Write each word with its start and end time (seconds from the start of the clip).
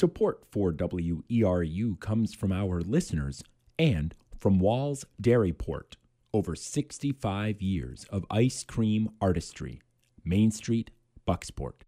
Support 0.00 0.44
for 0.50 0.72
WERU 0.72 2.00
comes 2.00 2.32
from 2.32 2.52
our 2.52 2.80
listeners 2.80 3.44
and 3.78 4.14
from 4.38 4.58
Wahl's 4.58 5.04
Dairy 5.20 5.52
Port. 5.52 5.98
Over 6.32 6.56
65 6.56 7.60
years 7.60 8.06
of 8.08 8.24
ice 8.30 8.64
cream 8.64 9.10
artistry. 9.20 9.82
Main 10.24 10.52
Street, 10.52 10.90
Bucksport. 11.28 11.82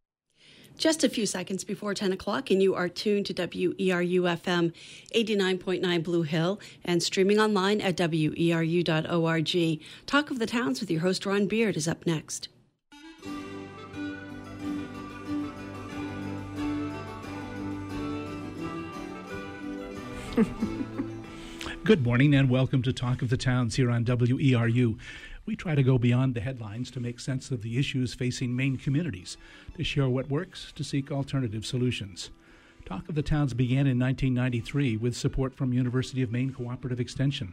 Just 0.76 1.04
a 1.04 1.08
few 1.08 1.24
seconds 1.24 1.64
before 1.64 1.94
10 1.94 2.12
o'clock, 2.12 2.50
and 2.50 2.62
you 2.62 2.74
are 2.74 2.90
tuned 2.90 3.24
to 3.24 3.32
WERU 3.32 4.20
FM 4.20 4.74
89.9 5.14 6.02
Blue 6.02 6.22
Hill 6.24 6.60
and 6.84 7.02
streaming 7.02 7.40
online 7.40 7.80
at 7.80 7.96
WERU.org. 7.96 9.80
Talk 10.04 10.30
of 10.30 10.38
the 10.38 10.44
Towns 10.44 10.80
with 10.80 10.90
your 10.90 11.00
host, 11.00 11.24
Ron 11.24 11.46
Beard, 11.46 11.78
is 11.78 11.88
up 11.88 12.04
next. 12.04 12.50
Good 21.84 22.04
morning 22.04 22.34
and 22.34 22.48
welcome 22.48 22.80
to 22.84 22.92
Talk 22.92 23.20
of 23.20 23.28
the 23.28 23.36
Towns 23.36 23.76
here 23.76 23.90
on 23.90 24.04
WERU. 24.06 24.98
We 25.44 25.56
try 25.56 25.74
to 25.74 25.82
go 25.82 25.98
beyond 25.98 26.34
the 26.34 26.40
headlines 26.40 26.90
to 26.92 27.00
make 27.00 27.20
sense 27.20 27.50
of 27.50 27.60
the 27.60 27.78
issues 27.78 28.14
facing 28.14 28.56
Maine 28.56 28.78
communities, 28.78 29.36
to 29.76 29.84
share 29.84 30.08
what 30.08 30.30
works, 30.30 30.72
to 30.76 30.84
seek 30.84 31.12
alternative 31.12 31.66
solutions. 31.66 32.30
Talk 32.86 33.10
of 33.10 33.14
the 33.14 33.22
Towns 33.22 33.52
began 33.52 33.86
in 33.86 33.98
1993 33.98 34.96
with 34.96 35.14
support 35.14 35.54
from 35.54 35.74
University 35.74 36.22
of 36.22 36.32
Maine 36.32 36.54
Cooperative 36.54 37.00
Extension. 37.00 37.52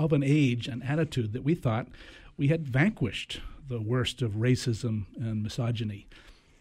of 0.00 0.14
an 0.14 0.22
age 0.24 0.66
and 0.66 0.82
attitude 0.82 1.34
that 1.34 1.44
we 1.44 1.54
thought 1.54 1.86
we 2.38 2.48
had 2.48 2.66
vanquished 2.66 3.40
the 3.68 3.82
worst 3.82 4.22
of 4.22 4.32
racism 4.32 5.04
and 5.16 5.42
misogyny. 5.42 6.06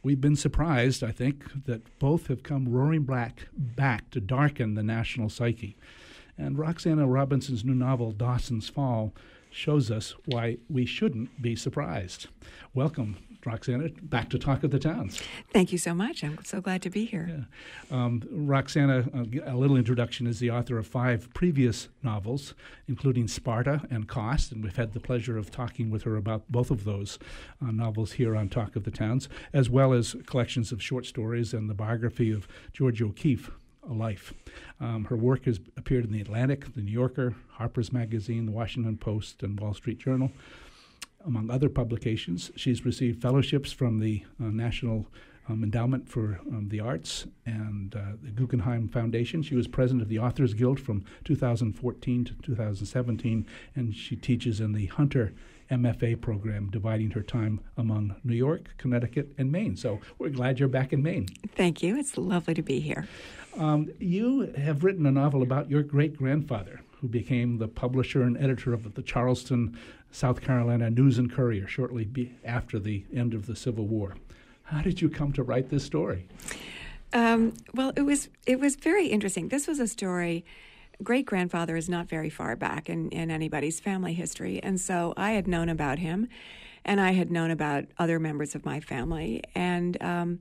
We've 0.04 0.20
been 0.20 0.36
surprised, 0.36 1.04
I 1.06 1.12
think, 1.12 1.66
that 1.66 2.00
both 2.00 2.28
have 2.28 2.44
come 2.44 2.68
roaring 2.68 3.04
back, 3.04 3.48
back 3.54 4.10
to 4.12 4.20
darken 4.20 4.76
the 4.76 4.84
national 4.84 5.30
psyche. 5.30 5.78
And 6.38 6.60
Roxana 6.60 7.08
Robinson's 7.08 7.64
new 7.64 7.74
novel, 7.74 8.12
Dawson's 8.12 8.68
Fall, 8.68 9.14
shows 9.50 9.90
us 9.90 10.16
why 10.26 10.58
we 10.70 10.86
shouldn't 10.86 11.42
be 11.42 11.56
surprised. 11.56 12.28
Welcome, 12.74 13.18
Roxana, 13.46 13.90
back 14.02 14.30
to 14.30 14.40
Talk 14.40 14.64
of 14.64 14.72
the 14.72 14.80
Towns. 14.80 15.22
Thank 15.52 15.72
you 15.72 15.78
so 15.78 15.94
much. 15.94 16.24
I'm 16.24 16.44
so 16.44 16.62
glad 16.62 16.82
to 16.82 16.90
be 16.90 17.06
here. 17.06 17.46
Yeah. 17.92 17.96
Um, 17.96 18.22
Roxana, 18.30 19.06
uh, 19.14 19.52
a 19.52 19.56
little 19.56 19.78
introduction, 19.78 20.28
is 20.28 20.40
the 20.40 20.52
author 20.52 20.78
of 20.78 20.88
five 20.88 21.34
previous 21.34 21.88
novels, 22.04 22.54
including 22.88 23.28
Sparta 23.28 23.82
and 23.90 24.08
Cost, 24.08 24.52
and 24.52 24.64
we've 24.64 24.76
had 24.76 24.94
the 24.94 25.00
pleasure 25.00 25.38
of 25.38 25.52
talking 25.52 25.90
with 25.90 26.04
her 26.04 26.18
about 26.18 26.44
both 26.50 26.70
of 26.70 26.84
those 26.84 27.18
uh, 27.62 27.72
novels 27.72 28.14
here 28.14 28.36
on 28.36 28.50
Talk 28.50 28.76
of 28.76 28.84
the 28.84 28.92
Towns, 28.92 29.30
as 29.54 29.70
well 29.70 29.94
as 29.94 30.16
collections 30.26 30.72
of 30.72 30.84
short 30.84 31.06
stories 31.06 31.54
and 31.54 31.70
the 31.70 31.74
biography 31.74 32.32
of 32.32 32.48
Georgia 32.74 33.06
O'Keeffe 33.06 33.52
a 33.90 33.94
life. 33.94 34.34
Um, 34.80 35.06
her 35.06 35.16
work 35.16 35.46
has 35.46 35.60
appeared 35.78 36.06
in 36.06 36.12
the 36.12 36.22
Atlantic, 36.22 36.74
the 36.76 36.82
New 36.82 36.92
Yorker, 36.92 37.34
Harper's 37.50 37.92
Magazine, 37.92 38.46
the 38.46 38.52
Washington 38.52 38.98
Post, 38.98 39.42
and 39.44 39.60
Wall 39.60 39.74
Street 39.74 40.00
Journal. 40.00 40.32
Among 41.26 41.50
other 41.52 41.70
publications, 41.70 42.52
she's 42.56 42.86
received 42.86 43.22
fellowships 43.22 43.72
from 43.72 44.00
the 44.00 44.24
uh, 44.42 44.46
National 44.46 45.08
um, 45.50 45.64
Endowment 45.64 46.08
for 46.08 46.40
um, 46.48 46.70
the 46.70 46.80
Arts 46.80 47.26
and 47.46 47.96
uh, 47.96 48.14
the 48.22 48.32
Guggenheim 48.32 48.88
Foundation. 48.88 49.42
She 49.42 49.56
was 49.56 49.68
president 49.68 50.02
of 50.02 50.10
the 50.10 50.20
Authors 50.20 50.54
Guild 50.54 50.80
from 50.80 51.04
2014 51.26 52.26
to 52.26 52.34
2017, 52.42 53.46
and 53.76 53.96
she 53.96 54.16
teaches 54.16 54.60
in 54.62 54.74
the 54.74 54.86
Hunter 54.86 55.34
MFA 55.70 56.20
program, 56.20 56.70
dividing 56.70 57.12
her 57.12 57.22
time 57.22 57.60
among 57.78 58.16
New 58.24 58.36
York, 58.36 58.70
Connecticut, 58.78 59.34
and 59.38 59.52
Maine. 59.52 59.76
So 59.76 60.00
we're 60.18 60.30
glad 60.30 60.60
you're 60.60 60.68
back 60.68 60.94
in 60.94 61.04
Maine. 61.04 61.28
Thank 61.56 61.84
you. 61.84 61.98
It's 61.98 62.18
lovely 62.18 62.54
to 62.54 62.64
be 62.64 62.80
here. 62.80 63.08
Um, 63.58 63.90
you 64.00 64.54
have 64.58 64.84
written 64.84 65.06
a 65.06 65.12
novel 65.12 65.42
about 65.42 65.70
your 65.70 65.84
great 65.84 66.16
grandfather, 66.16 66.82
who 67.02 67.08
became 67.08 67.58
the 67.58 67.68
publisher 67.68 68.24
and 68.24 68.38
editor 68.38 68.74
of 68.74 68.94
the 68.94 69.02
Charleston, 69.02 69.78
South 70.12 70.42
Carolina 70.42 70.90
News 70.90 71.18
and 71.18 71.32
Courier 71.32 71.68
shortly 71.68 72.06
be- 72.06 72.34
after 72.44 72.80
the 72.80 73.06
end 73.14 73.34
of 73.34 73.46
the 73.46 73.56
Civil 73.56 73.86
War. 73.86 74.16
How 74.64 74.82
did 74.82 75.02
you 75.02 75.10
come 75.10 75.34
to 75.34 75.44
write 75.44 75.70
this 75.70 75.84
story? 75.84 76.28
Um, 77.14 77.54
well, 77.74 77.92
it 77.96 78.02
was 78.02 78.30
it 78.46 78.60
was 78.60 78.76
very 78.76 79.08
interesting. 79.08 79.50
This 79.50 79.68
was 79.68 79.80
a 79.80 79.88
story. 79.88 80.46
Great 81.02 81.26
grandfather 81.26 81.76
is 81.76 81.90
not 81.90 82.08
very 82.08 82.30
far 82.30 82.56
back 82.56 82.90
in, 82.90 83.10
in 83.10 83.32
anybody's 83.32 83.80
family 83.80 84.14
history, 84.14 84.62
and 84.62 84.80
so 84.80 85.14
I 85.16 85.32
had 85.32 85.48
known 85.48 85.70
about 85.70 86.00
him, 86.00 86.28
and 86.84 87.00
I 87.00 87.12
had 87.12 87.32
known 87.32 87.52
about 87.52 87.86
other 87.98 88.20
members 88.20 88.54
of 88.54 88.66
my 88.66 88.80
family, 88.80 89.42
and 89.56 90.02
um, 90.04 90.40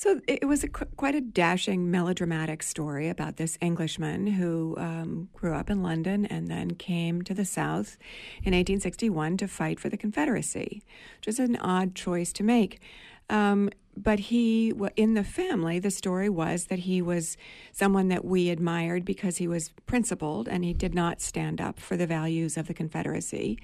so 0.00 0.18
it 0.26 0.48
was 0.48 0.64
a, 0.64 0.68
quite 0.68 1.14
a 1.14 1.20
dashing, 1.20 1.90
melodramatic 1.90 2.62
story 2.62 3.10
about 3.10 3.36
this 3.36 3.58
Englishman 3.60 4.28
who 4.28 4.74
um, 4.78 5.28
grew 5.34 5.52
up 5.52 5.68
in 5.68 5.82
London 5.82 6.24
and 6.24 6.48
then 6.48 6.70
came 6.70 7.20
to 7.20 7.34
the 7.34 7.44
South 7.44 7.98
in 8.38 8.54
1861 8.54 9.36
to 9.36 9.46
fight 9.46 9.78
for 9.78 9.90
the 9.90 9.98
Confederacy, 9.98 10.82
which 11.18 11.28
is 11.28 11.38
an 11.38 11.54
odd 11.56 11.94
choice 11.94 12.32
to 12.32 12.42
make. 12.42 12.80
Um, 13.30 13.70
but 13.96 14.18
he, 14.18 14.72
in 14.96 15.14
the 15.14 15.24
family, 15.24 15.78
the 15.78 15.90
story 15.90 16.28
was 16.28 16.66
that 16.66 16.80
he 16.80 17.02
was 17.02 17.36
someone 17.72 18.08
that 18.08 18.24
we 18.24 18.48
admired 18.50 19.04
because 19.04 19.38
he 19.38 19.48
was 19.48 19.70
principled 19.86 20.48
and 20.48 20.64
he 20.64 20.72
did 20.72 20.94
not 20.94 21.20
stand 21.20 21.60
up 21.60 21.78
for 21.78 21.96
the 21.96 22.06
values 22.06 22.56
of 22.56 22.66
the 22.66 22.74
Confederacy 22.74 23.58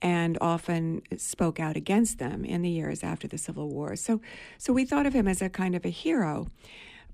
and 0.00 0.36
often 0.40 1.02
spoke 1.16 1.58
out 1.58 1.76
against 1.76 2.18
them 2.18 2.44
in 2.44 2.62
the 2.62 2.70
years 2.70 3.02
after 3.02 3.26
the 3.26 3.38
Civil 3.38 3.68
War. 3.68 3.96
So, 3.96 4.20
so 4.58 4.72
we 4.72 4.84
thought 4.84 5.06
of 5.06 5.14
him 5.14 5.26
as 5.26 5.42
a 5.42 5.48
kind 5.48 5.74
of 5.74 5.84
a 5.84 5.90
hero 5.90 6.48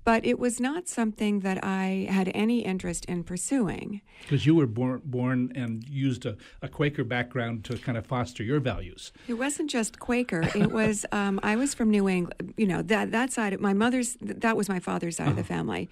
but 0.09 0.25
it 0.25 0.39
was 0.39 0.59
not 0.59 0.87
something 0.87 1.41
that 1.41 1.63
I 1.63 2.07
had 2.09 2.31
any 2.33 2.61
interest 2.61 3.05
in 3.05 3.23
pursuing. 3.23 4.01
Because 4.23 4.43
you 4.43 4.55
were 4.55 4.65
born, 4.65 5.03
born 5.05 5.51
and 5.53 5.87
used 5.87 6.25
a, 6.25 6.35
a, 6.63 6.67
Quaker 6.67 7.03
background 7.03 7.63
to 7.65 7.77
kind 7.77 7.95
of 7.95 8.07
foster 8.07 8.41
your 8.41 8.59
values. 8.59 9.11
It 9.27 9.35
wasn't 9.35 9.69
just 9.69 9.99
Quaker. 9.99 10.49
It 10.55 10.71
was 10.81 11.05
um, 11.11 11.39
I 11.43 11.55
was 11.55 11.75
from 11.75 11.91
New 11.91 12.09
England. 12.09 12.55
You 12.57 12.65
know 12.65 12.81
that 12.81 13.11
that 13.11 13.31
side. 13.31 13.53
Of, 13.53 13.61
my 13.61 13.73
mother's 13.73 14.17
that 14.19 14.57
was 14.57 14.67
my 14.67 14.79
father's 14.79 15.17
side 15.17 15.27
uh-huh. 15.27 15.29
of 15.29 15.35
the 15.35 15.53
uh-huh. 15.53 15.59
family. 15.59 15.89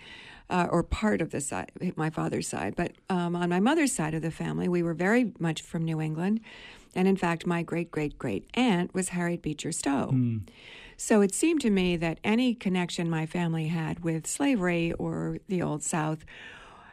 Uh, 0.49 0.65
or 0.71 0.81
part 0.81 1.21
of 1.21 1.31
the 1.31 1.41
side, 1.41 1.73
my 1.97 2.09
father's 2.09 2.47
side. 2.47 2.73
But 2.75 2.93
um, 3.09 3.35
on 3.35 3.49
my 3.49 3.59
mother's 3.59 3.91
side 3.91 4.13
of 4.13 4.21
the 4.21 4.31
family, 4.31 4.69
we 4.69 4.81
were 4.81 4.93
very 4.93 5.33
much 5.39 5.61
from 5.61 5.83
New 5.83 5.99
England. 5.99 6.39
And 6.95 7.05
in 7.05 7.17
fact, 7.17 7.45
my 7.45 7.61
great 7.61 7.91
great 7.91 8.17
great 8.17 8.47
aunt 8.55 8.95
was 8.95 9.09
Harriet 9.09 9.43
Beecher 9.43 9.71
Stowe. 9.71 10.09
Mm. 10.11 10.47
So 10.97 11.21
it 11.21 11.35
seemed 11.35 11.61
to 11.61 11.69
me 11.69 11.95
that 11.97 12.19
any 12.23 12.55
connection 12.55 13.07
my 13.09 13.27
family 13.27 13.67
had 13.67 14.03
with 14.03 14.25
slavery 14.25 14.93
or 14.93 15.37
the 15.47 15.61
Old 15.61 15.83
South 15.83 16.25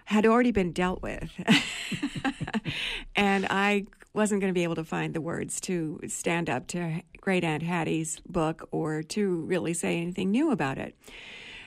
had 0.04 0.26
already 0.26 0.52
been 0.52 0.72
dealt 0.72 1.02
with. 1.02 1.32
and 3.16 3.46
I 3.48 3.86
wasn't 4.12 4.42
going 4.42 4.52
to 4.52 4.54
be 4.54 4.62
able 4.62 4.74
to 4.74 4.84
find 4.84 5.14
the 5.14 5.22
words 5.22 5.58
to 5.62 5.98
stand 6.06 6.50
up 6.50 6.66
to 6.68 7.00
Great 7.20 7.44
Aunt 7.44 7.62
Hattie's 7.62 8.20
book 8.28 8.68
or 8.70 9.02
to 9.02 9.36
really 9.40 9.72
say 9.72 9.98
anything 9.98 10.30
new 10.30 10.50
about 10.50 10.76
it. 10.76 10.94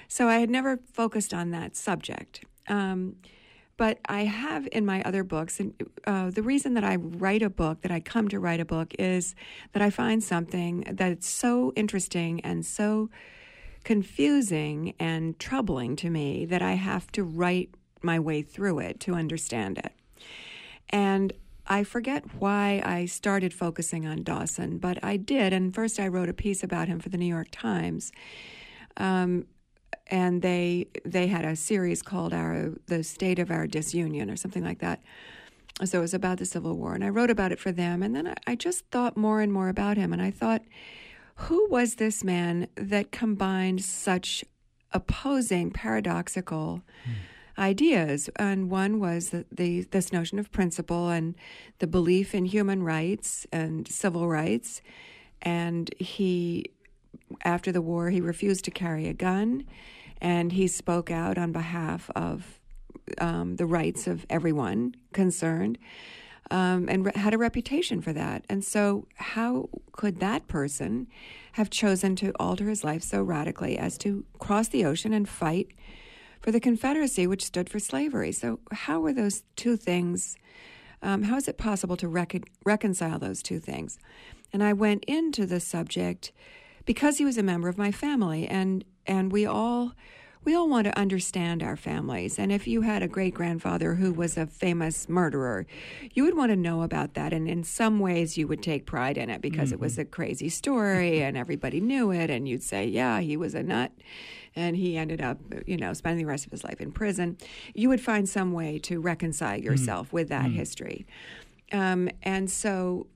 So 0.08 0.30
I 0.30 0.38
had 0.38 0.52
never 0.52 0.80
focused 0.94 1.34
on 1.34 1.50
that 1.52 1.76
subject. 1.76 2.46
Um, 2.68 3.16
but 3.78 4.00
I 4.08 4.26
have 4.26 4.68
in 4.72 4.86
my 4.86 5.02
other 5.04 5.24
books, 5.24 5.60
and 5.60 5.74
uh, 6.06 6.32
the 6.32 6.42
reason 6.42 6.74
that 6.74 6.84
I 6.84 6.96
write 6.96 7.44
a 7.44 7.50
book, 7.50 7.82
that 7.82 7.92
I 7.92 8.00
come 8.00 8.28
to 8.30 8.40
write 8.40 8.60
a 8.60 8.66
book, 8.66 8.94
is 8.98 9.36
that 9.74 9.82
I 9.82 9.90
find 9.90 10.24
something 10.24 10.84
that's 10.92 11.28
so 11.28 11.72
interesting 11.76 12.42
and 12.42 12.66
so 12.66 13.10
confusing 13.84 14.94
and 15.00 15.40
troubling 15.40 15.96
to 15.96 16.10
me 16.10 16.46
that 16.46 16.62
I 16.62 16.74
have 16.74 17.12
to 17.14 17.24
write 17.24 17.70
my 18.02 18.20
way 18.20 18.42
through 18.42 18.80
it 18.80 19.00
to 19.02 19.14
understand 19.14 19.78
it. 19.78 19.94
And 20.90 21.34
I 21.68 21.84
forget 21.84 22.24
why 22.40 22.82
I 22.84 23.06
started 23.06 23.54
focusing 23.54 24.06
on 24.06 24.24
Dawson, 24.24 24.78
but 24.78 25.04
I 25.04 25.18
did. 25.18 25.54
And 25.54 25.74
first, 25.74 26.00
I 26.00 26.08
wrote 26.08 26.30
a 26.30 26.34
piece 26.34 26.64
about 26.64 26.88
him 26.88 27.00
for 27.00 27.10
the 27.10 27.18
New 27.18 27.26
York 27.26 27.50
Times. 27.52 28.12
Um, 28.96 29.46
and 30.08 30.42
they 30.42 30.88
they 31.04 31.28
had 31.28 31.46
a 31.46 31.56
series 31.56 32.02
called 32.02 32.34
our 32.34 32.74
the 32.88 33.04
state 33.04 33.40
of 33.40 33.52
our 33.52 33.68
disunion 33.68 34.30
or 34.30 34.36
something 34.36 34.64
like 34.64 34.80
that 34.80 35.02
so 35.84 36.00
it 36.00 36.02
was 36.02 36.14
about 36.14 36.38
the 36.38 36.46
civil 36.46 36.76
war 36.76 36.94
and 36.94 37.04
i 37.04 37.10
wrote 37.10 37.30
about 37.30 37.52
it 37.52 37.60
for 37.60 37.72
them 37.72 38.02
and 38.04 38.16
then 38.16 38.28
I, 38.28 38.36
I 38.48 38.56
just 38.56 38.86
thought 38.92 39.18
more 39.18 39.42
and 39.42 39.52
more 39.52 39.70
about 39.70 39.98
him 39.98 40.14
and 40.14 40.22
i 40.22 40.32
thought 40.32 40.62
who 41.36 41.68
was 41.70 41.96
this 41.96 42.24
man 42.24 42.68
that 42.76 43.12
combined 43.12 43.84
such 43.84 44.44
opposing 44.92 45.72
paradoxical 45.72 46.82
mm. 47.08 47.14
ideas, 47.62 48.30
and 48.38 48.70
one 48.70 49.00
was 49.00 49.30
the, 49.30 49.46
the 49.52 49.82
this 49.92 50.12
notion 50.12 50.40
of 50.40 50.52
principle 50.52 51.10
and 51.10 51.36
the 51.80 51.88
belief 51.88 52.34
in 52.34 52.46
human 52.46 52.84
rights 52.84 53.46
and 53.52 53.88
civil 53.88 54.28
rights. 54.28 54.82
And 55.42 55.94
he, 56.00 56.72
after 57.44 57.72
the 57.72 57.82
war, 57.82 58.10
he 58.10 58.22
refused 58.22 58.66
to 58.66 58.72
carry 58.72 59.08
a 59.08 59.14
gun, 59.14 59.66
and 60.22 60.52
he 60.52 60.68
spoke 60.68 61.12
out 61.12 61.38
on 61.38 61.52
behalf 61.52 62.10
of 62.16 62.60
um, 63.20 63.56
the 63.56 63.66
rights 63.66 64.08
of 64.08 64.26
everyone 64.30 64.96
concerned. 65.14 65.78
Um, 66.50 66.88
and 66.88 67.06
re- 67.06 67.12
had 67.14 67.34
a 67.34 67.38
reputation 67.38 68.00
for 68.02 68.14
that. 68.14 68.46
And 68.50 68.64
so, 68.64 69.06
how 69.16 69.68
could 69.92 70.22
that 70.22 70.48
person 70.48 71.08
have 71.54 71.70
chosen 71.70 72.16
to 72.18 72.32
alter 72.40 72.70
his 72.70 72.86
life 72.86 73.04
so 73.04 73.22
radically 73.22 73.78
as 73.78 73.98
to 73.98 74.24
cross 74.40 74.70
the 74.70 74.86
ocean 74.86 75.12
and 75.12 75.28
fight 75.28 75.68
for 76.40 76.52
the 76.52 76.62
Confederacy, 76.62 77.28
which 77.28 77.44
stood 77.44 77.70
for 77.70 77.80
slavery? 77.80 78.32
So, 78.32 78.62
how 78.72 79.02
were 79.02 79.12
those 79.12 79.44
two 79.58 79.76
things? 79.76 80.38
Um, 81.02 81.24
how 81.24 81.36
is 81.36 81.50
it 81.50 81.58
possible 81.58 81.98
to 81.98 82.08
rec- 82.08 82.50
reconcile 82.64 83.20
those 83.20 83.44
two 83.44 83.60
things? 83.60 84.00
And 84.54 84.64
I 84.64 84.72
went 84.72 85.04
into 85.04 85.46
the 85.46 85.60
subject 85.60 86.32
because 86.88 87.20
he 87.20 87.26
was 87.26 87.38
a 87.38 87.44
member 87.44 87.68
of 87.68 87.78
my 87.78 87.92
family, 87.92 88.48
and 88.48 88.84
and 89.06 89.32
we 89.32 89.46
all 89.46 89.94
we 90.44 90.56
all 90.56 90.70
want 90.70 90.86
to 90.86 90.98
understand 90.98 91.62
our 91.62 91.76
families. 91.76 92.40
And 92.40 92.54
if 92.54 92.68
you 92.68 92.82
had 92.82 93.04
a 93.04 93.08
great 93.08 93.34
grandfather 93.34 93.96
who 93.96 94.14
was 94.14 94.38
a 94.38 94.48
famous 94.48 95.10
murderer, 95.10 95.66
you 96.14 96.24
would 96.24 96.38
want 96.38 96.52
to 96.52 96.56
know 96.56 96.84
about 96.84 97.16
that. 97.16 97.34
And 97.34 97.50
in 97.50 97.66
some 97.66 98.00
ways, 98.00 98.38
you 98.38 98.48
would 98.48 98.64
take 98.64 98.86
pride 98.86 99.18
in 99.18 99.30
it 99.30 99.42
because 99.42 99.70
mm-hmm. 99.70 99.74
it 99.74 99.80
was 99.82 99.94
mm-hmm. 99.94 100.04
a 100.04 100.06
crazy 100.06 100.48
story 100.48 101.22
and 101.22 101.36
everybody 101.36 101.82
knew 101.82 102.12
it. 102.12 102.30
And 102.30 102.48
you'd 102.48 102.64
say, 102.64 102.86
yeah, 102.88 103.20
he 103.20 103.36
was 103.36 103.56
a 103.56 103.64
nut. 103.64 103.92
And 104.56 104.78
he 104.78 104.96
ended 104.96 105.22
up, 105.22 105.40
you 105.66 105.76
know, 105.76 105.92
spending 105.92 106.26
the 106.26 106.30
rest 106.32 106.46
of 106.46 106.52
his 106.52 106.64
life 106.64 106.80
in 106.80 106.94
prison. 106.94 107.38
You 107.76 107.90
would 107.90 108.00
find 108.00 108.30
some 108.30 108.54
way 108.54 108.80
to 108.84 109.02
reconcile 109.02 109.58
mm-hmm. 109.58 109.66
yourself 109.66 110.08
mm-hmm. 110.08 110.16
with 110.16 110.30
that 110.30 110.46
mm-hmm. 110.46 110.56
history. 110.56 111.06
Um, 111.74 112.10
and 112.24 112.50
so, 112.50 113.08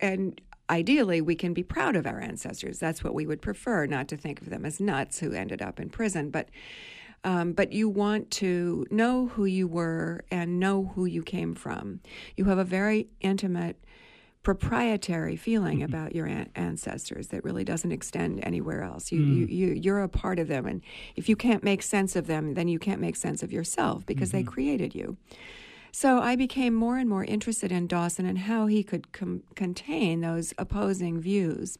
and 0.00 0.40
ideally 0.70 1.20
we 1.20 1.34
can 1.34 1.52
be 1.52 1.62
proud 1.62 1.96
of 1.96 2.06
our 2.06 2.20
ancestors. 2.20 2.78
That's 2.78 3.04
what 3.04 3.12
we 3.12 3.26
would 3.26 3.42
prefer, 3.42 3.86
not 3.86 4.08
to 4.08 4.16
think 4.16 4.40
of 4.40 4.48
them 4.48 4.64
as 4.64 4.80
nuts 4.80 5.18
who 5.18 5.32
ended 5.32 5.60
up 5.60 5.80
in 5.80 5.90
prison, 5.90 6.30
but 6.30 6.48
um, 7.22 7.52
but 7.52 7.72
you 7.72 7.86
want 7.88 8.30
to 8.32 8.86
know 8.90 9.26
who 9.26 9.44
you 9.44 9.68
were 9.68 10.24
and 10.30 10.58
know 10.58 10.92
who 10.94 11.04
you 11.04 11.22
came 11.22 11.54
from. 11.54 12.00
You 12.34 12.46
have 12.46 12.56
a 12.56 12.64
very 12.64 13.08
intimate, 13.20 13.76
proprietary 14.42 15.36
feeling 15.36 15.80
mm-hmm. 15.80 15.94
about 15.94 16.14
your 16.14 16.24
an- 16.24 16.48
ancestors 16.54 17.28
that 17.28 17.44
really 17.44 17.62
doesn't 17.62 17.92
extend 17.92 18.42
anywhere 18.42 18.82
else. 18.82 19.12
You, 19.12 19.20
mm. 19.20 19.36
you, 19.36 19.46
you, 19.46 19.74
you're 19.74 20.02
a 20.02 20.08
part 20.08 20.38
of 20.38 20.48
them, 20.48 20.64
and 20.64 20.80
if 21.14 21.28
you 21.28 21.36
can't 21.36 21.62
make 21.62 21.82
sense 21.82 22.16
of 22.16 22.26
them, 22.26 22.54
then 22.54 22.68
you 22.68 22.78
can't 22.78 23.02
make 23.02 23.16
sense 23.16 23.42
of 23.42 23.52
yourself 23.52 24.06
because 24.06 24.30
mm-hmm. 24.30 24.38
they 24.38 24.44
created 24.44 24.94
you. 24.94 25.18
So 25.92 26.20
I 26.20 26.36
became 26.36 26.74
more 26.74 26.98
and 26.98 27.08
more 27.08 27.24
interested 27.24 27.72
in 27.72 27.86
Dawson 27.86 28.26
and 28.26 28.38
how 28.38 28.66
he 28.66 28.82
could 28.82 29.12
com- 29.12 29.42
contain 29.54 30.20
those 30.20 30.54
opposing 30.56 31.20
views. 31.20 31.78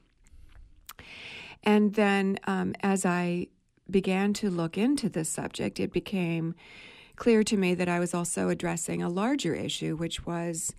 And 1.62 1.94
then 1.94 2.38
um, 2.44 2.74
as 2.80 3.04
I 3.04 3.48
began 3.90 4.32
to 4.34 4.50
look 4.50 4.78
into 4.78 5.08
this 5.08 5.28
subject, 5.28 5.78
it 5.80 5.92
became 5.92 6.54
clear 7.16 7.42
to 7.44 7.56
me 7.56 7.74
that 7.74 7.88
I 7.88 7.98
was 7.98 8.14
also 8.14 8.48
addressing 8.48 9.02
a 9.02 9.08
larger 9.08 9.54
issue, 9.54 9.96
which 9.96 10.24
was 10.24 10.74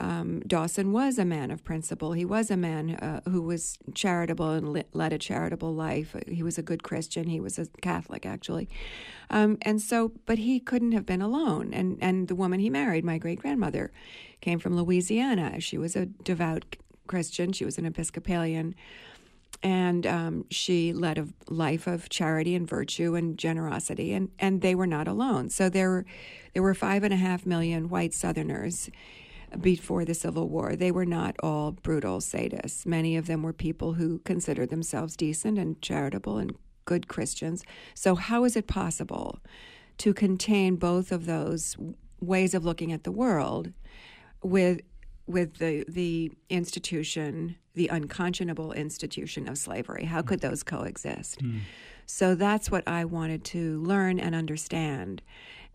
um, 0.00 0.40
Dawson 0.40 0.92
was 0.92 1.18
a 1.18 1.24
man 1.24 1.50
of 1.50 1.64
principle. 1.64 2.12
He 2.12 2.24
was 2.24 2.50
a 2.50 2.56
man 2.56 2.94
uh, 2.96 3.20
who 3.28 3.42
was 3.42 3.78
charitable 3.94 4.50
and 4.50 4.84
led 4.92 5.12
a 5.12 5.18
charitable 5.18 5.74
life. 5.74 6.14
He 6.26 6.42
was 6.42 6.58
a 6.58 6.62
good 6.62 6.82
Christian. 6.82 7.28
He 7.28 7.40
was 7.40 7.58
a 7.58 7.66
Catholic, 7.82 8.24
actually. 8.24 8.68
Um, 9.30 9.58
and 9.62 9.80
so, 9.82 10.12
but 10.24 10.38
he 10.38 10.60
couldn't 10.60 10.92
have 10.92 11.04
been 11.04 11.22
alone. 11.22 11.74
And, 11.74 11.98
and 12.00 12.28
the 12.28 12.34
woman 12.34 12.60
he 12.60 12.70
married, 12.70 13.04
my 13.04 13.18
great 13.18 13.40
grandmother, 13.40 13.90
came 14.40 14.58
from 14.58 14.76
Louisiana. 14.76 15.60
She 15.60 15.78
was 15.78 15.96
a 15.96 16.06
devout 16.06 16.76
Christian, 17.06 17.52
she 17.52 17.64
was 17.64 17.78
an 17.78 17.86
Episcopalian. 17.86 18.74
And 19.60 20.06
um, 20.06 20.44
she 20.50 20.92
led 20.92 21.18
a 21.18 21.26
life 21.48 21.88
of 21.88 22.08
charity 22.08 22.54
and 22.54 22.68
virtue 22.68 23.16
and 23.16 23.36
generosity, 23.36 24.12
and, 24.12 24.30
and 24.38 24.60
they 24.60 24.76
were 24.76 24.86
not 24.86 25.08
alone. 25.08 25.48
So 25.48 25.68
there, 25.68 26.04
there 26.54 26.62
were 26.62 26.74
five 26.74 27.02
and 27.02 27.12
a 27.12 27.16
half 27.16 27.44
million 27.44 27.88
white 27.88 28.14
Southerners 28.14 28.88
before 29.60 30.04
the 30.04 30.14
Civil 30.14 30.48
War. 30.48 30.76
They 30.76 30.90
were 30.90 31.06
not 31.06 31.36
all 31.42 31.72
brutal 31.72 32.18
sadists. 32.18 32.86
Many 32.86 33.16
of 33.16 33.26
them 33.26 33.42
were 33.42 33.52
people 33.52 33.94
who 33.94 34.18
considered 34.20 34.70
themselves 34.70 35.16
decent 35.16 35.58
and 35.58 35.80
charitable 35.80 36.38
and 36.38 36.54
good 36.84 37.08
Christians. 37.08 37.64
So, 37.94 38.14
how 38.14 38.44
is 38.44 38.56
it 38.56 38.66
possible 38.66 39.40
to 39.98 40.14
contain 40.14 40.76
both 40.76 41.12
of 41.12 41.26
those 41.26 41.76
ways 42.20 42.54
of 42.54 42.64
looking 42.64 42.92
at 42.92 43.04
the 43.04 43.12
world 43.12 43.72
with 44.42 44.80
with 45.26 45.58
the 45.58 45.84
the 45.88 46.32
institution, 46.48 47.56
the 47.74 47.88
unconscionable 47.88 48.72
institution 48.72 49.48
of 49.48 49.58
slavery? 49.58 50.04
How 50.04 50.22
could 50.22 50.40
those 50.40 50.62
coexist? 50.62 51.42
Mm. 51.42 51.60
So 52.06 52.34
that's 52.34 52.70
what 52.70 52.88
I 52.88 53.04
wanted 53.04 53.44
to 53.46 53.82
learn 53.82 54.18
and 54.18 54.34
understand. 54.34 55.20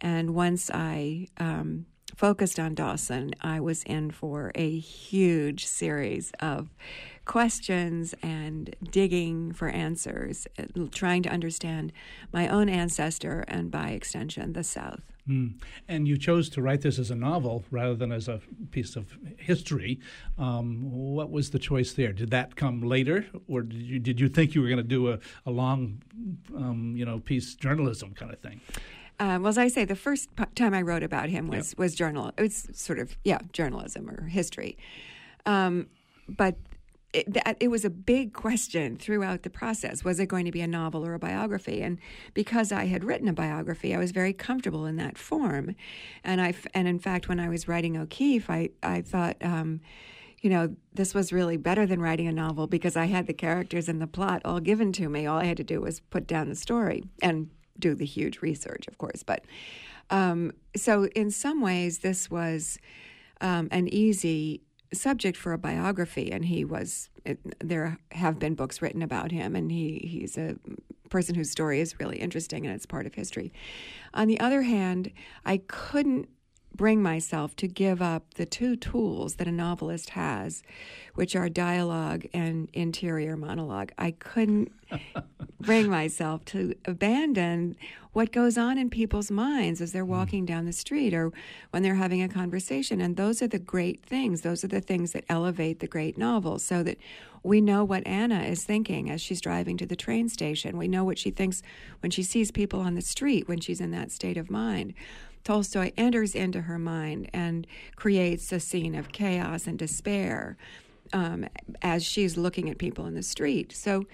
And 0.02 0.34
once 0.34 0.72
I 0.74 1.28
um, 1.38 1.86
focused 2.16 2.60
on 2.60 2.76
Dawson, 2.76 3.34
I 3.42 3.60
was 3.60 3.84
in 3.84 4.12
for 4.12 4.52
a 4.56 4.78
huge 4.78 5.66
series 5.66 6.32
of 6.40 6.70
questions 7.26 8.14
and 8.22 8.76
digging 8.92 9.54
for 9.54 9.70
answers, 9.70 10.48
trying 10.92 11.24
to 11.24 11.30
understand 11.30 11.94
my 12.32 12.48
own 12.48 12.70
ancestor 12.70 13.46
and 13.48 13.72
by 13.72 13.90
extension, 13.90 14.54
the 14.54 14.64
South. 14.64 15.02
Mm. 15.28 15.54
And 15.88 16.06
you 16.06 16.18
chose 16.18 16.50
to 16.50 16.62
write 16.62 16.82
this 16.82 17.00
as 17.00 17.10
a 17.10 17.16
novel 17.16 17.64
rather 17.72 17.96
than 17.96 18.12
as 18.12 18.28
a 18.28 18.42
piece 18.72 18.98
of 18.98 19.18
history. 19.38 20.02
Um, 20.38 20.92
what 20.92 21.32
was 21.32 21.52
the 21.52 21.60
choice 21.60 21.94
there? 21.94 22.12
Did 22.12 22.32
that 22.32 22.58
come 22.58 22.82
later, 22.82 23.26
or 23.48 23.62
did 23.62 23.82
you, 23.82 24.00
did 24.00 24.20
you 24.20 24.28
think 24.28 24.54
you 24.54 24.62
were 24.62 24.68
going 24.68 24.78
to 24.78 24.84
do 24.84 25.12
a, 25.12 25.20
a 25.46 25.52
long, 25.52 26.02
um, 26.56 26.94
you 26.98 27.06
know, 27.06 27.20
piece 27.20 27.56
journalism 27.56 28.14
kind 28.14 28.34
of 28.34 28.40
thing? 28.40 28.60
Um, 29.24 29.42
well, 29.42 29.52
as 29.52 29.58
I 29.58 29.70
say, 29.70 29.86
the 29.86 29.96
first 29.96 30.28
time 30.54 30.74
I 30.74 30.82
wrote 30.82 31.02
about 31.02 31.30
him 31.30 31.48
was 31.48 31.72
yep. 31.72 31.80
was 31.80 31.96
journal. 31.96 32.34
It 32.38 32.42
was 32.42 32.68
sort 32.74 33.00
of 33.00 33.16
yeah, 33.24 33.40
journalism 33.54 34.10
or 34.10 34.26
history. 34.26 34.78
Um, 35.46 35.88
but 36.28 36.58
it, 37.14 37.34
that, 37.34 37.56
it 37.62 37.70
was 37.70 37.86
a 37.86 37.90
big 37.90 38.34
question 38.34 38.98
throughout 38.98 39.44
the 39.44 39.50
process. 39.50 40.04
Was 40.04 40.20
it 40.20 40.26
going 40.26 40.44
to 40.44 40.52
be 40.52 40.60
a 40.60 40.68
novel 40.68 41.06
or 41.06 41.14
a 41.14 41.20
biography? 41.20 41.82
And 41.82 42.00
because 42.34 42.74
I 42.74 42.88
had 42.88 43.06
written 43.06 43.30
a 43.30 43.34
biography, 43.34 43.96
I 43.96 43.98
was 43.98 44.12
very 44.12 44.34
comfortable 44.34 44.86
in 44.86 44.98
that 44.98 45.18
form. 45.18 45.74
And 46.26 46.42
I 46.42 46.54
and 46.74 46.86
in 46.86 47.00
fact, 47.00 47.30
when 47.30 47.40
I 47.40 47.48
was 47.48 47.66
writing 47.66 47.96
O'Keeffe, 47.96 48.50
I 48.50 48.72
I 48.84 49.02
thought. 49.02 49.38
Um, 49.42 49.80
you 50.42 50.50
know, 50.50 50.76
this 50.94 51.14
was 51.14 51.32
really 51.32 51.56
better 51.56 51.86
than 51.86 52.02
writing 52.02 52.28
a 52.28 52.32
novel 52.34 52.68
because 52.68 52.98
I 52.98 53.06
had 53.06 53.28
the 53.28 53.34
characters 53.34 53.88
and 53.88 54.02
the 54.02 54.08
plot 54.08 54.42
all 54.44 54.60
given 54.60 54.92
to 54.92 55.08
me. 55.08 55.26
All 55.26 55.40
I 55.40 55.46
had 55.46 55.56
to 55.56 55.64
do 55.64 55.80
was 55.80 56.02
put 56.02 56.28
down 56.28 56.50
the 56.50 56.56
story 56.56 57.06
and 57.22 57.50
do 57.80 57.96
the 57.96 58.06
huge 58.06 58.42
research, 58.42 58.88
of 58.88 58.98
course. 58.98 59.24
But 59.24 59.46
um, 60.10 60.52
so, 60.76 61.06
in 61.16 61.32
some 61.32 61.62
ways, 61.62 62.00
this 62.00 62.30
was 62.30 62.78
um, 63.42 63.68
an 63.72 63.88
easy 63.88 64.62
subject 64.94 65.38
for 65.38 65.54
a 65.54 65.58
biography, 65.58 66.32
and 66.32 66.46
he 66.46 66.66
was. 66.66 67.10
It, 67.26 67.40
there 67.60 67.98
have 68.12 68.38
been 68.38 68.54
books 68.54 68.82
written 68.82 69.02
about 69.02 69.32
him, 69.32 69.56
and 69.56 69.72
he 69.72 70.00
he's 70.04 70.38
a 70.38 70.56
person 71.14 71.36
whose 71.36 71.52
story 71.52 71.80
is 71.80 72.00
really 72.00 72.18
interesting 72.18 72.66
and 72.66 72.74
it's 72.74 72.88
part 72.88 73.06
of 73.06 73.14
history. 73.14 73.54
On 74.16 74.28
the 74.28 74.40
other 74.40 74.64
hand, 74.64 75.12
I 75.46 75.62
couldn't 75.68 76.28
bring 76.76 77.02
myself 77.02 77.56
to 77.58 77.68
give 77.68 78.02
up 78.02 78.34
the 78.34 78.46
two 78.46 78.76
tools 78.76 79.36
that 79.36 79.48
a 79.48 79.52
novelist 79.52 80.12
has, 80.12 80.64
which 81.14 81.36
are 81.36 81.50
dialogue 81.50 82.26
and 82.34 82.70
interior 82.74 83.38
monologue. 83.38 83.92
I 83.98 84.12
couldn't 84.12 84.72
bring 85.60 85.90
myself 85.90 86.44
to 86.46 86.74
abandon 86.86 87.76
what 88.14 88.32
goes 88.32 88.58
on 88.58 88.78
in 88.78 88.90
people's 88.90 89.32
minds 89.32 89.82
as 89.82 89.92
they're 89.92 90.06
mm. 90.06 90.10
walking 90.10 90.46
down 90.46 90.66
the 90.66 90.74
street 90.74 91.14
or 91.14 91.32
when 91.72 91.84
they're 91.84 91.96
having 91.96 92.22
a 92.22 92.30
conversation. 92.30 93.02
And 93.02 93.18
those 93.18 93.42
are 93.42 93.48
the 93.48 93.60
great 93.60 94.04
things. 94.04 94.42
Those 94.42 94.64
are 94.64 94.68
the 94.68 94.82
things 94.82 95.12
that 95.12 95.26
elevate 95.30 95.80
the 95.80 95.88
great 95.88 96.18
novels 96.18 96.64
so 96.64 96.84
that 96.84 96.98
we 97.44 97.60
know 97.60 97.84
what 97.84 98.06
Anna 98.08 98.42
is 98.44 98.64
thinking 98.64 99.10
as 99.10 99.20
she's 99.20 99.42
driving 99.42 99.78
to 99.78 99.86
the 99.86 99.96
train 99.96 100.30
station. 100.30 100.78
We 100.78 100.88
know 100.88 101.04
what 101.04 101.18
she 101.18 101.30
thinks 101.30 101.62
when 102.02 102.12
she 102.12 102.24
sees 102.24 102.52
people 102.52 102.80
on 102.80 102.96
the 102.96 103.02
street 103.02 103.48
when 103.48 103.60
she's 103.60 103.82
in 103.82 103.92
that 103.92 104.12
state 104.12 104.38
of 104.38 104.50
mind. 104.50 104.94
Tolstoy 105.44 105.92
enters 105.98 106.36
into 106.36 106.62
her 106.62 106.80
mind 106.80 107.30
and 107.34 107.68
creates 107.96 108.52
a 108.52 108.60
scene 108.60 108.96
of 108.96 109.12
chaos 109.12 109.68
and 109.68 109.78
despair 109.78 110.58
um, 111.12 111.48
as 111.82 112.04
she's 112.04 112.38
looking 112.38 112.70
at 112.70 112.78
people 112.78 113.06
in 113.06 113.14
the 113.14 113.24
street. 113.24 113.72
So 113.74 114.06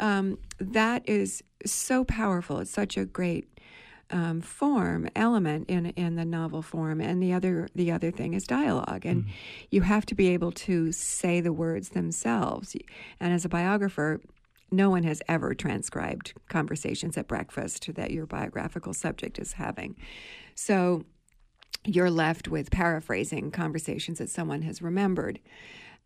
um, 0.00 0.38
that 0.58 1.08
is 1.08 1.42
so 1.64 2.04
powerful. 2.04 2.58
It's 2.58 2.70
such 2.70 2.96
a 2.96 3.04
great 3.04 3.48
um, 4.10 4.40
form 4.40 5.08
element 5.16 5.68
in 5.68 5.86
in 5.86 6.14
the 6.16 6.24
novel 6.24 6.62
form, 6.62 7.00
and 7.00 7.22
the 7.22 7.32
other 7.32 7.68
the 7.74 7.90
other 7.90 8.10
thing 8.10 8.34
is 8.34 8.44
dialogue, 8.44 9.06
and 9.06 9.24
mm. 9.24 9.28
you 9.70 9.80
have 9.80 10.04
to 10.06 10.14
be 10.14 10.28
able 10.28 10.52
to 10.52 10.92
say 10.92 11.40
the 11.40 11.52
words 11.52 11.90
themselves. 11.90 12.76
And 13.18 13.32
as 13.32 13.44
a 13.44 13.48
biographer, 13.48 14.20
no 14.70 14.90
one 14.90 15.02
has 15.04 15.22
ever 15.28 15.54
transcribed 15.54 16.32
conversations 16.48 17.16
at 17.16 17.28
breakfast 17.28 17.94
that 17.94 18.10
your 18.10 18.26
biographical 18.26 18.94
subject 18.94 19.38
is 19.38 19.52
having. 19.52 19.96
So 20.54 21.04
you're 21.84 22.10
left 22.10 22.48
with 22.48 22.70
paraphrasing 22.70 23.50
conversations 23.50 24.18
that 24.18 24.30
someone 24.30 24.62
has 24.62 24.82
remembered. 24.82 25.38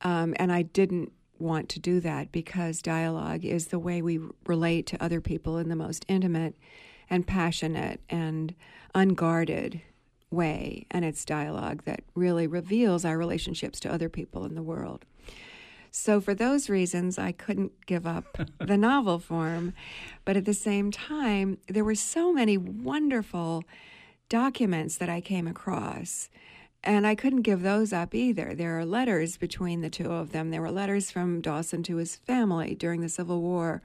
Um, 0.03 0.35
and 0.39 0.53
I 0.53 0.63
didn't 0.63 1.13
want 1.39 1.69
to 1.71 1.81
do 1.81 2.01
that 2.01 2.33
because 2.33 2.83
dialogue 2.83 3.45
is 3.45 3.69
the 3.69 3.79
way 3.79 4.03
we 4.03 4.21
relate 4.47 4.87
to 4.87 5.03
other 5.03 5.21
people 5.21 5.59
in 5.59 5.69
the 5.69 5.77
most 5.77 6.05
intimate 6.09 6.57
and 7.09 7.27
passionate 7.27 8.01
and 8.11 8.55
unguarded 8.95 9.81
way. 10.31 10.87
And 10.91 11.05
it's 11.05 11.25
dialogue 11.25 11.85
that 11.85 12.01
really 12.15 12.47
reveals 12.47 13.05
our 13.05 13.17
relationships 13.17 13.81
to 13.81 13.93
other 13.93 14.09
people 14.09 14.45
in 14.45 14.55
the 14.55 14.63
world. 14.63 15.05
So, 15.91 16.21
for 16.21 16.35
those 16.35 16.69
reasons, 16.69 17.19
I 17.19 17.33
couldn't 17.33 17.73
give 17.87 18.07
up 18.07 18.39
the 18.59 18.77
novel 18.77 19.19
form. 19.19 19.75
But 20.25 20.37
at 20.37 20.45
the 20.45 20.55
same 20.55 20.91
time, 20.91 21.59
there 21.69 21.85
were 21.85 21.95
so 21.95 22.33
many 22.33 22.57
wonderful 22.57 23.65
documents 24.29 24.97
that 24.99 25.09
I 25.09 25.21
came 25.21 25.47
across. 25.47 26.29
And 26.85 27.07
I 27.07 27.15
couldn't 27.15 27.43
give 27.43 27.63
those 27.63 27.93
up 27.93 28.15
either. 28.15 28.55
There 28.55 28.79
are 28.79 28.85
letters 28.85 29.37
between 29.37 29.81
the 29.81 29.91
two 29.91 30.13
of 30.13 30.33
them. 30.33 30.51
There 30.51 30.63
were 30.63 30.71
letters 30.71 31.11
from 31.11 31.41
Dawson 31.41 31.83
to 31.85 31.97
his 31.97 32.17
family 32.17 32.75
during 32.75 33.01
the 33.01 33.09
Civil 33.09 33.41
War. 33.43 33.83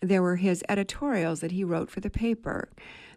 There 0.00 0.22
were 0.22 0.36
his 0.36 0.62
editorials 0.68 1.40
that 1.40 1.52
he 1.52 1.64
wrote 1.64 1.90
for 1.90 2.00
the 2.00 2.10
paper. 2.10 2.68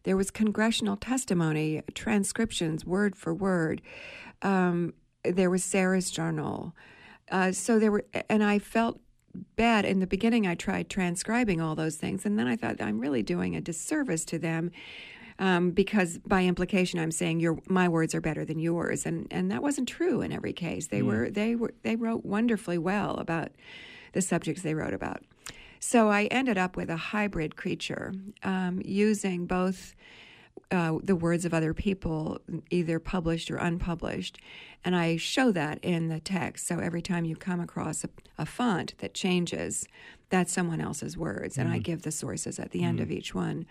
There 0.03 0.17
was 0.17 0.31
congressional 0.31 0.97
testimony, 0.97 1.83
transcriptions, 1.93 2.85
word 2.85 3.15
for 3.15 3.33
word. 3.33 3.81
Um, 4.41 4.93
there 5.23 5.49
was 5.49 5.63
Sarah's 5.63 6.09
journal. 6.09 6.73
Uh, 7.31 7.51
so 7.51 7.79
there 7.79 7.91
were, 7.91 8.05
and 8.29 8.43
I 8.43 8.59
felt 8.59 8.99
bad 9.55 9.85
in 9.85 9.99
the 9.99 10.07
beginning. 10.07 10.45
I 10.45 10.55
tried 10.55 10.89
transcribing 10.89 11.61
all 11.61 11.75
those 11.75 11.95
things, 11.95 12.25
and 12.25 12.37
then 12.37 12.47
I 12.47 12.55
thought 12.55 12.81
I'm 12.81 12.99
really 12.99 13.23
doing 13.23 13.55
a 13.55 13.61
disservice 13.61 14.25
to 14.25 14.37
them. 14.37 14.71
Um, 15.39 15.71
because 15.71 16.19
by 16.19 16.43
implication, 16.43 16.99
I'm 16.99 17.09
saying 17.09 17.39
your 17.39 17.57
my 17.67 17.87
words 17.87 18.13
are 18.13 18.21
better 18.21 18.45
than 18.45 18.59
yours, 18.59 19.05
and 19.05 19.27
and 19.31 19.49
that 19.49 19.63
wasn't 19.63 19.87
true 19.87 20.21
in 20.21 20.31
every 20.31 20.53
case. 20.53 20.87
They 20.87 21.01
mm. 21.01 21.07
were 21.07 21.29
they 21.31 21.55
were 21.55 21.73
they 21.81 21.95
wrote 21.95 22.25
wonderfully 22.25 22.77
well 22.77 23.15
about 23.15 23.49
the 24.13 24.21
subjects 24.21 24.61
they 24.61 24.75
wrote 24.75 24.93
about. 24.93 25.23
So 25.79 26.09
I 26.09 26.25
ended 26.25 26.59
up 26.59 26.77
with 26.77 26.91
a 26.91 26.97
hybrid 26.97 27.55
creature 27.55 28.13
um, 28.43 28.81
using 28.85 29.47
both 29.47 29.95
uh, 30.71 30.97
the 31.03 31.15
words 31.15 31.43
of 31.43 31.53
other 31.53 31.73
people, 31.73 32.39
either 32.69 32.97
published 32.99 33.51
or 33.51 33.57
unpublished. 33.57 34.37
And 34.85 34.95
I 34.95 35.17
show 35.17 35.51
that 35.51 35.79
in 35.83 36.07
the 36.07 36.19
text. 36.19 36.65
So 36.65 36.79
every 36.79 37.01
time 37.01 37.25
you 37.25 37.35
come 37.35 37.59
across 37.59 38.03
a, 38.03 38.09
a 38.37 38.45
font 38.45 38.95
that 38.99 39.13
changes, 39.13 39.85
that's 40.29 40.53
someone 40.53 40.79
else's 40.79 41.17
words. 41.17 41.57
And 41.57 41.69
mm. 41.69 41.73
I 41.73 41.79
give 41.79 42.03
the 42.03 42.11
sources 42.11 42.57
at 42.57 42.71
the 42.71 42.83
end 42.83 42.99
mm. 42.99 43.03
of 43.03 43.11
each 43.11 43.35
one. 43.35 43.65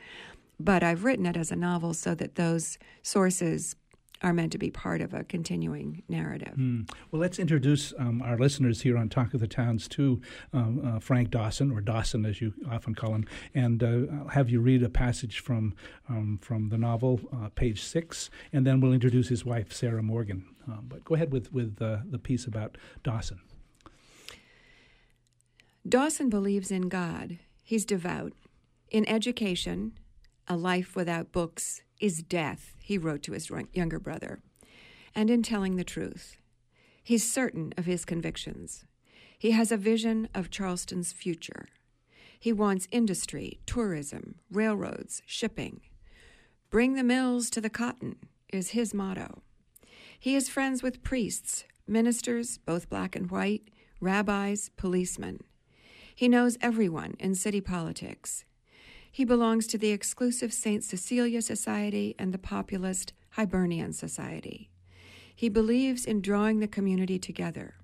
But 0.59 0.83
I've 0.83 1.05
written 1.05 1.25
it 1.25 1.39
as 1.39 1.51
a 1.51 1.57
novel 1.57 1.95
so 1.95 2.15
that 2.17 2.35
those 2.35 2.79
sources 3.03 3.77
are 4.23 4.33
meant 4.33 4.53
to 4.53 4.59
be 4.59 4.71
part 4.71 5.01
of 5.01 5.15
a 5.15 5.25
continuing 5.25 6.03
narrative. 6.09 6.55
Mm. 6.57 6.91
Well, 7.11 7.21
let's 7.21 7.39
introduce 7.39 7.95
um, 7.99 8.21
our 8.23 8.37
listeners 8.37 8.83
here 8.83 8.99
on 8.99 9.09
Talk 9.09 9.33
of 9.33 9.41
the 9.41 9.47
Towns 9.47 9.89
to 9.89 10.21
um, 10.53 10.81
uh, 10.85 11.01
Frank 11.01 11.31
Dawson, 11.31 11.71
or 11.71 11.81
Dawson 11.81 12.27
as 12.27 12.41
you 12.41 12.53
often 12.71 12.95
call 12.95 13.15
him, 13.15 13.25
and 13.55 13.83
uh, 13.83 14.13
I'll 14.13 14.29
have 14.29 14.51
you 14.51 14.61
read 14.61 14.83
a 14.83 14.89
passage 14.89 15.41
from 15.41 15.75
um, 16.09 16.39
from 16.43 16.69
the 16.69 16.79
novel, 16.79 17.21
uh, 17.33 17.49
page 17.49 17.83
six, 17.83 18.31
and 18.53 18.67
then 18.67 18.81
we'll 18.81 18.93
introduce 18.93 19.29
his 19.29 19.45
wife, 19.45 19.73
Sarah 19.73 20.03
Morgan. 20.03 20.45
Um, 20.69 20.87
but 20.89 21.05
go 21.05 21.15
ahead 21.15 21.33
with 21.33 21.53
with 21.53 21.81
uh, 21.81 21.99
the 22.09 22.19
piece 22.19 22.47
about 22.47 22.77
Dawson. 23.03 23.41
Dawson 25.89 26.29
believes 26.29 26.71
in 26.71 26.89
God. 26.89 27.39
He's 27.63 27.87
devout. 27.87 28.35
In 28.91 29.09
education, 29.09 29.93
a 30.47 30.57
life 30.57 30.95
without 30.95 31.33
books 31.33 31.83
is 32.01 32.23
death, 32.23 32.75
he 32.81 32.99
wrote 32.99 33.23
to 33.25 33.33
his 33.33 33.51
younger 33.73 33.99
brother, 33.99 34.41
and 35.15 35.31
in 35.31 35.43
telling 35.43 35.77
the 35.77 35.85
truth. 35.85 36.37
He's 37.03 37.31
certain 37.31 37.73
of 37.77 37.87
his 37.87 38.05
convictions. 38.05 38.85
He 39.39 39.53
has 39.53 39.71
a 39.71 39.77
vision 39.77 40.29
of 40.35 40.51
Charleston's 40.51 41.13
future. 41.13 41.69
He 42.39 42.53
wants 42.53 42.89
industry, 42.91 43.61
tourism, 43.67 44.37
railroads, 44.51 45.23
shipping. 45.27 45.81
Bring 46.71 46.95
the 46.95 47.03
mills 47.03 47.51
to 47.51 47.61
the 47.61 47.71
cotton 47.71 48.17
is 48.53 48.71
his 48.71 48.95
motto. 48.95 49.43
He 50.19 50.37
is 50.37 50.49
friends 50.49 50.83
with 50.83 51.03
priests, 51.03 51.65
ministers, 51.87 52.59
both 52.59 52.89
black 52.89 53.17
and 53.17 53.31
white, 53.31 53.69
rabbis, 54.01 54.71
policemen. 54.77 55.41
He 56.15 56.29
knows 56.29 56.59
everyone 56.61 57.15
in 57.19 57.35
city 57.35 57.61
politics. 57.61 58.45
He 59.11 59.25
belongs 59.25 59.67
to 59.69 59.79
the 59.79 59.91
exclusive 59.91 60.53
St. 60.53 60.85
Cecilia 60.85 61.43
Society 61.43 62.15
and 62.19 62.33
the 62.33 62.39
populist 62.39 63.13
Hibernian 63.31 63.93
Society. 63.93 64.71
He 65.35 65.49
believes 65.49 66.05
in 66.05 66.21
drawing 66.21 66.61
the 66.61 66.69
community 66.69 67.19
together. 67.19 67.75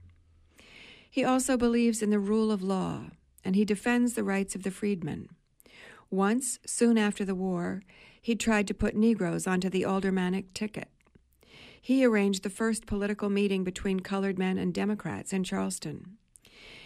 He 1.11 1.25
also 1.25 1.57
believes 1.57 2.03
in 2.03 2.11
the 2.11 2.19
rule 2.19 2.53
of 2.53 2.63
law, 2.63 3.07
and 3.45 3.57
he 3.57 3.65
defends 3.65 4.15
the 4.15 4.25
rights 4.25 4.55
of 4.55 4.63
the 4.63 4.71
freedmen. 4.71 5.31
Once, 6.11 6.59
soon 6.67 6.99
after 6.99 7.25
the 7.25 7.35
war, 7.35 7.83
he 8.21 8.35
tried 8.35 8.69
to 8.69 8.75
put 8.75 8.95
Negroes 8.95 9.47
onto 9.47 9.71
the 9.71 9.85
aldermanic 9.85 10.53
ticket. 10.53 10.89
He 11.81 12.05
arranged 12.05 12.43
the 12.43 12.51
first 12.51 12.87
political 12.87 13.31
meeting 13.31 13.65
between 13.65 14.01
colored 14.01 14.39
men 14.39 14.59
and 14.59 14.75
Democrats 14.75 15.33
in 15.33 15.45
Charleston. 15.45 16.19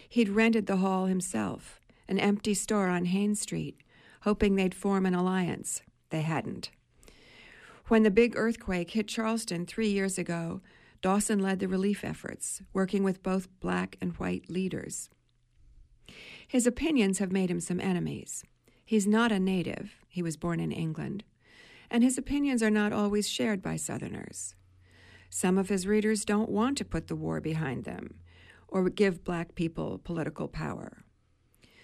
He'd 0.07 0.29
rented 0.29 0.67
the 0.67 0.77
hall 0.77 1.05
himself, 1.05 1.79
an 2.07 2.19
empty 2.19 2.53
store 2.53 2.87
on 2.87 3.05
Haines 3.05 3.41
Street, 3.41 3.81
hoping 4.21 4.55
they'd 4.55 4.75
form 4.75 5.05
an 5.05 5.13
alliance. 5.13 5.81
They 6.09 6.21
hadn't. 6.21 6.71
When 7.87 8.03
the 8.03 8.11
big 8.11 8.35
earthquake 8.37 8.91
hit 8.91 9.07
Charleston 9.07 9.65
three 9.65 9.89
years 9.89 10.17
ago, 10.17 10.61
Dawson 11.01 11.39
led 11.39 11.59
the 11.59 11.67
relief 11.67 12.03
efforts, 12.03 12.61
working 12.73 13.03
with 13.03 13.23
both 13.23 13.47
black 13.59 13.97
and 13.99 14.13
white 14.13 14.49
leaders. 14.49 15.09
His 16.47 16.67
opinions 16.67 17.19
have 17.19 17.31
made 17.31 17.49
him 17.49 17.59
some 17.59 17.79
enemies. 17.79 18.43
He's 18.85 19.07
not 19.07 19.31
a 19.31 19.39
native, 19.39 19.95
he 20.07 20.21
was 20.21 20.37
born 20.37 20.59
in 20.59 20.71
England, 20.71 21.23
and 21.89 22.03
his 22.03 22.17
opinions 22.17 22.61
are 22.61 22.69
not 22.69 22.93
always 22.93 23.27
shared 23.27 23.61
by 23.61 23.77
Southerners. 23.77 24.55
Some 25.29 25.57
of 25.57 25.69
his 25.69 25.87
readers 25.87 26.25
don't 26.25 26.49
want 26.49 26.77
to 26.77 26.85
put 26.85 27.07
the 27.07 27.15
war 27.15 27.39
behind 27.39 27.85
them 27.85 28.19
or 28.67 28.89
give 28.89 29.23
black 29.23 29.55
people 29.55 29.97
political 29.97 30.47
power. 30.47 31.03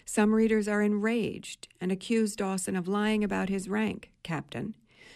Some 0.09 0.33
readers 0.33 0.69
are 0.69 0.81
enraged 0.81 1.67
and 1.81 1.91
accuse 1.91 2.37
Dawson 2.37 2.77
of 2.77 2.87
lying 2.87 3.25
about 3.25 3.49
his 3.49 3.67
rank, 3.67 4.13
captain, 4.23 4.73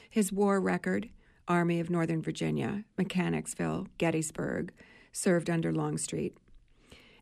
his 0.10 0.34
war 0.34 0.60
record, 0.60 1.08
Army 1.48 1.80
of 1.80 1.90
Northern 1.90 2.22
Virginia, 2.22 2.84
Mechanicsville, 2.98 3.88
Gettysburg, 3.98 4.74
served 5.14 5.50
under 5.50 5.72
Longstreet, 5.72 6.38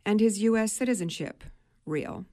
and 0.04 0.20
his 0.20 0.42
U.S. 0.42 0.74
citizenship, 0.74 1.44
real. 1.86 2.26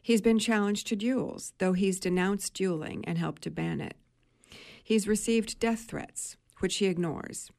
He's 0.00 0.20
been 0.22 0.38
challenged 0.38 0.86
to 0.86 0.96
duels, 0.96 1.52
though 1.58 1.72
he's 1.72 1.98
denounced 1.98 2.54
dueling 2.54 3.04
and 3.06 3.18
helped 3.18 3.42
to 3.42 3.50
ban 3.50 3.80
it. 3.80 3.96
He's 4.82 5.08
received 5.08 5.58
death 5.58 5.86
threats, 5.88 6.36
which 6.60 6.76
he 6.76 6.86
ignores. 6.86 7.50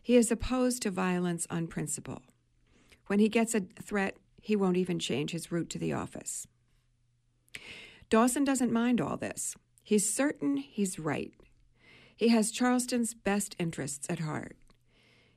He 0.00 0.14
is 0.16 0.30
opposed 0.30 0.82
to 0.82 0.90
violence 0.92 1.48
on 1.50 1.66
principle. 1.66 2.22
When 3.08 3.18
he 3.18 3.28
gets 3.28 3.56
a 3.56 3.62
threat, 3.82 4.16
he 4.46 4.54
won't 4.54 4.76
even 4.76 5.00
change 5.00 5.32
his 5.32 5.50
route 5.50 5.68
to 5.68 5.76
the 5.76 5.92
office. 5.92 6.46
Dawson 8.08 8.44
doesn't 8.44 8.70
mind 8.70 9.00
all 9.00 9.16
this. 9.16 9.56
He's 9.82 10.14
certain 10.14 10.58
he's 10.58 11.00
right. 11.00 11.32
He 12.14 12.28
has 12.28 12.52
Charleston's 12.52 13.12
best 13.12 13.56
interests 13.58 14.06
at 14.08 14.20
heart. 14.20 14.56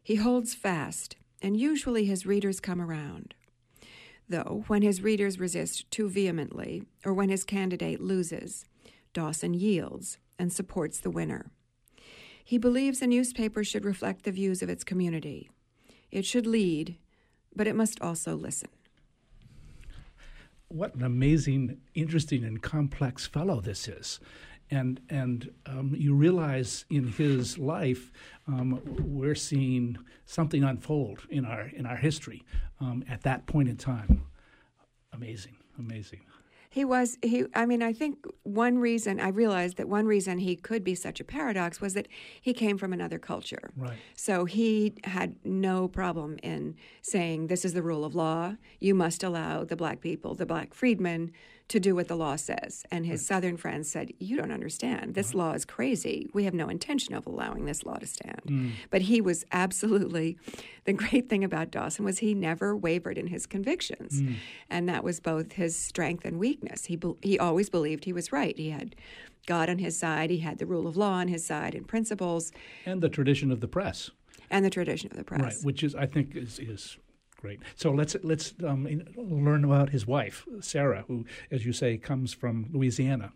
He 0.04 0.18
holds 0.18 0.54
fast, 0.54 1.16
and 1.42 1.58
usually 1.58 2.06
his 2.06 2.28
readers 2.28 2.60
come 2.60 2.80
around. 2.80 3.34
Though, 4.30 4.64
when 4.68 4.84
his 4.84 5.02
readers 5.02 5.40
resist 5.40 5.90
too 5.90 6.08
vehemently, 6.08 6.84
or 7.04 7.12
when 7.12 7.30
his 7.30 7.44
candidate 7.44 8.00
loses, 8.00 8.64
Dawson 9.12 9.56
yields 9.56 10.20
and 10.38 10.54
supports 10.54 11.00
the 11.00 11.10
winner. 11.10 11.50
He 12.46 12.60
believes 12.60 13.02
a 13.02 13.08
newspaper 13.08 13.64
should 13.64 13.86
reflect 13.86 14.24
the 14.24 14.32
views 14.32 14.62
of 14.62 14.70
its 14.70 14.84
community. 14.84 15.50
It 16.12 16.28
should 16.28 16.46
lead, 16.46 16.98
but 17.56 17.66
it 17.66 17.76
must 17.76 18.00
also 18.02 18.36
listen 18.36 18.70
what 20.70 20.96
an 20.96 21.04
amazing, 21.04 21.82
interesting, 21.96 22.44
and 22.44 22.62
complex 22.62 23.28
fellow 23.28 23.60
this 23.60 23.88
is. 23.88 24.20
And 24.72 25.02
and 25.10 25.52
um, 25.66 25.96
you 25.98 26.14
realize 26.14 26.86
in 26.92 27.08
his 27.08 27.58
life, 27.58 28.12
um, 28.48 28.80
we're 29.04 29.36
seeing 29.36 29.98
something 30.26 30.64
unfold 30.64 31.22
in 31.30 31.44
our 31.44 31.68
in 31.68 31.88
our 31.88 31.96
history 31.98 32.44
um, 32.80 33.04
at 33.10 33.24
that 33.24 33.48
point 33.48 33.68
in 33.68 33.78
time. 33.78 34.26
Amazing, 35.12 35.58
amazing. 35.80 36.22
He 36.72 36.86
was 36.86 37.18
he 37.24 37.46
I 37.56 37.66
mean 37.66 37.82
I 37.82 37.94
think 37.94 38.26
one 38.44 38.78
reason 38.78 39.20
I 39.20 39.30
realized 39.30 39.78
that 39.78 39.90
one 39.90 40.06
reason 40.06 40.38
he 40.38 40.56
could 40.56 40.84
be 40.84 40.94
such 40.94 41.20
a 41.20 41.24
paradox 41.24 41.82
was 41.82 41.96
that 41.96 42.08
he 42.42 42.54
came 42.54 42.78
from 42.78 42.94
another 42.94 43.18
culture. 43.18 43.72
Right. 43.76 43.98
So 44.16 44.46
he 44.46 44.94
had 45.04 45.36
no 45.44 45.88
problem 45.88 46.38
in 46.44 46.76
saying 47.02 47.48
this 47.48 47.66
is 47.66 47.74
the 47.74 47.82
rule 47.82 48.06
of 48.06 48.14
law. 48.14 48.56
You 48.80 48.94
must 48.94 49.24
allow 49.24 49.64
the 49.64 49.76
black 49.76 50.00
people, 50.00 50.36
the 50.36 50.46
black 50.46 50.76
freedmen 50.76 51.32
to 51.70 51.80
do 51.80 51.96
what 51.96 52.08
the 52.08 52.16
law 52.16 52.36
says. 52.36 52.84
And 52.92 53.06
his 53.06 53.22
hmm. 53.22 53.26
southern 53.26 53.58
friends 53.58 53.90
said, 53.90 54.12
You 54.20 54.38
don't 54.38 54.52
understand. 54.52 55.16
This 55.16 55.30
uh-huh. 55.30 55.38
law 55.38 55.52
is 55.54 55.66
crazy. 55.66 56.30
We 56.34 56.44
have 56.44 56.54
no 56.54 56.68
intention 56.68 57.14
of 57.14 57.26
allowing 57.26 57.66
this 57.66 57.86
law 57.86 57.96
to 57.96 58.06
stand. 58.06 58.42
Hmm. 58.46 58.70
But 58.90 59.04
he 59.04 59.22
was 59.22 59.46
absolutely 59.52 60.38
the 60.86 60.94
great 60.94 61.30
thing 61.30 61.44
about 61.44 61.72
Dawson 61.72 62.04
was 62.04 62.20
he 62.20 62.34
never 62.34 62.76
wavered 62.76 63.18
in 63.18 63.28
his 63.28 63.46
convictions. 63.46 64.20
Hmm. 64.20 64.34
And 64.70 64.90
that 64.90 65.04
was 65.04 65.20
both 65.20 65.54
his 65.54 65.78
strength 65.78 66.26
and 66.26 66.40
weakness. 66.40 66.86
He 66.86 66.96
be- 66.96 67.16
he 67.22 67.40
always 67.40 67.70
believed 67.70 68.06
he 68.06 68.14
was 68.14 68.32
right. 68.32 68.58
He 68.58 68.72
had 68.72 68.96
God 69.46 69.70
on 69.70 69.78
his 69.80 69.98
side, 69.98 70.30
he 70.30 70.40
had 70.40 70.58
the 70.60 70.66
rule 70.66 70.86
of 70.86 70.98
law 70.98 71.14
on 71.14 71.28
his 71.28 71.46
side 71.46 71.74
and 71.74 71.88
principles 71.88 72.52
And 72.86 73.02
the 73.02 73.10
tradition 73.10 73.52
of 73.52 73.62
the 73.62 73.68
press. 73.68 74.12
and 74.50 74.66
the 74.66 74.70
tradition 74.70 75.10
of 75.12 75.18
the 75.18 75.24
press. 75.24 75.42
Right, 75.42 75.56
which 75.64 75.84
is 75.84 75.96
I 75.96 76.06
think 76.06 76.36
is 76.36 76.60
is 76.60 76.98
great. 77.40 77.60
So 77.76 77.92
let's 77.92 78.16
let's 78.24 78.54
um, 78.66 78.88
learn 79.16 79.64
about 79.64 79.90
his 79.90 80.06
wife, 80.06 80.46
Sarah, 80.60 81.06
who, 81.08 81.26
as 81.50 81.66
you 81.66 81.74
say, 81.74 81.98
comes 81.98 82.34
from 82.34 82.68
Louisiana. 82.72 83.32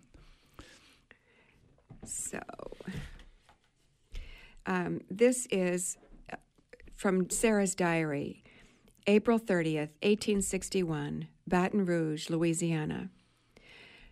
So, 2.06 2.42
um, 4.66 5.02
this 5.10 5.48
is 5.50 5.98
uh, 6.32 6.36
from 6.96 7.30
Sarah's 7.30 7.76
diary, 7.76 8.44
April 9.08 9.40
30th, 9.40 9.92
1861, 10.02 11.28
Baton 11.48 11.86
Rouge, 11.86 12.30
Louisiana. 12.30 13.10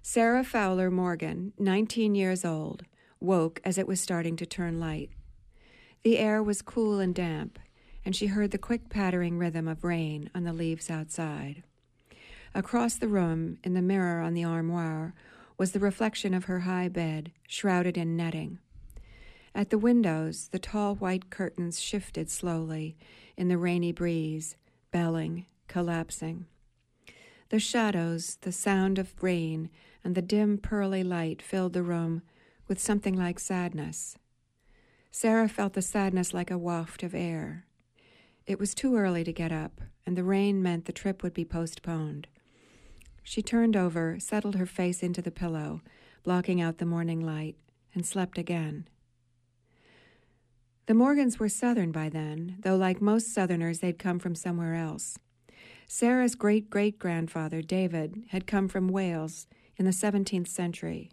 Sarah 0.01 0.43
Fowler 0.43 0.89
Morgan, 0.89 1.53
19 1.59 2.15
years 2.15 2.43
old, 2.45 2.83
woke 3.19 3.61
as 3.63 3.77
it 3.77 3.87
was 3.87 3.99
starting 3.99 4.35
to 4.37 4.45
turn 4.45 4.79
light. 4.79 5.09
The 6.03 6.17
air 6.17 6.41
was 6.41 6.61
cool 6.61 6.99
and 6.99 7.13
damp, 7.13 7.59
and 8.05 8.15
she 8.15 8.27
heard 8.27 8.51
the 8.51 8.57
quick 8.57 8.89
pattering 8.89 9.37
rhythm 9.37 9.67
of 9.67 9.83
rain 9.83 10.29
on 10.33 10.43
the 10.43 10.53
leaves 10.53 10.89
outside. 10.89 11.63
Across 12.53 12.95
the 12.95 13.07
room, 13.07 13.57
in 13.63 13.73
the 13.73 13.81
mirror 13.81 14.21
on 14.21 14.33
the 14.33 14.43
armoire, 14.43 15.13
was 15.57 15.71
the 15.71 15.79
reflection 15.79 16.33
of 16.33 16.45
her 16.45 16.61
high 16.61 16.89
bed, 16.89 17.31
shrouded 17.47 17.97
in 17.97 18.17
netting. 18.17 18.59
At 19.53 19.69
the 19.69 19.77
windows, 19.77 20.49
the 20.51 20.59
tall 20.59 20.95
white 20.95 21.29
curtains 21.29 21.79
shifted 21.79 22.29
slowly 22.29 22.97
in 23.37 23.47
the 23.47 23.57
rainy 23.57 23.91
breeze, 23.91 24.55
belling, 24.91 25.45
collapsing. 25.67 26.45
The 27.49 27.59
shadows, 27.59 28.37
the 28.41 28.51
sound 28.51 28.97
of 28.97 29.13
rain, 29.21 29.69
and 30.03 30.15
the 30.15 30.21
dim 30.21 30.57
pearly 30.57 31.03
light 31.03 31.41
filled 31.41 31.73
the 31.73 31.83
room 31.83 32.21
with 32.67 32.79
something 32.79 33.17
like 33.17 33.39
sadness. 33.39 34.17
Sarah 35.11 35.49
felt 35.49 35.73
the 35.73 35.81
sadness 35.81 36.33
like 36.33 36.49
a 36.49 36.57
waft 36.57 37.03
of 37.03 37.13
air. 37.13 37.65
It 38.51 38.59
was 38.59 38.75
too 38.75 38.97
early 38.97 39.23
to 39.23 39.31
get 39.31 39.53
up, 39.53 39.79
and 40.05 40.17
the 40.17 40.25
rain 40.25 40.61
meant 40.61 40.83
the 40.83 40.91
trip 40.91 41.23
would 41.23 41.33
be 41.33 41.45
postponed. 41.45 42.27
She 43.23 43.41
turned 43.41 43.77
over, 43.77 44.17
settled 44.19 44.55
her 44.55 44.65
face 44.65 45.01
into 45.01 45.21
the 45.21 45.31
pillow, 45.31 45.79
blocking 46.23 46.59
out 46.59 46.77
the 46.77 46.85
morning 46.85 47.21
light, 47.21 47.55
and 47.93 48.05
slept 48.05 48.37
again. 48.37 48.89
The 50.87 50.93
Morgans 50.93 51.39
were 51.39 51.47
Southern 51.47 51.93
by 51.93 52.09
then, 52.09 52.57
though, 52.59 52.75
like 52.75 52.99
most 52.99 53.33
Southerners, 53.33 53.79
they'd 53.79 53.97
come 53.97 54.19
from 54.19 54.35
somewhere 54.35 54.75
else. 54.75 55.17
Sarah's 55.87 56.35
great 56.35 56.69
great 56.69 56.99
grandfather, 56.99 57.61
David, 57.61 58.23
had 58.31 58.47
come 58.47 58.67
from 58.67 58.89
Wales 58.89 59.47
in 59.77 59.85
the 59.85 59.91
17th 59.91 60.49
century. 60.49 61.09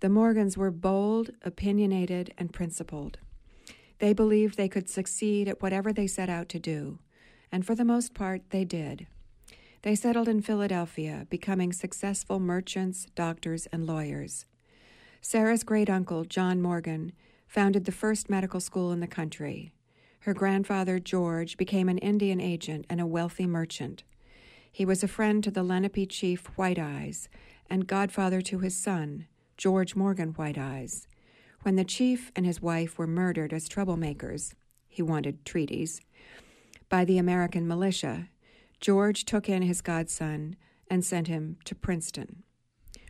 The 0.00 0.08
Morgans 0.08 0.56
were 0.56 0.70
bold, 0.70 1.32
opinionated, 1.42 2.32
and 2.38 2.50
principled. 2.50 3.18
They 3.98 4.12
believed 4.12 4.56
they 4.56 4.68
could 4.68 4.88
succeed 4.88 5.48
at 5.48 5.62
whatever 5.62 5.92
they 5.92 6.06
set 6.06 6.28
out 6.28 6.48
to 6.50 6.58
do, 6.58 6.98
and 7.50 7.64
for 7.64 7.74
the 7.74 7.84
most 7.84 8.14
part, 8.14 8.42
they 8.50 8.64
did. 8.64 9.06
They 9.82 9.94
settled 9.94 10.28
in 10.28 10.42
Philadelphia, 10.42 11.26
becoming 11.30 11.72
successful 11.72 12.40
merchants, 12.40 13.06
doctors, 13.14 13.66
and 13.66 13.86
lawyers. 13.86 14.44
Sarah's 15.20 15.62
great 15.62 15.88
uncle, 15.88 16.24
John 16.24 16.60
Morgan, 16.60 17.12
founded 17.46 17.84
the 17.84 17.92
first 17.92 18.28
medical 18.28 18.60
school 18.60 18.92
in 18.92 19.00
the 19.00 19.06
country. 19.06 19.72
Her 20.20 20.34
grandfather, 20.34 20.98
George, 20.98 21.56
became 21.56 21.88
an 21.88 21.98
Indian 21.98 22.40
agent 22.40 22.84
and 22.90 23.00
a 23.00 23.06
wealthy 23.06 23.46
merchant. 23.46 24.02
He 24.70 24.84
was 24.84 25.02
a 25.02 25.08
friend 25.08 25.42
to 25.44 25.50
the 25.50 25.62
Lenape 25.62 26.10
chief 26.10 26.46
White 26.56 26.78
Eyes 26.78 27.28
and 27.70 27.86
godfather 27.86 28.40
to 28.42 28.58
his 28.58 28.76
son, 28.76 29.26
George 29.56 29.94
Morgan 29.94 30.30
White 30.30 30.58
Eyes. 30.58 31.06
When 31.66 31.74
the 31.74 31.82
chief 31.82 32.30
and 32.36 32.46
his 32.46 32.62
wife 32.62 32.96
were 32.96 33.08
murdered 33.08 33.52
as 33.52 33.68
troublemakers, 33.68 34.54
he 34.86 35.02
wanted 35.02 35.44
treaties, 35.44 36.00
by 36.88 37.04
the 37.04 37.18
American 37.18 37.66
militia, 37.66 38.28
George 38.80 39.24
took 39.24 39.48
in 39.48 39.62
his 39.62 39.80
godson 39.80 40.54
and 40.88 41.04
sent 41.04 41.26
him 41.26 41.56
to 41.64 41.74
Princeton. 41.74 42.44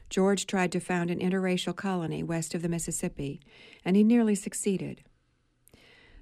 George 0.09 0.47
tried 0.47 0.73
to 0.73 0.81
found 0.81 1.11
an 1.11 1.19
interracial 1.19 1.77
colony 1.77 2.23
west 2.23 2.55
of 2.55 2.62
the 2.62 2.69
Mississippi, 2.71 3.42
and 3.85 3.95
he 3.95 4.03
nearly 4.03 4.35
succeeded. 4.35 5.03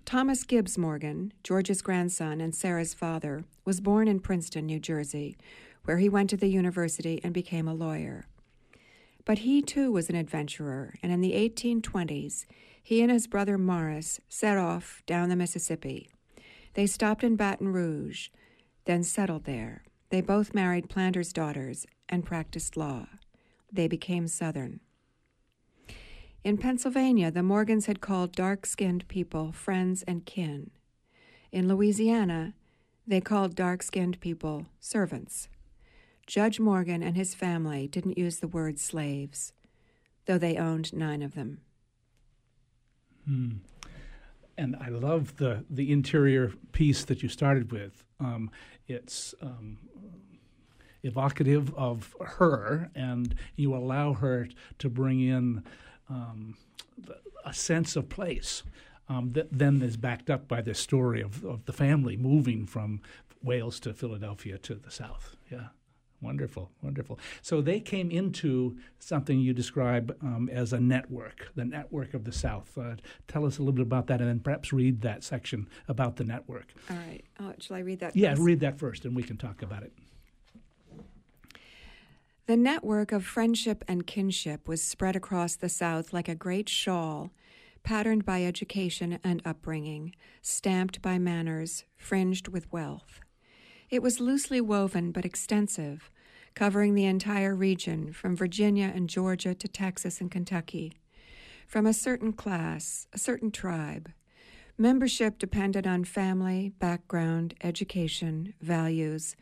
Thomas 0.04 0.42
Gibbs 0.42 0.76
Morgan, 0.76 1.32
George's 1.44 1.82
grandson 1.82 2.40
and 2.40 2.52
Sarah's 2.52 2.94
father, 2.94 3.44
was 3.64 3.80
born 3.80 4.08
in 4.08 4.18
Princeton, 4.18 4.66
New 4.66 4.80
Jersey, 4.80 5.36
where 5.84 5.98
he 5.98 6.08
went 6.08 6.30
to 6.30 6.36
the 6.36 6.48
university 6.48 7.20
and 7.22 7.32
became 7.32 7.68
a 7.68 7.74
lawyer. 7.74 8.26
But 9.24 9.38
he 9.38 9.62
too 9.62 9.90
was 9.90 10.10
an 10.10 10.16
adventurer, 10.16 10.94
and 11.02 11.10
in 11.10 11.20
the 11.20 11.32
1820s, 11.32 12.44
he 12.82 13.00
and 13.00 13.10
his 13.10 13.26
brother 13.26 13.56
Morris 13.56 14.20
set 14.28 14.58
off 14.58 15.02
down 15.06 15.30
the 15.30 15.36
Mississippi. 15.36 16.10
They 16.74 16.86
stopped 16.86 17.24
in 17.24 17.36
Baton 17.36 17.72
Rouge, 17.72 18.28
then 18.84 19.02
settled 19.02 19.44
there. 19.44 19.84
They 20.10 20.20
both 20.20 20.54
married 20.54 20.90
planters' 20.90 21.32
daughters 21.32 21.86
and 22.08 22.26
practiced 22.26 22.76
law. 22.76 23.06
They 23.72 23.88
became 23.88 24.28
Southern. 24.28 24.80
In 26.44 26.58
Pennsylvania, 26.58 27.30
the 27.30 27.42
Morgans 27.42 27.86
had 27.86 28.02
called 28.02 28.32
dark 28.32 28.66
skinned 28.66 29.08
people 29.08 29.50
friends 29.52 30.02
and 30.02 30.26
kin. 30.26 30.70
In 31.50 31.68
Louisiana, 31.68 32.52
they 33.06 33.22
called 33.22 33.54
dark 33.54 33.82
skinned 33.82 34.20
people 34.20 34.66
servants. 34.78 35.48
Judge 36.26 36.58
Morgan 36.58 37.02
and 37.02 37.16
his 37.16 37.34
family 37.34 37.86
didn't 37.88 38.18
use 38.18 38.38
the 38.38 38.48
word 38.48 38.78
slaves, 38.78 39.52
though 40.26 40.38
they 40.38 40.56
owned 40.56 40.92
nine 40.92 41.22
of 41.22 41.34
them. 41.34 41.60
And 44.56 44.76
I 44.76 44.88
love 44.88 45.36
the 45.36 45.64
the 45.68 45.90
interior 45.90 46.52
piece 46.72 47.04
that 47.06 47.22
you 47.22 47.28
started 47.28 47.72
with. 47.72 48.04
Um, 48.20 48.50
it's 48.86 49.34
um, 49.42 49.78
evocative 51.02 51.74
of 51.74 52.14
her, 52.20 52.90
and 52.94 53.34
you 53.56 53.74
allow 53.74 54.14
her 54.14 54.48
to 54.78 54.88
bring 54.88 55.20
in 55.20 55.64
um, 56.08 56.56
a 57.44 57.52
sense 57.52 57.96
of 57.96 58.08
place 58.08 58.62
um, 59.08 59.32
that 59.32 59.48
then 59.52 59.82
is 59.82 59.96
backed 59.96 60.30
up 60.30 60.48
by 60.48 60.62
this 60.62 60.78
story 60.78 61.20
of, 61.20 61.44
of 61.44 61.64
the 61.66 61.72
family 61.72 62.16
moving 62.16 62.66
from 62.66 63.00
Wales 63.42 63.78
to 63.80 63.92
Philadelphia 63.92 64.56
to 64.58 64.74
the 64.74 64.90
South. 64.90 65.36
Yeah. 65.50 65.68
Wonderful, 66.24 66.70
wonderful. 66.80 67.18
So 67.42 67.60
they 67.60 67.80
came 67.80 68.10
into 68.10 68.78
something 68.98 69.38
you 69.38 69.52
describe 69.52 70.16
um, 70.22 70.48
as 70.50 70.72
a 70.72 70.80
network, 70.80 71.50
the 71.54 71.66
network 71.66 72.14
of 72.14 72.24
the 72.24 72.32
South. 72.32 72.78
Uh, 72.78 72.96
tell 73.28 73.44
us 73.44 73.58
a 73.58 73.60
little 73.60 73.74
bit 73.74 73.82
about 73.82 74.06
that, 74.06 74.20
and 74.20 74.30
then 74.30 74.40
perhaps 74.40 74.72
read 74.72 75.02
that 75.02 75.22
section 75.22 75.68
about 75.86 76.16
the 76.16 76.24
network. 76.24 76.72
All 76.88 76.96
right. 76.96 77.22
Oh, 77.38 77.52
shall 77.58 77.76
I 77.76 77.80
read 77.80 78.00
that? 78.00 78.16
Yeah, 78.16 78.30
first? 78.30 78.42
read 78.42 78.60
that 78.60 78.78
first, 78.78 79.04
and 79.04 79.14
we 79.14 79.22
can 79.22 79.36
talk 79.36 79.60
about 79.60 79.82
it. 79.82 79.92
The 82.46 82.56
network 82.56 83.12
of 83.12 83.24
friendship 83.26 83.84
and 83.86 84.06
kinship 84.06 84.66
was 84.66 84.82
spread 84.82 85.16
across 85.16 85.56
the 85.56 85.68
South 85.68 86.14
like 86.14 86.28
a 86.28 86.34
great 86.34 86.70
shawl, 86.70 87.32
patterned 87.82 88.24
by 88.24 88.44
education 88.44 89.18
and 89.22 89.42
upbringing, 89.44 90.14
stamped 90.40 91.02
by 91.02 91.18
manners, 91.18 91.84
fringed 91.98 92.48
with 92.48 92.72
wealth. 92.72 93.20
It 93.90 94.02
was 94.02 94.20
loosely 94.20 94.60
woven 94.60 95.12
but 95.12 95.24
extensive, 95.24 96.10
covering 96.54 96.94
the 96.94 97.04
entire 97.04 97.54
region 97.54 98.12
from 98.12 98.36
Virginia 98.36 98.92
and 98.94 99.08
Georgia 99.08 99.54
to 99.54 99.68
Texas 99.68 100.20
and 100.20 100.30
Kentucky. 100.30 100.92
From 101.66 101.86
a 101.86 101.92
certain 101.92 102.32
class, 102.32 103.06
a 103.12 103.18
certain 103.18 103.50
tribe, 103.50 104.10
membership 104.78 105.38
depended 105.38 105.86
on 105.86 106.04
family, 106.04 106.70
background, 106.78 107.54
education, 107.62 108.54
values, 108.60 109.34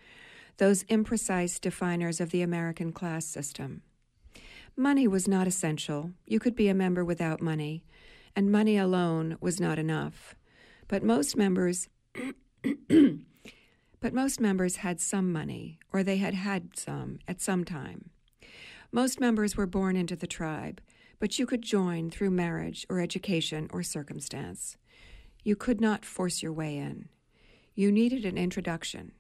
those 0.58 0.84
imprecise 0.84 1.60
definers 1.60 2.20
of 2.20 2.30
the 2.30 2.42
American 2.42 2.92
class 2.92 3.26
system. 3.26 3.82
Money 4.76 5.06
was 5.06 5.28
not 5.28 5.46
essential. 5.46 6.12
You 6.26 6.38
could 6.38 6.54
be 6.54 6.68
a 6.68 6.74
member 6.74 7.04
without 7.04 7.42
money, 7.42 7.84
and 8.34 8.50
money 8.50 8.78
alone 8.78 9.36
was 9.40 9.60
not 9.60 9.78
enough. 9.78 10.34
But 10.88 11.02
most 11.02 11.36
members 11.36 11.88
but 14.02 14.12
most 14.12 14.40
members 14.40 14.76
had 14.76 15.00
some 15.00 15.32
money, 15.32 15.78
or 15.92 16.02
they 16.02 16.16
had 16.16 16.34
had 16.34 16.76
some 16.76 17.20
at 17.28 17.40
some 17.40 17.64
time. 17.64 18.10
Most 18.90 19.20
members 19.20 19.56
were 19.56 19.64
born 19.64 19.96
into 19.96 20.16
the 20.16 20.26
tribe, 20.26 20.80
but 21.20 21.38
you 21.38 21.46
could 21.46 21.62
join 21.62 22.10
through 22.10 22.32
marriage 22.32 22.84
or 22.90 22.98
education 22.98 23.70
or 23.72 23.84
circumstance. 23.84 24.76
You 25.44 25.54
could 25.54 25.80
not 25.80 26.04
force 26.04 26.42
your 26.42 26.52
way 26.52 26.76
in. 26.76 27.10
You 27.76 27.92
needed 27.92 28.24
an 28.24 28.36
introduction. 28.36 29.12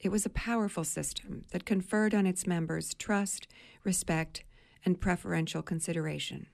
It 0.00 0.08
was 0.10 0.26
a 0.26 0.30
powerful 0.30 0.84
system 0.84 1.44
that 1.52 1.64
conferred 1.64 2.12
on 2.12 2.26
its 2.26 2.48
members 2.48 2.94
trust, 2.94 3.46
respect, 3.84 4.42
and 4.84 5.00
preferential 5.00 5.62
consideration. 5.62 6.48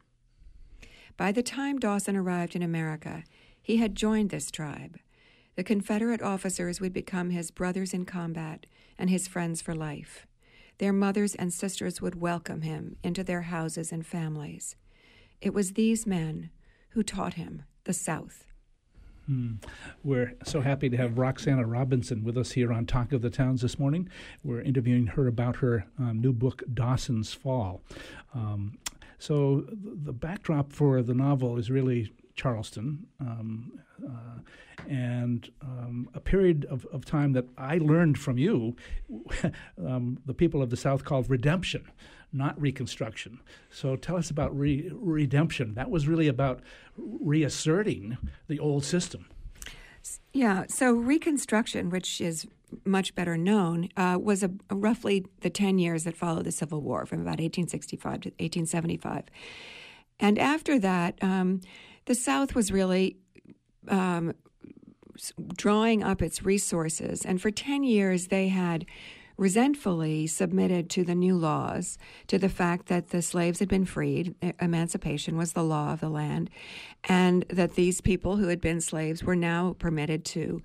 By 1.16 1.32
the 1.32 1.42
time 1.42 1.78
Dawson 1.78 2.16
arrived 2.16 2.54
in 2.54 2.62
America, 2.62 3.24
he 3.62 3.78
had 3.78 3.94
joined 3.94 4.28
this 4.28 4.50
tribe. 4.50 4.98
The 5.54 5.64
Confederate 5.64 6.22
officers 6.22 6.80
would 6.80 6.94
become 6.94 7.30
his 7.30 7.50
brothers 7.50 7.92
in 7.92 8.06
combat 8.06 8.66
and 8.98 9.10
his 9.10 9.28
friends 9.28 9.60
for 9.60 9.74
life. 9.74 10.26
Their 10.78 10.92
mothers 10.92 11.34
and 11.34 11.52
sisters 11.52 12.00
would 12.00 12.20
welcome 12.20 12.62
him 12.62 12.96
into 13.02 13.22
their 13.22 13.42
houses 13.42 13.92
and 13.92 14.06
families. 14.06 14.76
It 15.40 15.52
was 15.52 15.72
these 15.72 16.06
men 16.06 16.50
who 16.90 17.02
taught 17.02 17.34
him 17.34 17.64
the 17.84 17.92
South. 17.92 18.46
Hmm. 19.26 19.54
We're 20.02 20.34
so 20.44 20.62
happy 20.62 20.88
to 20.88 20.96
have 20.96 21.18
Roxana 21.18 21.66
Robinson 21.66 22.24
with 22.24 22.36
us 22.36 22.52
here 22.52 22.72
on 22.72 22.86
Talk 22.86 23.12
of 23.12 23.22
the 23.22 23.30
Towns 23.30 23.60
this 23.60 23.78
morning. 23.78 24.08
We're 24.42 24.62
interviewing 24.62 25.06
her 25.08 25.28
about 25.28 25.56
her 25.56 25.86
um, 25.98 26.20
new 26.20 26.32
book, 26.32 26.62
Dawson's 26.72 27.32
Fall. 27.32 27.82
Um, 28.34 28.78
so, 29.18 29.64
the 29.70 30.12
backdrop 30.12 30.72
for 30.72 31.02
the 31.02 31.14
novel 31.14 31.56
is 31.56 31.70
really 31.70 32.10
Charleston, 32.34 33.06
um, 33.20 33.80
uh, 34.04 34.40
and 34.88 35.50
um, 35.62 36.08
a 36.14 36.20
period 36.20 36.66
of, 36.70 36.86
of 36.86 37.04
time 37.04 37.32
that 37.32 37.46
I 37.56 37.78
learned 37.78 38.18
from 38.18 38.38
you, 38.38 38.76
um, 39.86 40.18
the 40.24 40.34
people 40.34 40.62
of 40.62 40.70
the 40.70 40.76
South 40.76 41.04
called 41.04 41.28
redemption, 41.28 41.84
not 42.32 42.60
reconstruction. 42.60 43.40
So 43.70 43.96
tell 43.96 44.16
us 44.16 44.30
about 44.30 44.56
re- 44.58 44.90
redemption. 44.92 45.74
That 45.74 45.90
was 45.90 46.08
really 46.08 46.28
about 46.28 46.60
reasserting 46.96 48.18
the 48.48 48.58
old 48.58 48.84
system. 48.84 49.26
Yeah, 50.32 50.64
so 50.68 50.92
Reconstruction, 50.92 51.90
which 51.90 52.20
is 52.20 52.46
much 52.84 53.14
better 53.14 53.36
known, 53.36 53.90
uh, 53.96 54.18
was 54.20 54.42
a, 54.42 54.50
a 54.70 54.74
roughly 54.74 55.26
the 55.40 55.50
10 55.50 55.78
years 55.78 56.04
that 56.04 56.16
followed 56.16 56.44
the 56.44 56.52
Civil 56.52 56.80
War 56.80 57.04
from 57.06 57.20
about 57.20 57.38
1865 57.38 58.12
to 58.22 58.28
1875. 58.30 59.24
And 60.18 60.38
after 60.38 60.78
that, 60.78 61.22
um, 61.22 61.60
the 62.06 62.14
South 62.14 62.54
was 62.54 62.72
really 62.72 63.16
um, 63.88 64.34
drawing 65.56 66.02
up 66.02 66.22
its 66.22 66.42
resources. 66.42 67.24
And 67.24 67.40
for 67.40 67.50
10 67.50 67.84
years, 67.84 68.28
they 68.28 68.48
had 68.48 68.86
resentfully 69.36 70.26
submitted 70.26 70.90
to 70.90 71.04
the 71.04 71.14
new 71.14 71.34
laws, 71.34 71.98
to 72.26 72.38
the 72.38 72.48
fact 72.48 72.86
that 72.86 73.08
the 73.10 73.22
slaves 73.22 73.58
had 73.58 73.68
been 73.68 73.84
freed, 73.84 74.34
emancipation 74.60 75.36
was 75.36 75.52
the 75.52 75.64
law 75.64 75.92
of 75.92 76.00
the 76.00 76.08
land, 76.08 76.50
and 77.04 77.44
that 77.48 77.74
these 77.74 78.00
people 78.00 78.36
who 78.36 78.48
had 78.48 78.60
been 78.60 78.80
slaves 78.80 79.24
were 79.24 79.36
now 79.36 79.74
permitted 79.78 80.24
to 80.24 80.62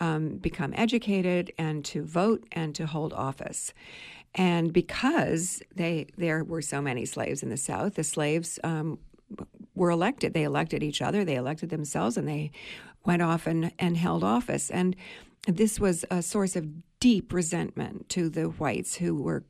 um, 0.00 0.36
become 0.36 0.74
educated 0.76 1.52
and 1.58 1.84
to 1.84 2.04
vote 2.04 2.44
and 2.52 2.74
to 2.74 2.86
hold 2.86 3.12
office. 3.12 3.72
And 4.34 4.72
because 4.72 5.62
they 5.74 6.08
there 6.16 6.44
were 6.44 6.62
so 6.62 6.82
many 6.82 7.06
slaves 7.06 7.42
in 7.42 7.48
the 7.48 7.56
South, 7.56 7.94
the 7.94 8.04
slaves 8.04 8.58
um, 8.62 8.98
were 9.78 9.90
elected. 9.90 10.34
They 10.34 10.42
elected 10.42 10.82
each 10.82 11.00
other, 11.00 11.24
they 11.24 11.36
elected 11.36 11.70
themselves, 11.70 12.16
and 12.16 12.28
they 12.28 12.50
went 13.04 13.22
off 13.22 13.46
and, 13.46 13.72
and 13.78 13.96
held 13.96 14.24
office. 14.24 14.70
And 14.70 14.94
this 15.46 15.80
was 15.80 16.04
a 16.10 16.20
source 16.20 16.56
of 16.56 16.66
deep 17.00 17.32
resentment 17.32 18.08
to 18.10 18.28
the 18.28 18.44
whites 18.44 18.96
who 18.96 19.22
were 19.22 19.44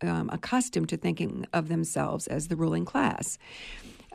um, 0.00 0.30
accustomed 0.32 0.88
to 0.88 0.96
thinking 0.96 1.46
of 1.52 1.68
themselves 1.68 2.26
as 2.26 2.48
the 2.48 2.56
ruling 2.56 2.84
class. 2.84 3.38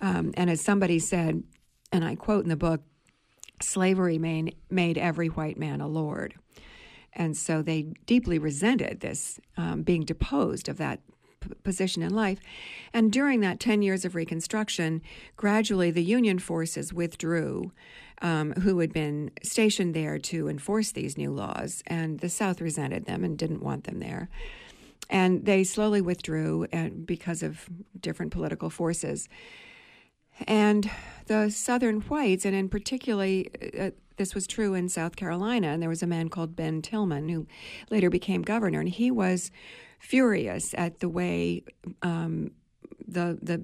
Um, 0.02 0.34
and 0.36 0.50
as 0.50 0.62
somebody 0.62 1.00
said, 1.00 1.44
and 1.92 2.04
I 2.04 2.16
quote 2.16 2.44
in 2.44 2.50
the 2.50 2.56
book, 2.56 2.82
slavery 3.62 4.18
made, 4.18 4.56
made 4.70 4.98
every 4.98 5.28
white 5.28 5.58
man 5.58 5.82
a 5.82 5.88
lord. 5.88 6.36
And 7.14 7.36
so 7.36 7.62
they 7.62 7.94
deeply 8.06 8.38
resented 8.38 9.00
this 9.00 9.40
um, 9.58 9.82
being 9.82 10.04
deposed 10.04 10.70
of 10.70 10.78
that 10.78 11.00
position 11.64 12.02
in 12.02 12.14
life. 12.14 12.40
And 12.94 13.12
during 13.12 13.42
that 13.42 13.60
10 13.60 13.82
years 13.82 14.06
of 14.06 14.16
Reconstruction, 14.16 15.02
gradually 15.36 15.92
the 15.92 16.04
Union 16.04 16.40
forces 16.40 16.94
withdrew. 16.94 17.72
Um, 18.20 18.54
who 18.54 18.80
had 18.80 18.92
been 18.92 19.30
stationed 19.44 19.94
there 19.94 20.18
to 20.18 20.48
enforce 20.48 20.92
these 20.92 21.20
new 21.20 21.30
laws, 21.30 21.84
and 21.86 22.20
the 22.20 22.30
South 22.30 22.60
resented 22.62 23.06
them 23.06 23.24
and 23.24 23.38
didn't 23.38 23.62
want 23.62 23.84
them 23.84 24.00
there. 24.00 24.28
And 25.08 25.46
they 25.46 25.64
slowly 25.64 26.02
withdrew 26.02 26.66
because 27.06 27.44
of 27.44 27.70
different 28.02 28.32
political 28.32 28.72
forces. 28.72 29.30
And 30.46 30.90
the 31.28 31.50
Southern 31.50 32.02
whites, 32.02 32.46
and 32.46 32.56
in 32.56 32.70
particularly, 32.70 33.50
uh, 33.80 33.92
this 34.18 34.36
was 34.36 34.46
true 34.46 34.74
in 34.74 34.90
South 34.90 35.16
Carolina, 35.16 35.68
and 35.68 35.82
there 35.82 35.90
was 35.90 36.04
a 36.04 36.08
man 36.08 36.30
called 36.30 36.56
Ben 36.56 36.82
Tillman 36.82 37.30
who 37.30 37.48
later 37.90 38.10
became 38.10 38.42
governor, 38.42 38.80
and 38.80 38.90
he 38.90 39.10
was 39.10 39.52
furious 40.00 40.74
at 40.78 41.00
the 41.00 41.10
way 41.10 41.64
um, 42.02 42.52
the 43.08 43.38
the 43.42 43.64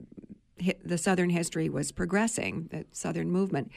the 0.84 0.98
Southern 0.98 1.30
history 1.30 1.70
was 1.70 1.92
progressing, 1.92 2.70
the 2.72 2.86
Southern 2.92 3.30
movement. 3.30 3.72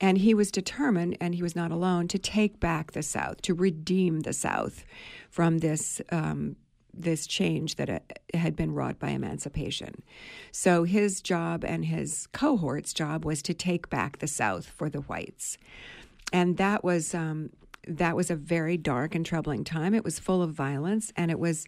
And 0.00 0.18
he 0.18 0.32
was 0.32 0.52
determined, 0.52 1.16
and 1.20 1.34
he 1.34 1.42
was 1.42 1.56
not 1.56 1.72
alone, 1.72 2.06
to 2.08 2.18
take 2.18 2.60
back 2.60 2.92
the 2.92 3.02
South, 3.02 3.42
to 3.42 3.54
redeem 3.54 4.20
the 4.20 4.32
South 4.32 4.84
from 5.28 5.58
this 5.58 6.00
um, 6.10 6.56
this 6.94 7.26
change 7.26 7.76
that 7.76 7.90
uh, 7.90 7.98
had 8.34 8.56
been 8.56 8.74
wrought 8.74 8.98
by 8.98 9.10
emancipation. 9.10 10.02
So 10.50 10.84
his 10.84 11.20
job 11.20 11.64
and 11.64 11.84
his 11.84 12.26
cohort's 12.32 12.92
job 12.92 13.24
was 13.24 13.42
to 13.42 13.54
take 13.54 13.88
back 13.88 14.18
the 14.18 14.26
South 14.26 14.66
for 14.66 14.88
the 14.88 15.00
whites, 15.00 15.58
and 16.32 16.56
that 16.58 16.84
was 16.84 17.14
um, 17.14 17.50
that 17.88 18.16
was 18.16 18.30
a 18.30 18.36
very 18.36 18.76
dark 18.76 19.14
and 19.14 19.24
troubling 19.24 19.64
time. 19.64 19.94
It 19.94 20.04
was 20.04 20.18
full 20.18 20.42
of 20.42 20.52
violence, 20.52 21.12
and 21.16 21.30
it 21.30 21.38
was 21.38 21.66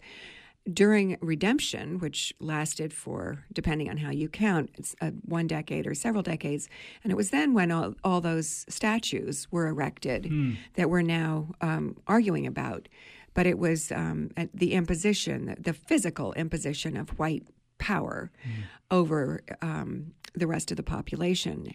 during 0.70 1.16
redemption, 1.20 1.98
which 1.98 2.35
lasted 2.38 2.92
for, 2.92 3.44
depending 3.52 3.88
on 3.88 3.96
how 3.96 4.11
you 4.11 4.28
count, 4.28 4.70
it's 4.74 4.94
uh, 5.00 5.11
one 5.24 5.46
decade 5.46 5.87
or 5.87 5.94
several 5.94 6.22
decades. 6.22 6.68
And 7.02 7.11
it 7.11 7.16
was 7.16 7.30
then 7.30 7.54
when 7.54 7.70
all, 7.70 7.94
all 8.04 8.20
those 8.20 8.66
statues 8.68 9.48
were 9.50 9.66
erected 9.66 10.24
mm. 10.24 10.56
that 10.74 10.90
we're 10.90 11.02
now 11.02 11.52
um, 11.62 11.96
arguing 12.06 12.46
about. 12.46 12.88
But 13.33 13.46
it 13.46 13.59
was 13.59 13.90
um, 13.92 14.30
the 14.52 14.74
imposition, 14.74 15.56
the 15.59 15.72
physical 15.72 16.33
imposition 16.35 16.96
of 16.96 17.18
white 17.18 17.46
power 17.78 18.30
mm. 18.46 18.62
over 18.90 19.42
um, 19.62 20.12
the 20.35 20.46
rest 20.46 20.70
of 20.70 20.76
the 20.76 20.83
population. 20.83 21.72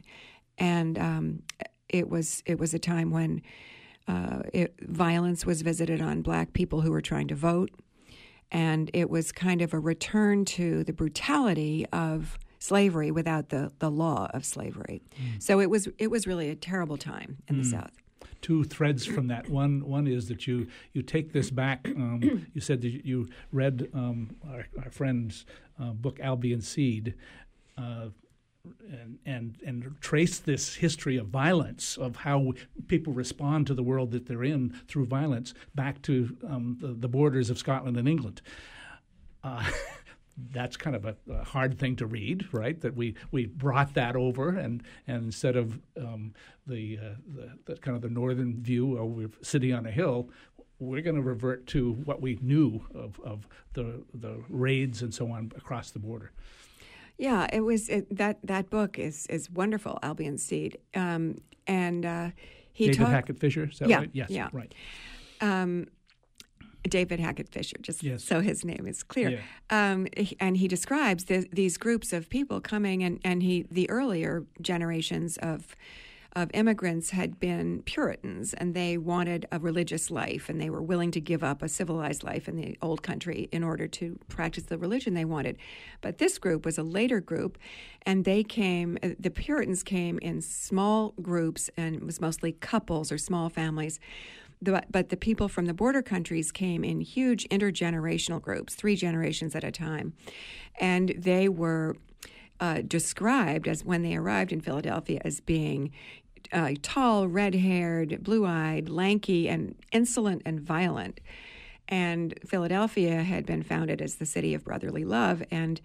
And 0.57 0.99
um, 0.99 1.43
it 1.89 2.09
was 2.09 2.43
it 2.45 2.59
was 2.59 2.73
a 2.73 2.79
time 2.79 3.09
when 3.09 3.41
uh, 4.07 4.43
it, 4.53 4.75
violence 4.81 5.45
was 5.45 5.61
visited 5.61 6.01
on 6.01 6.21
black 6.21 6.53
people 6.53 6.81
who 6.81 6.91
were 6.91 7.01
trying 7.01 7.27
to 7.27 7.35
vote 7.35 7.71
and 8.51 8.89
it 8.93 9.09
was 9.09 9.31
kind 9.31 9.61
of 9.61 9.73
a 9.73 9.79
return 9.79 10.45
to 10.45 10.83
the 10.83 10.93
brutality 10.93 11.85
of 11.91 12.37
slavery 12.59 13.11
without 13.11 13.49
the, 13.49 13.71
the 13.79 13.91
law 13.91 14.29
of 14.33 14.45
slavery. 14.45 15.03
Mm. 15.21 15.41
So 15.41 15.59
it 15.59 15.69
was 15.69 15.87
it 15.97 16.09
was 16.09 16.25
really 16.25 16.49
a 16.49 16.55
terrible 16.55 16.97
time 16.97 17.37
in 17.47 17.55
mm. 17.55 17.63
the 17.63 17.69
South. 17.69 17.91
Two 18.41 18.63
threads 18.63 19.05
from 19.05 19.27
that. 19.27 19.49
One 19.49 19.85
one 19.85 20.07
is 20.07 20.27
that 20.29 20.47
you 20.47 20.67
you 20.93 21.01
take 21.01 21.33
this 21.33 21.49
back. 21.49 21.87
Um, 21.95 22.47
you 22.53 22.61
said 22.61 22.81
that 22.81 23.05
you 23.05 23.27
read 23.51 23.89
um, 23.93 24.35
our, 24.49 24.67
our, 24.83 24.89
friend's 24.89 25.45
uh, 25.79 25.91
book 25.91 26.19
Albion's 26.19 26.67
Seed. 26.67 27.15
Uh, 27.77 28.09
and, 28.89 29.19
and 29.25 29.57
and 29.65 29.95
trace 30.01 30.39
this 30.39 30.75
history 30.75 31.17
of 31.17 31.27
violence 31.27 31.97
of 31.97 32.15
how 32.17 32.53
people 32.87 33.13
respond 33.13 33.67
to 33.67 33.73
the 33.73 33.83
world 33.83 34.11
that 34.11 34.25
they're 34.27 34.43
in 34.43 34.73
through 34.87 35.05
violence 35.05 35.53
back 35.73 36.01
to 36.03 36.35
um, 36.47 36.77
the, 36.79 36.87
the, 36.87 37.07
borders 37.07 37.49
of 37.49 37.57
Scotland 37.57 37.97
and 37.97 38.07
England. 38.07 38.41
Uh, 39.43 39.63
that's 40.51 40.75
kind 40.75 40.95
of 40.95 41.05
a, 41.05 41.15
a, 41.31 41.43
hard 41.43 41.79
thing 41.79 41.95
to 41.95 42.05
read, 42.05 42.45
right? 42.51 42.79
That 42.81 42.95
we, 42.95 43.15
we 43.31 43.45
brought 43.45 43.93
that 43.93 44.15
over, 44.15 44.49
and, 44.49 44.83
and 45.07 45.23
instead 45.23 45.55
of 45.55 45.79
um, 45.97 46.33
the, 46.67 46.99
uh, 47.01 47.15
the, 47.33 47.51
the, 47.73 47.75
kind 47.77 47.95
of 47.95 48.01
the 48.01 48.09
northern 48.09 48.61
view 48.61 48.97
of 48.97 49.37
sitting 49.41 49.73
on 49.73 49.85
a 49.85 49.91
hill, 49.91 50.29
we're 50.79 51.01
going 51.01 51.15
to 51.15 51.21
revert 51.21 51.67
to 51.67 51.93
what 52.03 52.21
we 52.21 52.37
knew 52.41 52.81
of, 52.93 53.19
of 53.23 53.47
the 53.73 54.03
the 54.13 54.43
raids 54.49 55.01
and 55.01 55.13
so 55.13 55.31
on 55.31 55.51
across 55.55 55.91
the 55.91 55.99
border. 55.99 56.31
Yeah, 57.17 57.47
it 57.51 57.61
was 57.61 57.89
it, 57.89 58.15
that 58.15 58.39
that 58.43 58.69
book 58.69 58.99
is 58.99 59.25
is 59.27 59.49
wonderful, 59.49 59.99
Albion's 60.03 60.43
Seed, 60.43 60.77
um, 60.95 61.39
and 61.65 62.05
uh, 62.05 62.29
he 62.73 62.87
David 62.87 63.07
Hackett 63.07 63.39
Fischer. 63.39 63.69
yeah, 63.85 63.97
right? 63.97 64.09
Yes, 64.13 64.29
yeah, 64.29 64.49
right. 64.51 64.73
Um, 65.41 65.87
David 66.89 67.19
Hackett 67.19 67.49
Fischer, 67.49 67.77
just 67.81 68.03
yes. 68.03 68.23
so 68.23 68.41
his 68.41 68.63
name 68.63 68.85
is 68.87 69.01
clear. 69.03 69.29
Yeah. 69.29 69.39
Um, 69.69 70.07
and 70.39 70.57
he 70.57 70.67
describes 70.67 71.25
the, 71.25 71.47
these 71.51 71.77
groups 71.77 72.13
of 72.13 72.29
people 72.29 72.61
coming, 72.61 73.03
and, 73.03 73.19
and 73.23 73.41
he 73.41 73.65
the 73.71 73.89
earlier 73.89 74.45
generations 74.61 75.37
of 75.37 75.75
of 76.35 76.51
immigrants 76.53 77.11
had 77.11 77.39
been 77.39 77.81
Puritans 77.83 78.53
and 78.53 78.73
they 78.73 78.97
wanted 78.97 79.47
a 79.53 79.59
religious 79.59 80.11
life 80.11 80.49
and 80.49 80.59
they 80.59 80.69
were 80.69 80.81
willing 80.81 81.09
to 81.11 81.21
give 81.21 81.43
up 81.43 81.61
a 81.61 81.69
civilized 81.69 82.23
life 82.23 82.49
in 82.49 82.57
the 82.57 82.77
old 82.81 83.01
country 83.01 83.47
in 83.53 83.63
order 83.63 83.87
to 83.87 84.19
practice 84.27 84.65
the 84.65 84.77
religion 84.77 85.13
they 85.13 85.23
wanted. 85.23 85.57
But 86.01 86.17
this 86.17 86.37
group 86.37 86.65
was 86.65 86.77
a 86.77 86.83
later 86.83 87.21
group 87.21 87.57
and 88.05 88.25
they 88.25 88.43
came, 88.43 88.97
uh, 89.01 89.09
the 89.17 89.31
Puritans 89.31 89.81
came 89.81 90.19
in 90.19 90.41
small 90.41 91.13
groups 91.21 91.69
and 91.77 91.95
it 91.95 92.03
was 92.03 92.19
mostly 92.19 92.51
couples 92.51 93.13
or 93.13 93.17
small 93.17 93.49
families. 93.49 93.99
but 94.61 95.09
the 95.09 95.17
people 95.17 95.47
from 95.47 95.67
the 95.67 95.73
border 95.73 96.01
countries 96.01 96.51
came 96.51 96.83
in 96.83 96.99
huge 96.99 97.47
intergenerational 97.49 98.41
groups, 98.41 98.75
three 98.75 98.95
generations 98.95 99.55
at 99.55 99.63
a 99.63 99.71
time. 99.71 100.13
And 100.81 101.13
they 101.17 101.47
were 101.47 101.95
uh, 102.59 102.81
described 102.81 103.67
as 103.67 103.83
when 103.83 104.01
they 104.01 104.15
arrived 104.15 104.51
in 104.51 104.61
Philadelphia 104.61 105.21
as 105.23 105.39
being 105.39 105.91
uh, 106.51 106.71
tall, 106.81 107.27
red 107.27 107.55
haired, 107.55 108.23
blue 108.23 108.45
eyed, 108.45 108.89
lanky, 108.89 109.47
and 109.49 109.75
insolent 109.91 110.41
and 110.45 110.59
violent. 110.59 111.19
And 111.87 112.33
Philadelphia 112.45 113.23
had 113.23 113.45
been 113.45 113.63
founded 113.63 114.01
as 114.01 114.15
the 114.15 114.25
city 114.25 114.53
of 114.53 114.63
brotherly 114.63 115.05
love. 115.05 115.43
And 115.51 115.79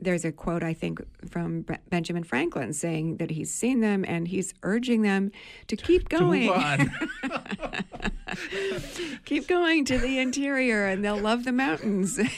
there's 0.00 0.24
a 0.24 0.32
quote, 0.32 0.62
I 0.62 0.74
think, 0.74 1.00
from 1.28 1.64
Benjamin 1.88 2.22
Franklin 2.22 2.72
saying 2.72 3.16
that 3.16 3.30
he's 3.30 3.52
seen 3.52 3.80
them 3.80 4.04
and 4.06 4.28
he's 4.28 4.54
urging 4.62 5.02
them 5.02 5.32
to 5.66 5.76
keep 5.76 6.08
going. 6.08 6.52
To 6.52 7.84
keep 9.24 9.48
going 9.48 9.84
to 9.86 9.98
the 9.98 10.18
interior 10.18 10.86
and 10.86 11.04
they'll 11.04 11.18
love 11.18 11.44
the 11.44 11.52
mountains. 11.52 12.20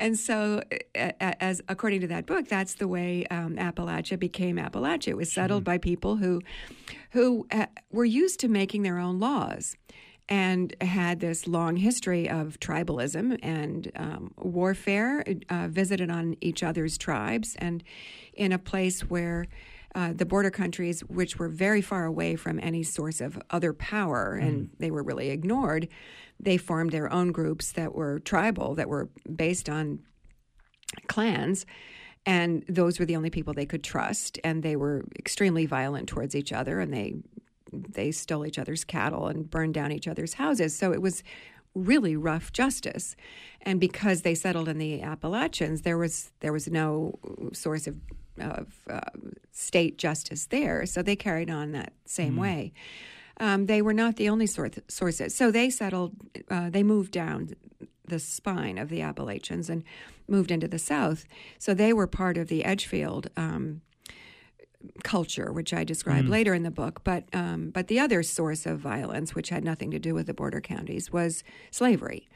And 0.00 0.18
so, 0.18 0.62
as 0.94 1.60
according 1.68 2.00
to 2.00 2.06
that 2.06 2.24
book, 2.24 2.48
that's 2.48 2.74
the 2.74 2.88
way 2.88 3.26
um, 3.30 3.56
Appalachia 3.56 4.18
became 4.18 4.56
Appalachia. 4.56 5.08
It 5.08 5.16
was 5.16 5.30
settled 5.30 5.64
mm-hmm. 5.64 5.72
by 5.72 5.78
people 5.78 6.16
who, 6.16 6.40
who 7.10 7.46
uh, 7.52 7.66
were 7.92 8.06
used 8.06 8.40
to 8.40 8.48
making 8.48 8.82
their 8.82 8.98
own 8.98 9.20
laws, 9.20 9.76
and 10.26 10.74
had 10.80 11.20
this 11.20 11.46
long 11.46 11.76
history 11.76 12.30
of 12.30 12.58
tribalism 12.60 13.38
and 13.42 13.92
um, 13.94 14.32
warfare, 14.38 15.22
uh, 15.50 15.68
visited 15.68 16.10
on 16.10 16.34
each 16.40 16.62
other's 16.62 16.96
tribes, 16.96 17.54
and 17.58 17.84
in 18.32 18.52
a 18.52 18.58
place 18.58 19.02
where. 19.02 19.46
Uh, 19.92 20.12
the 20.12 20.24
border 20.24 20.52
countries, 20.52 21.00
which 21.08 21.36
were 21.36 21.48
very 21.48 21.82
far 21.82 22.04
away 22.04 22.36
from 22.36 22.60
any 22.62 22.80
source 22.80 23.20
of 23.20 23.36
other 23.50 23.72
power, 23.72 24.38
mm. 24.40 24.46
and 24.46 24.70
they 24.78 24.88
were 24.88 25.02
really 25.02 25.30
ignored, 25.30 25.88
they 26.42 26.56
formed 26.56 26.90
their 26.90 27.12
own 27.12 27.32
groups 27.32 27.72
that 27.72 27.94
were 27.94 28.18
tribal, 28.20 28.74
that 28.74 28.88
were 28.88 29.08
based 29.34 29.68
on 29.68 30.00
clans. 31.06 31.66
And 32.26 32.64
those 32.68 32.98
were 32.98 33.06
the 33.06 33.16
only 33.16 33.30
people 33.30 33.54
they 33.54 33.66
could 33.66 33.82
trust, 33.82 34.38
and 34.44 34.62
they 34.62 34.76
were 34.76 35.04
extremely 35.18 35.66
violent 35.66 36.08
towards 36.08 36.34
each 36.34 36.52
other, 36.52 36.80
and 36.80 36.92
they 36.92 37.14
they 37.72 38.10
stole 38.10 38.44
each 38.44 38.58
other's 38.58 38.82
cattle 38.84 39.28
and 39.28 39.48
burned 39.48 39.74
down 39.74 39.92
each 39.92 40.08
other's 40.08 40.34
houses. 40.34 40.76
So 40.76 40.92
it 40.92 41.00
was 41.00 41.22
really 41.74 42.16
rough 42.16 42.52
justice. 42.52 43.14
And 43.62 43.78
because 43.78 44.22
they 44.22 44.34
settled 44.34 44.68
in 44.68 44.78
the 44.78 45.02
Appalachians, 45.02 45.82
there 45.82 45.96
was 45.96 46.32
there 46.40 46.52
was 46.52 46.68
no 46.68 47.18
source 47.52 47.86
of 47.86 47.96
of 48.38 48.74
uh, 48.88 49.00
state 49.52 49.98
justice 49.98 50.46
there. 50.46 50.86
So 50.86 51.02
they 51.02 51.16
carried 51.16 51.50
on 51.50 51.72
that 51.72 51.92
same 52.04 52.34
mm. 52.36 52.40
way. 52.40 52.72
Um, 53.40 53.66
they 53.66 53.80
were 53.80 53.94
not 53.94 54.16
the 54.16 54.28
only 54.28 54.46
sources. 54.46 55.34
So 55.34 55.50
they 55.50 55.70
settled, 55.70 56.14
uh, 56.50 56.68
they 56.68 56.82
moved 56.82 57.10
down 57.10 57.54
the 58.04 58.18
spine 58.18 58.76
of 58.76 58.90
the 58.90 59.00
Appalachians 59.00 59.70
and 59.70 59.82
moved 60.28 60.50
into 60.50 60.68
the 60.68 60.78
South. 60.78 61.24
So 61.58 61.72
they 61.72 61.92
were 61.94 62.06
part 62.06 62.36
of 62.36 62.48
the 62.48 62.64
Edgefield 62.64 63.30
um, 63.36 63.80
culture, 65.02 65.52
which 65.52 65.72
I 65.72 65.84
describe 65.84 66.26
mm. 66.26 66.28
later 66.28 66.52
in 66.52 66.62
the 66.62 66.70
book. 66.70 67.00
But 67.02 67.24
um, 67.32 67.70
but 67.70 67.88
the 67.88 67.98
other 67.98 68.22
source 68.22 68.66
of 68.66 68.78
violence, 68.78 69.34
which 69.34 69.48
had 69.48 69.64
nothing 69.64 69.90
to 69.90 69.98
do 69.98 70.14
with 70.14 70.26
the 70.26 70.34
border 70.34 70.60
counties, 70.60 71.10
was 71.10 71.42
slavery. 71.70 72.28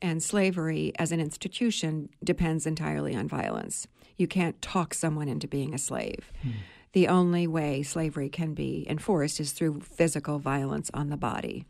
And 0.00 0.22
slavery 0.22 0.92
as 0.98 1.12
an 1.12 1.20
institution 1.20 2.08
depends 2.22 2.66
entirely 2.66 3.14
on 3.16 3.28
violence. 3.28 3.86
You 4.16 4.26
can't 4.26 4.60
talk 4.62 4.94
someone 4.94 5.28
into 5.28 5.48
being 5.48 5.74
a 5.74 5.78
slave. 5.78 6.32
Mm 6.44 6.52
the 6.98 7.06
only 7.06 7.46
way 7.46 7.80
slavery 7.80 8.28
can 8.28 8.54
be 8.54 8.84
enforced 8.90 9.38
is 9.38 9.52
through 9.52 9.78
physical 9.82 10.40
violence 10.40 10.90
on 10.92 11.10
the 11.10 11.16
body. 11.16 11.64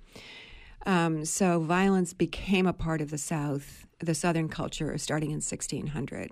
Um, 0.87 1.27
so 1.27 1.61
violence 1.61 2.15
became 2.15 2.67
a 2.67 2.73
part 2.73 3.03
of 3.03 3.11
the 3.11 3.19
South, 3.19 3.87
the 3.99 4.15
Southern 4.15 4.49
culture, 4.49 4.97
starting 4.97 5.29
in 5.29 5.43
1600. 5.43 6.31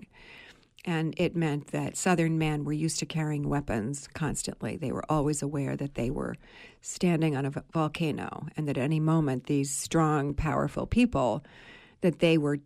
And 0.83 1.13
it 1.15 1.35
meant 1.35 1.67
that 1.67 1.95
Southern 1.95 2.39
men 2.39 2.63
were 2.63 2.73
used 2.73 2.97
to 2.97 3.05
carrying 3.05 3.47
weapons 3.47 4.07
constantly. 4.15 4.77
They 4.77 4.91
were 4.91 5.05
always 5.11 5.43
aware 5.43 5.75
that 5.75 5.93
they 5.93 6.09
were 6.09 6.35
standing 6.81 7.37
on 7.37 7.45
a 7.45 7.53
volcano 7.71 8.47
and 8.57 8.67
that 8.67 8.79
at 8.79 8.83
any 8.83 8.99
moment 8.99 9.45
these 9.45 9.69
strong, 9.69 10.33
powerful 10.33 10.87
people 10.87 11.43
that 12.01 12.17
they 12.17 12.39
were 12.39 12.57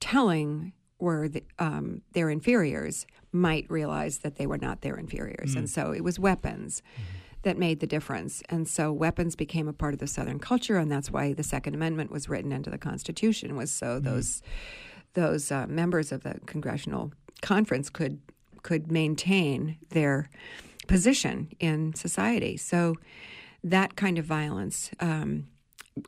telling 0.00 0.74
were 0.98 1.28
the, 1.28 1.42
um, 1.58 2.02
their 2.12 2.30
inferiors 2.30 3.06
might 3.32 3.70
realize 3.70 4.18
that 4.18 4.36
they 4.36 4.46
were 4.46 4.58
not 4.58 4.80
their 4.80 4.96
inferiors. 4.96 5.54
Mm. 5.54 5.58
And 5.58 5.70
so 5.70 5.92
it 5.92 6.02
was 6.02 6.18
weapons 6.18 6.82
mm. 6.96 7.02
that 7.42 7.58
made 7.58 7.80
the 7.80 7.86
difference. 7.86 8.42
And 8.48 8.66
so 8.66 8.92
weapons 8.92 9.36
became 9.36 9.68
a 9.68 9.72
part 9.72 9.94
of 9.94 10.00
the 10.00 10.06
Southern 10.06 10.38
culture, 10.38 10.76
and 10.76 10.90
that's 10.90 11.10
why 11.10 11.32
the 11.32 11.42
Second 11.42 11.74
Amendment 11.74 12.10
was 12.10 12.28
written 12.28 12.52
into 12.52 12.70
the 12.70 12.78
Constitution, 12.78 13.56
was 13.56 13.70
so 13.70 14.00
mm. 14.00 14.04
those 14.04 14.42
those 15.14 15.50
uh, 15.50 15.66
members 15.66 16.12
of 16.12 16.22
the 16.22 16.38
Congressional 16.46 17.12
Conference 17.40 17.90
could 17.90 18.20
could 18.62 18.90
maintain 18.90 19.78
their 19.90 20.28
position 20.86 21.48
in 21.60 21.94
society. 21.94 22.56
So 22.56 22.96
that 23.62 23.96
kind 23.96 24.18
of 24.18 24.24
violence 24.24 24.90
um, 25.00 25.46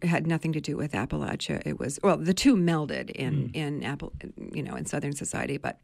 had 0.03 0.27
nothing 0.27 0.53
to 0.53 0.61
do 0.61 0.77
with 0.77 0.93
Appalachia. 0.93 1.63
It 1.65 1.79
was 1.79 1.99
well, 2.03 2.17
the 2.17 2.35
two 2.35 2.57
melded 2.57 3.11
in 3.11 3.49
mm. 3.49 3.57
in 3.57 3.83
Apple, 3.83 4.13
you 4.53 4.63
know, 4.63 4.75
in 4.75 4.87
Southern 4.87 5.15
society, 5.15 5.57
but 5.57 5.81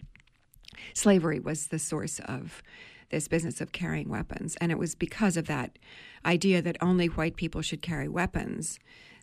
slavery 0.95 1.41
was 1.41 1.69
the 1.69 1.79
source 1.79 2.21
of 2.21 2.63
this 3.11 3.29
business 3.29 3.61
of 3.61 3.73
carrying 3.73 4.09
weapons, 4.09 4.57
and 4.61 4.73
it 4.73 4.79
was 4.79 4.95
because 4.95 5.37
of 5.37 5.47
that 5.47 5.79
idea 6.25 6.61
that 6.61 6.77
only 6.81 7.07
white 7.07 7.37
people 7.37 7.63
should 7.63 7.83
carry 7.83 8.09
weapons 8.09 8.79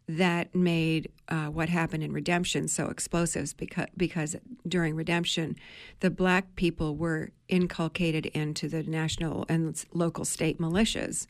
that 0.08 0.54
made 0.54 1.10
uh, 1.30 1.48
what 1.48 1.70
happened 1.70 2.04
in 2.04 2.12
redemption 2.12 2.68
so 2.68 2.88
explosive 2.88 3.56
because 3.56 3.88
because 3.96 4.36
during 4.68 4.96
redemption 4.96 5.56
the 6.02 6.10
black 6.10 6.56
people 6.56 6.96
were 6.96 7.32
inculcated 7.48 8.26
into 8.28 8.68
the 8.68 8.84
national 8.84 9.46
and 9.48 9.86
local 9.94 10.26
state 10.26 10.60
militias 10.60 11.28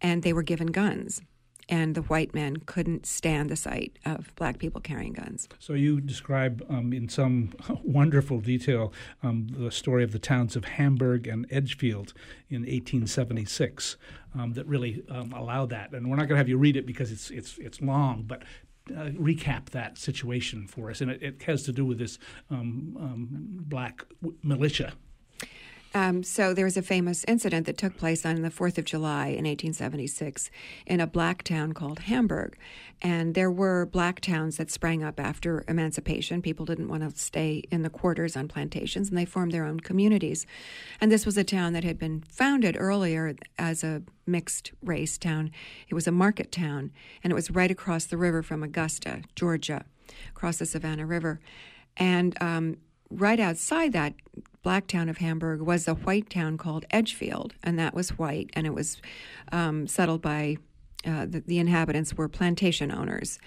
and 0.00 0.22
they 0.22 0.32
were 0.32 0.44
given 0.44 0.68
guns 0.68 1.22
and 1.68 1.94
the 1.94 2.02
white 2.02 2.34
men 2.34 2.58
couldn't 2.58 3.06
stand 3.06 3.50
the 3.50 3.56
sight 3.56 3.98
of 4.04 4.34
black 4.36 4.58
people 4.58 4.80
carrying 4.80 5.12
guns. 5.12 5.48
So 5.58 5.72
you 5.74 6.00
describe 6.00 6.64
um, 6.68 6.92
in 6.92 7.08
some 7.08 7.52
wonderful 7.82 8.40
detail 8.40 8.92
um, 9.22 9.48
the 9.50 9.70
story 9.70 10.04
of 10.04 10.12
the 10.12 10.18
towns 10.18 10.56
of 10.56 10.64
Hamburg 10.64 11.26
and 11.26 11.46
Edgefield 11.50 12.12
in 12.48 12.62
1876 12.62 13.96
um, 14.38 14.52
that 14.54 14.66
really 14.66 15.02
um, 15.08 15.32
allowed 15.32 15.70
that. 15.70 15.92
And 15.92 16.08
we're 16.10 16.16
not 16.16 16.28
going 16.28 16.36
to 16.36 16.38
have 16.38 16.48
you 16.48 16.58
read 16.58 16.76
it 16.76 16.86
because 16.86 17.10
it's 17.10 17.30
it's 17.30 17.58
it's 17.58 17.80
long, 17.80 18.24
but. 18.26 18.42
Uh, 18.90 19.08
recap 19.12 19.70
that 19.70 19.96
situation 19.96 20.66
for 20.66 20.90
us, 20.90 21.00
and 21.00 21.10
it, 21.10 21.22
it 21.22 21.42
has 21.44 21.62
to 21.62 21.72
do 21.72 21.86
with 21.86 21.96
this 21.96 22.18
um, 22.50 22.94
um, 23.00 23.26
black 23.66 24.04
w- 24.20 24.36
militia 24.42 24.92
um, 25.94 26.24
so 26.24 26.52
there 26.52 26.64
was 26.64 26.76
a 26.76 26.82
famous 26.82 27.24
incident 27.28 27.66
that 27.66 27.78
took 27.78 27.96
place 27.96 28.26
on 28.26 28.42
the 28.42 28.50
4th 28.50 28.78
of 28.78 28.84
July 28.84 29.26
in 29.28 29.44
1876 29.44 30.50
in 30.86 31.00
a 31.00 31.06
black 31.06 31.44
town 31.44 31.72
called 31.72 32.00
Hamburg. 32.00 32.58
And 33.00 33.34
there 33.34 33.50
were 33.50 33.86
black 33.86 34.20
towns 34.20 34.56
that 34.56 34.72
sprang 34.72 35.04
up 35.04 35.20
after 35.20 35.64
emancipation. 35.68 36.42
People 36.42 36.66
didn't 36.66 36.88
want 36.88 37.02
to 37.08 37.16
stay 37.16 37.62
in 37.70 37.82
the 37.82 37.90
quarters 37.90 38.36
on 38.36 38.48
plantations, 38.48 39.08
and 39.08 39.16
they 39.16 39.24
formed 39.24 39.52
their 39.52 39.64
own 39.64 39.78
communities. 39.80 40.46
And 41.00 41.12
this 41.12 41.24
was 41.24 41.36
a 41.36 41.44
town 41.44 41.74
that 41.74 41.84
had 41.84 41.98
been 41.98 42.24
founded 42.28 42.76
earlier 42.78 43.36
as 43.56 43.84
a 43.84 44.02
mixed 44.26 44.72
race 44.82 45.16
town. 45.16 45.52
It 45.88 45.94
was 45.94 46.08
a 46.08 46.12
market 46.12 46.50
town, 46.50 46.90
and 47.22 47.30
it 47.30 47.34
was 47.34 47.50
right 47.50 47.70
across 47.70 48.06
the 48.06 48.16
river 48.16 48.42
from 48.42 48.62
Augusta, 48.62 49.22
Georgia, 49.36 49.84
across 50.30 50.58
the 50.58 50.66
Savannah 50.66 51.06
River. 51.06 51.40
And 51.96 52.36
um, 52.40 52.78
right 53.10 53.38
outside 53.38 53.92
that 53.92 54.14
black 54.64 54.88
town 54.88 55.08
of 55.08 55.18
Hamburg 55.18 55.60
was 55.60 55.86
a 55.86 55.94
white 55.94 56.28
town 56.28 56.58
called 56.58 56.84
Edgefield, 56.90 57.54
and 57.62 57.78
that 57.78 57.94
was 57.94 58.18
white, 58.18 58.50
and 58.54 58.66
it 58.66 58.74
was 58.74 59.00
um, 59.52 59.86
settled 59.86 60.22
by 60.22 60.56
uh, 61.06 61.26
the, 61.26 61.44
the 61.46 61.58
inhabitants 61.58 62.14
were 62.14 62.28
plantation 62.28 62.90
owners. 62.90 63.38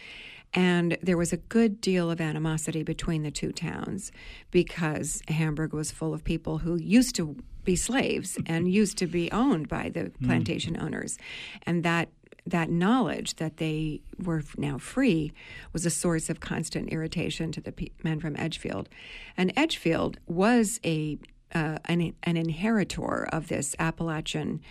And 0.53 0.97
there 1.01 1.17
was 1.17 1.33
a 1.33 1.37
good 1.37 1.81
deal 1.81 2.09
of 2.09 2.21
animosity 2.21 2.83
between 2.83 3.23
the 3.23 3.31
two 3.31 3.51
towns 3.51 4.11
because 4.51 5.21
Hamburg 5.27 5.73
was 5.73 5.91
full 5.91 6.13
of 6.13 6.23
people 6.23 6.59
who 6.59 6.77
used 6.77 7.15
to 7.15 7.35
be 7.65 7.75
slaves 7.75 8.37
and 8.45 8.71
used 8.71 8.97
to 8.99 9.07
be 9.07 9.29
owned 9.31 9.67
by 9.67 9.89
the 9.89 10.03
hmm. 10.03 10.25
plantation 10.25 10.75
mm. 10.75 10.83
owners. 10.83 11.17
And 11.63 11.83
that 11.83 12.07
that 12.49 12.69
knowledge 12.69 13.35
that 13.35 13.57
they 13.57 14.01
were 14.23 14.43
now 14.57 14.77
free 14.77 15.33
was 15.73 15.85
a 15.85 15.89
source 15.89 16.29
of 16.29 16.39
constant 16.39 16.89
irritation 16.89 17.51
to 17.51 17.61
the 17.61 17.91
men 18.03 18.19
from 18.19 18.35
Edgefield. 18.37 18.89
And 19.35 19.51
Edgefield 19.55 20.19
was 20.27 20.79
a 20.83 21.17
uh, 21.53 21.77
an, 21.85 22.13
an 22.23 22.37
inheritor 22.37 23.25
of 23.31 23.47
this 23.47 23.75
Appalachian 23.79 24.61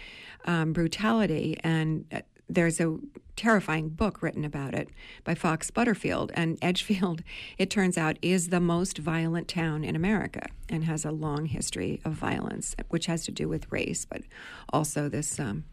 um, 0.45 0.75
brutality. 0.75 1.59
And 1.65 2.05
uh, 2.13 2.21
there's 2.49 2.81
a 2.81 2.99
terrifying 3.35 3.89
book 3.89 4.23
written 4.23 4.45
about 4.45 4.75
it 4.75 4.89
by 5.25 5.35
Fox 5.35 5.71
Butterfield. 5.71 6.33
And 6.35 6.59
Edgefield, 6.63 7.23
it 7.59 7.71
turns 7.71 7.99
out, 7.99 8.19
is 8.23 8.49
the 8.49 8.61
most 8.61 8.99
violent 8.99 9.49
town 9.49 9.85
in 9.85 9.97
America 9.97 10.47
and 10.69 10.85
has 10.85 11.05
a 11.05 11.11
long 11.11 11.47
history 11.47 12.01
of 12.05 12.13
violence, 12.13 12.77
which 12.89 13.07
has 13.07 13.25
to 13.25 13.33
do 13.33 13.49
with 13.49 13.71
race, 13.73 14.05
but 14.05 14.23
also 14.71 15.09
this 15.09 15.41
um, 15.41 15.65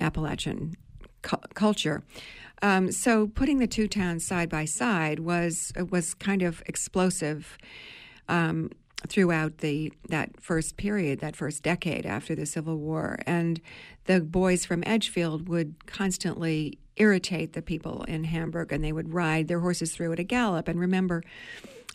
Appalachian 0.00 0.76
cu- 1.22 1.36
culture. 1.54 2.02
Um, 2.62 2.92
so 2.92 3.26
putting 3.26 3.58
the 3.58 3.66
two 3.66 3.88
towns 3.88 4.26
side 4.26 4.48
by 4.48 4.64
side 4.66 5.20
was 5.20 5.72
was 5.90 6.14
kind 6.14 6.42
of 6.42 6.62
explosive 6.66 7.56
um, 8.28 8.70
throughout 9.08 9.58
the 9.58 9.92
that 10.08 10.40
first 10.40 10.76
period, 10.76 11.20
that 11.20 11.36
first 11.36 11.62
decade 11.62 12.04
after 12.04 12.34
the 12.34 12.46
Civil 12.46 12.76
War, 12.76 13.18
and 13.26 13.60
the 14.04 14.20
boys 14.20 14.64
from 14.64 14.82
Edgefield 14.86 15.48
would 15.48 15.86
constantly 15.86 16.78
irritate 16.96 17.54
the 17.54 17.62
people 17.62 18.04
in 18.04 18.24
Hamburg, 18.24 18.72
and 18.72 18.84
they 18.84 18.92
would 18.92 19.14
ride 19.14 19.48
their 19.48 19.60
horses 19.60 19.94
through 19.94 20.12
at 20.12 20.18
a 20.18 20.24
gallop. 20.24 20.68
And 20.68 20.78
remember, 20.78 21.22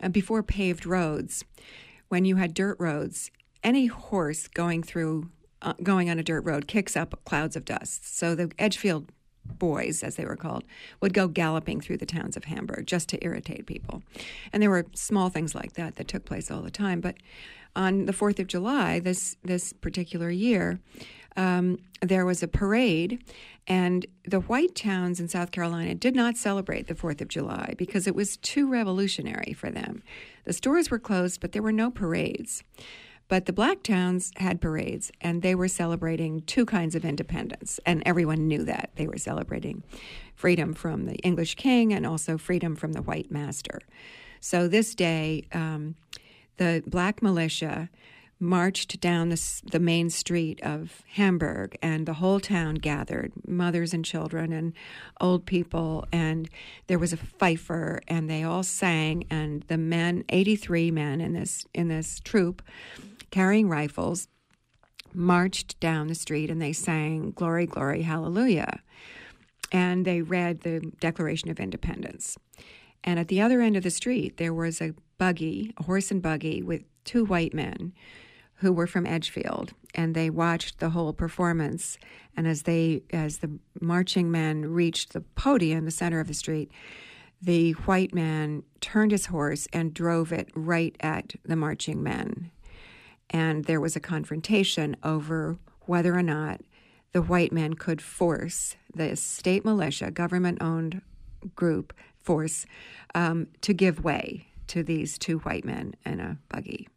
uh, 0.01 0.09
before 0.09 0.41
paved 0.41 0.85
roads, 0.85 1.45
when 2.07 2.25
you 2.25 2.38
had 2.38 2.53
dirt 2.53 2.77
roads, 2.79 3.29
any 3.63 3.85
horse 3.85 4.47
going 4.47 4.81
through 4.81 5.29
uh, 5.61 5.73
going 5.81 6.09
on 6.09 6.19
a 6.19 6.23
dirt 6.23 6.41
road 6.41 6.67
kicks 6.67 6.95
up 6.95 7.19
clouds 7.25 7.55
of 7.55 7.65
dust. 7.65 8.17
So 8.17 8.35
the 8.35 8.51
Edgefield 8.59 9.11
boys, 9.45 10.03
as 10.03 10.15
they 10.15 10.25
were 10.25 10.36
called, 10.36 10.63
would 11.01 11.13
go 11.13 11.27
galloping 11.27 11.81
through 11.81 11.97
the 11.97 12.05
towns 12.05 12.36
of 12.38 12.45
Hamburg 12.45 12.88
just 12.88 13.10
to 13.10 13.23
irritate 13.23 13.65
people. 13.65 14.03
And 14.51 14.62
there 14.62 14.69
were 14.69 14.86
small 14.93 15.29
things 15.29 15.55
like 15.55 15.73
that 15.73 15.95
that 15.95 16.08
took 16.08 16.25
place 16.25 16.51
all 16.51 16.62
the 16.62 16.71
time. 16.71 17.01
But 17.01 17.15
on 17.75 18.05
the 18.05 18.13
4th 18.13 18.39
of 18.39 18.47
July, 18.47 18.99
this, 18.99 19.36
this 19.43 19.73
particular 19.73 20.29
year, 20.29 20.79
um, 21.36 21.79
there 22.01 22.25
was 22.25 22.41
a 22.41 22.47
parade, 22.47 23.21
and 23.67 24.05
the 24.25 24.39
white 24.39 24.75
towns 24.75 25.19
in 25.19 25.27
South 25.27 25.51
Carolina 25.51 25.95
did 25.95 26.15
not 26.15 26.38
celebrate 26.38 26.88
the 26.88 26.95
4th 26.95 27.19
of 27.19 27.27
July 27.27 27.73
because 27.77 28.08
it 28.08 28.15
was 28.15 28.38
too 28.38 28.69
revolutionary 28.69 29.53
for 29.53 29.69
them. 29.69 30.01
The 30.45 30.53
stores 30.53 30.89
were 30.89 30.99
closed, 30.99 31.41
but 31.41 31.51
there 31.51 31.63
were 31.63 31.71
no 31.71 31.91
parades. 31.91 32.63
But 33.27 33.45
the 33.45 33.53
black 33.53 33.81
towns 33.81 34.31
had 34.38 34.61
parades, 34.61 35.11
and 35.19 35.41
they 35.41 35.55
were 35.55 35.67
celebrating 35.67 36.41
two 36.41 36.65
kinds 36.65 36.93
of 36.93 37.03
independence, 37.03 37.79
and 37.85 38.03
everyone 38.05 38.47
knew 38.47 38.63
that. 38.65 38.91
They 38.95 39.07
were 39.07 39.17
celebrating 39.17 39.83
freedom 40.35 40.73
from 40.73 41.05
the 41.05 41.15
English 41.15 41.55
king 41.55 41.91
and 41.91 42.05
also 42.05 42.38
freedom 42.38 42.75
from 42.75 42.93
the 42.93 43.01
white 43.01 43.31
master. 43.31 43.79
So 44.39 44.67
this 44.67 44.93
day, 44.93 45.45
um, 45.53 45.95
the 46.57 46.83
black 46.85 47.23
militia 47.23 47.89
marched 48.39 48.99
down 48.99 49.29
the, 49.29 49.61
the, 49.71 49.79
main 49.79 50.09
street 50.09 50.61
of 50.61 51.01
Hamburg, 51.13 51.77
and 51.81 52.05
the 52.05 52.15
whole 52.15 52.39
town 52.39 52.75
gathered 52.75 53.31
mothers 53.47 53.93
and 53.93 54.03
children 54.03 54.51
and 54.51 54.73
old 55.21 55.45
people. 55.45 56.05
And 56.11 56.49
there 56.88 56.99
was 56.99 57.13
a 57.13 57.17
fifer, 57.17 58.01
and 58.07 58.29
they 58.29 58.43
all 58.43 58.63
sang. 58.63 59.25
And 59.29 59.63
the 59.63 59.77
men, 59.77 60.25
83 60.29 60.91
men 60.91 61.21
in 61.21 61.33
this, 61.33 61.65
in 61.73 61.88
this 61.88 62.19
troop, 62.19 62.61
carrying 63.35 63.67
rifles, 63.67 64.29
marched 65.13 65.77
down 65.81 66.07
the 66.07 66.15
street 66.15 66.49
and 66.49 66.61
they 66.61 66.71
sang 66.71 67.31
Glory, 67.31 67.65
Glory, 67.65 68.01
Hallelujah. 68.03 68.81
And 69.73 70.05
they 70.05 70.21
read 70.21 70.61
the 70.61 70.79
Declaration 71.01 71.49
of 71.49 71.59
Independence. 71.59 72.37
And 73.03 73.19
at 73.19 73.27
the 73.27 73.41
other 73.41 73.59
end 73.59 73.75
of 73.75 73.83
the 73.83 73.89
street, 73.89 74.37
there 74.37 74.53
was 74.53 74.79
a 74.79 74.93
buggy, 75.17 75.73
a 75.75 75.83
horse 75.83 76.11
and 76.11 76.21
buggy, 76.21 76.63
with 76.63 76.83
two 77.03 77.25
white 77.25 77.53
men 77.53 77.91
who 78.59 78.71
were 78.71 78.87
from 78.87 79.05
Edgefield, 79.05 79.73
and 79.93 80.15
they 80.15 80.29
watched 80.29 80.79
the 80.79 80.91
whole 80.91 81.11
performance. 81.11 81.97
And 82.37 82.47
as 82.47 82.61
they, 82.61 83.03
as 83.11 83.39
the 83.39 83.59
marching 83.81 84.31
men 84.31 84.61
reached 84.65 85.11
the 85.11 85.19
podium, 85.19 85.83
the 85.83 85.91
center 85.91 86.21
of 86.21 86.29
the 86.29 86.33
street, 86.33 86.71
the 87.41 87.73
white 87.73 88.13
man 88.13 88.63
turned 88.79 89.11
his 89.11 89.25
horse 89.25 89.67
and 89.73 89.93
drove 89.93 90.31
it 90.31 90.47
right 90.55 90.95
at 91.01 91.35
the 91.43 91.57
marching 91.57 92.01
men 92.01 92.51
and 93.29 93.65
there 93.65 93.81
was 93.81 93.95
a 93.95 93.99
confrontation 93.99 94.95
over 95.03 95.57
whether 95.81 96.17
or 96.17 96.23
not 96.23 96.61
the 97.11 97.21
white 97.21 97.51
men 97.51 97.73
could 97.73 98.01
force 98.01 98.75
the 98.93 99.15
state 99.15 99.63
militia, 99.63 100.11
government 100.11 100.57
owned 100.61 101.01
group 101.55 101.93
force, 102.17 102.65
um, 103.13 103.47
to 103.61 103.73
give 103.73 104.03
way 104.03 104.47
to 104.67 104.83
these 104.83 105.17
two 105.17 105.39
white 105.39 105.63
men 105.63 105.95
in 106.05 106.19
a 106.19 106.38
buggy. 106.49 106.88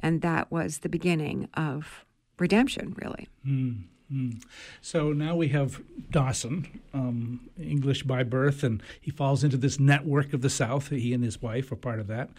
And 0.00 0.22
that 0.22 0.50
was 0.50 0.78
the 0.78 0.88
beginning 0.88 1.48
of 1.54 2.04
redemption, 2.38 2.94
really. 3.00 3.28
Mm. 3.46 3.84
Mm. 4.12 4.42
So 4.80 5.12
now 5.12 5.36
we 5.36 5.48
have 5.48 5.80
Dawson, 6.10 6.80
um, 6.92 7.48
English 7.60 8.02
by 8.02 8.24
birth, 8.24 8.64
and 8.64 8.82
he 9.00 9.10
falls 9.10 9.44
into 9.44 9.56
this 9.56 9.78
network 9.78 10.32
of 10.32 10.40
the 10.40 10.50
South. 10.50 10.88
He 10.88 11.14
and 11.14 11.22
his 11.22 11.40
wife 11.40 11.70
are 11.70 11.76
part 11.76 12.00
of 12.00 12.08
that. 12.08 12.30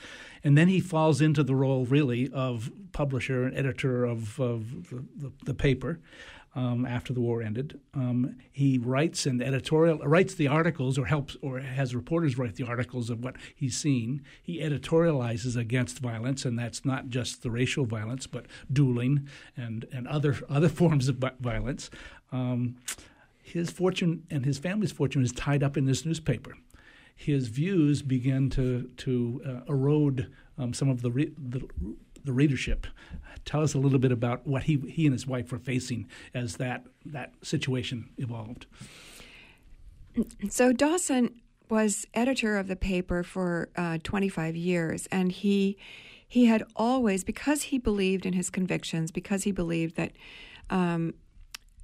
And 0.43 0.57
then 0.57 0.67
he 0.67 0.79
falls 0.81 1.21
into 1.21 1.43
the 1.43 1.55
role, 1.55 1.85
really, 1.85 2.29
of 2.33 2.71
publisher 2.91 3.45
and 3.45 3.57
editor 3.57 4.03
of, 4.03 4.39
of 4.39 4.89
the, 4.89 5.03
the, 5.15 5.31
the 5.45 5.53
paper 5.53 5.99
um, 6.53 6.85
after 6.85 7.13
the 7.13 7.21
war 7.21 7.41
ended. 7.41 7.79
Um, 7.93 8.35
he 8.51 8.77
writes 8.77 9.25
and 9.25 9.41
editorial 9.41 9.99
writes 9.99 10.35
the 10.35 10.47
articles, 10.47 10.97
or 10.97 11.05
helps, 11.05 11.37
or 11.41 11.59
has 11.59 11.95
reporters 11.95 12.37
write 12.37 12.55
the 12.55 12.65
articles 12.65 13.09
of 13.09 13.23
what 13.23 13.35
he's 13.55 13.77
seen. 13.77 14.23
He 14.41 14.59
editorializes 14.59 15.55
against 15.55 15.99
violence, 15.99 16.43
and 16.43 16.59
that's 16.59 16.83
not 16.83 17.09
just 17.09 17.41
the 17.41 17.51
racial 17.51 17.85
violence, 17.85 18.27
but 18.27 18.45
dueling 18.71 19.27
and 19.55 19.85
and 19.93 20.07
other 20.07 20.37
other 20.49 20.69
forms 20.81 21.07
of 21.07 21.23
violence. 21.39 21.89
Um, 22.31 22.77
his 23.41 23.69
fortune 23.69 24.23
and 24.29 24.45
his 24.45 24.57
family's 24.57 24.91
fortune 24.91 25.23
is 25.23 25.31
tied 25.31 25.63
up 25.63 25.77
in 25.77 25.85
this 25.85 26.05
newspaper. 26.05 26.57
His 27.15 27.47
views 27.47 28.01
begin 28.01 28.49
to 28.51 28.89
to 28.97 29.41
uh, 29.45 29.71
erode 29.71 30.31
um, 30.57 30.73
some 30.73 30.89
of 30.89 31.01
the, 31.01 31.11
re- 31.11 31.31
the 31.37 31.67
the 32.23 32.33
readership. 32.33 32.87
Tell 33.45 33.61
us 33.61 33.73
a 33.73 33.77
little 33.77 33.99
bit 33.99 34.11
about 34.11 34.45
what 34.45 34.63
he 34.63 34.77
he 34.77 35.05
and 35.05 35.13
his 35.13 35.25
wife 35.25 35.51
were 35.51 35.59
facing 35.59 36.07
as 36.33 36.57
that 36.57 36.85
that 37.05 37.33
situation 37.41 38.09
evolved. 38.17 38.65
So 40.49 40.73
Dawson 40.73 41.41
was 41.69 42.05
editor 42.13 42.57
of 42.57 42.67
the 42.67 42.75
paper 42.75 43.23
for 43.23 43.69
uh, 43.75 43.97
25 44.03 44.55
years, 44.55 45.07
and 45.11 45.31
he 45.31 45.77
he 46.27 46.45
had 46.45 46.63
always 46.75 47.23
because 47.23 47.63
he 47.63 47.77
believed 47.77 48.25
in 48.25 48.33
his 48.33 48.49
convictions, 48.49 49.11
because 49.11 49.43
he 49.43 49.51
believed 49.51 49.95
that 49.95 50.11
um, 50.69 51.13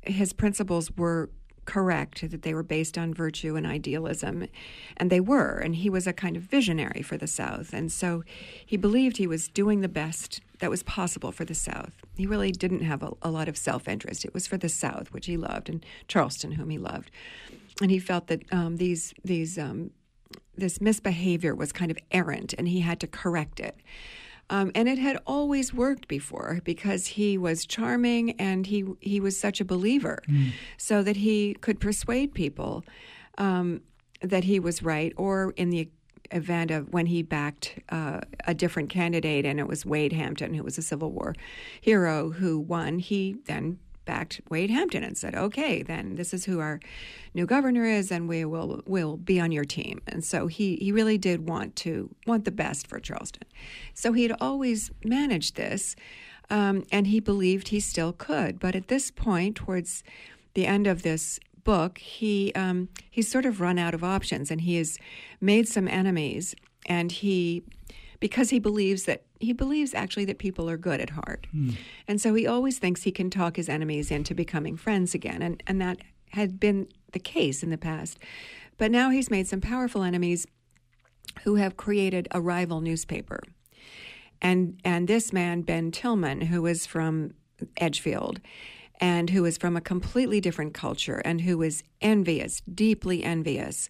his 0.04 0.34
principles 0.34 0.92
were 0.96 1.30
correct, 1.68 2.32
that 2.32 2.42
they 2.42 2.54
were 2.56 2.64
based 2.64 2.98
on 2.98 3.14
virtue 3.14 3.56
and 3.56 3.68
idealism. 3.68 4.48
And 4.96 5.12
they 5.12 5.20
were. 5.20 5.60
And 5.60 5.76
he 5.76 5.90
was 5.90 6.08
a 6.08 6.14
kind 6.14 6.36
of 6.36 6.44
visionary 6.44 7.04
for 7.04 7.18
the 7.18 7.28
South. 7.28 7.74
And 7.74 7.92
so 7.92 8.24
he 8.66 8.78
believed 8.78 9.18
he 9.18 9.28
was 9.28 9.48
doing 9.48 9.82
the 9.82 9.88
best 9.88 10.42
that 10.60 10.72
was 10.72 10.82
possible 10.82 11.32
for 11.32 11.46
the 11.46 11.54
South. 11.54 11.92
He 12.16 12.26
really 12.26 12.52
didn't 12.52 12.82
have 12.82 13.04
a, 13.04 13.12
a 13.22 13.30
lot 13.30 13.48
of 13.48 13.58
self 13.58 13.88
interest. 13.88 14.26
It 14.26 14.34
was 14.34 14.48
for 14.48 14.58
the 14.58 14.70
South, 14.70 15.12
which 15.12 15.28
he 15.28 15.38
loved, 15.38 15.70
and 15.70 15.86
Charleston, 16.08 16.54
whom 16.54 16.72
he 16.72 16.80
loved. 16.80 17.12
And 17.80 17.92
he 17.92 18.00
felt 18.00 18.28
that 18.28 18.42
um, 18.52 18.78
these, 18.78 19.14
these, 19.24 19.60
um, 19.60 19.92
this 20.56 20.82
misbehavior 20.82 21.54
was 21.54 21.72
kind 21.72 21.92
of 21.92 21.98
errant 22.12 22.56
and 22.58 22.68
he 22.68 22.80
had 22.80 23.00
to 23.02 23.08
correct 23.08 23.60
it. 23.60 23.76
Um, 24.50 24.72
and 24.76 24.88
it 24.88 24.98
had 24.98 25.20
always 25.26 25.74
worked 25.74 26.08
before 26.08 26.62
because 26.64 27.08
he 27.08 27.38
was 27.38 27.66
charming 27.66 28.32
and 28.40 28.66
he 28.66 28.86
he 29.02 29.20
was 29.20 29.40
such 29.40 29.60
a 29.60 29.66
believer, 29.66 30.22
mm. 30.28 30.52
so 30.78 31.04
that 31.04 31.18
he 31.18 31.56
could 31.56 31.80
persuade 31.80 32.34
people 32.34 32.86
um, 33.38 33.82
that 34.22 34.46
he 34.46 34.60
was 34.60 34.82
right. 34.82 35.14
Or 35.18 35.54
in 35.58 35.70
the 35.70 35.90
event 36.32 36.72
of 36.72 36.94
when 36.94 37.08
he 37.08 37.24
backed 37.24 37.80
uh, 37.90 38.22
a 38.46 38.54
different 38.54 38.90
candidate, 38.90 39.46
and 39.46 39.60
it 39.60 39.68
was 39.68 39.86
Wade 39.86 40.14
Hampton, 40.14 40.54
who 40.54 40.64
was 40.64 40.78
a 40.78 40.82
Civil 40.82 41.12
War 41.12 41.36
hero 41.82 42.32
who 42.32 42.60
won, 42.60 43.00
he 43.00 43.38
then 43.46 43.80
backed 44.08 44.42
Wade 44.50 44.72
Hampton 44.72 45.04
and 45.04 45.16
said, 45.16 45.36
"Okay, 45.36 45.84
then 45.84 46.16
this 46.16 46.34
is 46.34 46.46
who 46.46 46.60
our 46.60 46.80
new 47.36 47.46
governor 47.46 47.86
is, 47.86 48.12
and 48.12 48.28
we 48.28 48.44
will 48.44 48.82
will 48.88 49.18
be 49.18 49.40
on 49.40 49.52
your 49.52 49.66
team." 49.66 50.02
And 50.08 50.26
so 50.26 50.48
he 50.48 50.78
he 50.78 50.92
really 50.92 51.20
did 51.20 51.48
want 51.48 51.76
to 51.78 52.10
want 52.26 52.46
the 52.46 52.52
best 52.52 52.88
for 52.88 53.00
Charleston. 53.00 53.48
So 53.94 54.14
he 54.14 54.24
had 54.24 54.36
always 54.42 54.90
managed 55.04 55.56
this, 55.56 55.96
um, 56.50 56.86
and 56.92 57.06
he 57.06 57.20
believed 57.20 57.68
he 57.68 57.80
still 57.80 58.14
could. 58.14 58.60
But 58.60 58.76
at 58.76 58.88
this 58.88 59.12
point, 59.12 59.58
towards 59.58 60.04
the 60.56 60.66
end 60.66 60.88
of 60.88 61.04
this 61.04 61.40
book, 61.64 62.00
he 62.00 62.52
um, 62.56 62.90
he's 63.12 63.30
sort 63.30 63.46
of 63.46 63.62
run 63.62 63.78
out 63.78 63.94
of 63.94 64.04
options, 64.04 64.50
and 64.50 64.62
he 64.62 64.78
has 64.78 64.98
made 65.40 65.68
some 65.68 65.88
enemies, 65.88 66.56
and 66.88 67.12
he 67.12 67.64
because 68.20 68.50
he 68.50 68.60
believes 68.60 69.04
that 69.04 69.24
he 69.40 69.54
believes 69.54 69.94
actually 69.94 70.26
that 70.26 70.40
people 70.40 70.70
are 70.70 70.78
good 70.78 71.00
at 71.00 71.12
heart. 71.12 71.48
Mm. 71.56 71.76
And 72.08 72.20
so 72.20 72.34
he 72.34 72.48
always 72.48 72.80
thinks 72.80 73.04
he 73.04 73.12
can 73.12 73.30
talk 73.30 73.56
his 73.56 73.70
enemies 73.70 74.10
into 74.10 74.34
becoming 74.34 74.76
friends 74.76 75.14
again. 75.14 75.42
And, 75.42 75.62
and 75.68 75.80
that 75.82 76.00
had 76.32 76.60
been 76.60 76.88
the 77.12 77.20
case 77.20 77.62
in 77.62 77.70
the 77.70 77.78
past. 77.78 78.18
But 78.78 78.92
now 78.92 79.10
he's 79.10 79.30
made 79.30 79.48
some 79.48 79.62
powerful 79.62 80.04
enemies 80.04 80.48
who 81.44 81.56
have 81.56 81.78
created 81.78 82.28
a 82.32 82.42
rival 82.42 82.82
newspaper. 82.82 83.42
And 84.42 84.80
and 84.84 85.08
this 85.08 85.34
man, 85.34 85.62
Ben 85.62 85.92
Tillman, 85.92 86.42
who 86.42 86.62
was 86.62 86.86
from 86.86 87.34
Edgefield 87.78 88.40
and 89.00 89.30
who 89.30 89.44
was 89.44 89.58
from 89.58 89.76
a 89.76 89.82
completely 89.82 90.42
different 90.42 90.74
culture 90.74 91.22
and 91.26 91.42
who 91.42 91.58
was 91.58 91.84
envious, 92.02 92.62
deeply 92.62 93.24
envious 93.24 93.90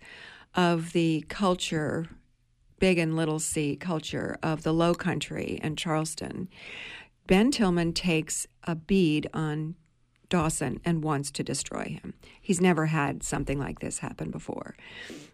of 0.55 0.93
the 0.93 1.25
culture, 1.29 2.07
big 2.79 2.97
and 2.97 3.15
little 3.15 3.39
c 3.39 3.75
culture 3.75 4.37
of 4.43 4.63
the 4.63 4.73
low 4.73 4.93
country 4.93 5.59
and 5.61 5.77
Charleston. 5.77 6.49
Ben 7.25 7.51
Tillman 7.51 7.93
takes 7.93 8.47
a 8.63 8.75
bead 8.75 9.29
on 9.33 9.75
Dawson 10.29 10.79
and 10.83 11.03
wants 11.03 11.31
to 11.31 11.43
destroy 11.43 11.97
him. 12.01 12.13
He's 12.41 12.59
never 12.61 12.87
had 12.87 13.23
something 13.23 13.59
like 13.59 13.79
this 13.79 13.99
happen 13.99 14.29
before. 14.29 14.75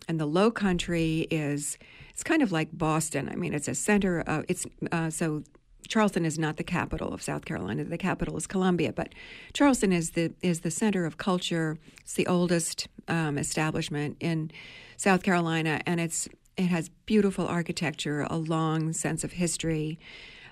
And 0.07 0.19
the 0.19 0.25
low 0.25 0.51
country 0.51 1.27
is 1.31 1.77
it's 2.11 2.23
kind 2.23 2.43
of 2.43 2.51
like 2.51 2.69
Boston. 2.71 3.27
I 3.29 3.35
mean, 3.35 3.53
it's 3.53 3.67
a 3.67 3.75
center 3.75 4.21
of 4.21 4.45
it's 4.47 4.65
uh, 4.91 5.09
so 5.09 5.43
Charleston 5.87 6.25
is 6.25 6.39
not 6.39 6.57
the 6.57 6.63
capital 6.63 7.13
of 7.13 7.21
South 7.21 7.45
Carolina. 7.45 7.83
The 7.83 7.97
capital 7.97 8.37
is 8.37 8.47
Columbia, 8.47 8.93
but 8.93 9.13
Charleston 9.53 9.91
is 9.91 10.11
the 10.11 10.33
is 10.41 10.61
the 10.61 10.71
center 10.71 11.05
of 11.05 11.17
culture. 11.17 11.77
It's 12.01 12.13
the 12.13 12.27
oldest 12.27 12.87
um, 13.07 13.37
establishment 13.37 14.17
in 14.19 14.51
South 14.97 15.23
Carolina, 15.23 15.81
and 15.85 15.99
it's 15.99 16.29
it 16.57 16.67
has 16.67 16.89
beautiful 17.05 17.47
architecture, 17.47 18.25
a 18.29 18.37
long 18.37 18.93
sense 18.93 19.23
of 19.23 19.33
history, 19.33 19.99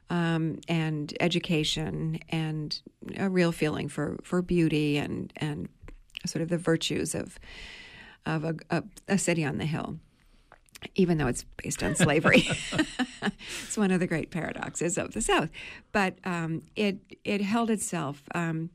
um, 0.10 0.60
and 0.68 1.14
education, 1.20 2.20
and 2.30 2.82
a 3.18 3.30
real 3.30 3.52
feeling 3.52 3.88
for 3.88 4.18
for 4.24 4.42
beauty 4.42 4.98
and 4.98 5.32
and 5.38 5.70
sort 6.26 6.42
of 6.42 6.50
the 6.50 6.58
virtues 6.58 7.16
of 7.16 7.40
of 8.26 8.44
a, 8.44 8.56
a, 8.70 8.84
a 9.08 9.18
city 9.18 9.44
on 9.44 9.58
the 9.58 9.66
hill 9.66 9.98
even 10.96 11.18
though 11.18 11.28
it's 11.28 11.46
based 11.58 11.84
on 11.84 11.96
slavery. 11.96 12.48
it's 13.64 13.78
one 13.78 13.92
of 13.92 14.00
the 14.00 14.08
great 14.08 14.32
paradoxes 14.32 14.98
of 14.98 15.14
the 15.14 15.22
South. 15.22 15.50
But 15.92 16.16
um, 16.24 16.64
it 16.76 16.98
it 17.24 17.42
held 17.42 17.70
itself 17.70 18.24
um, 18.34 18.72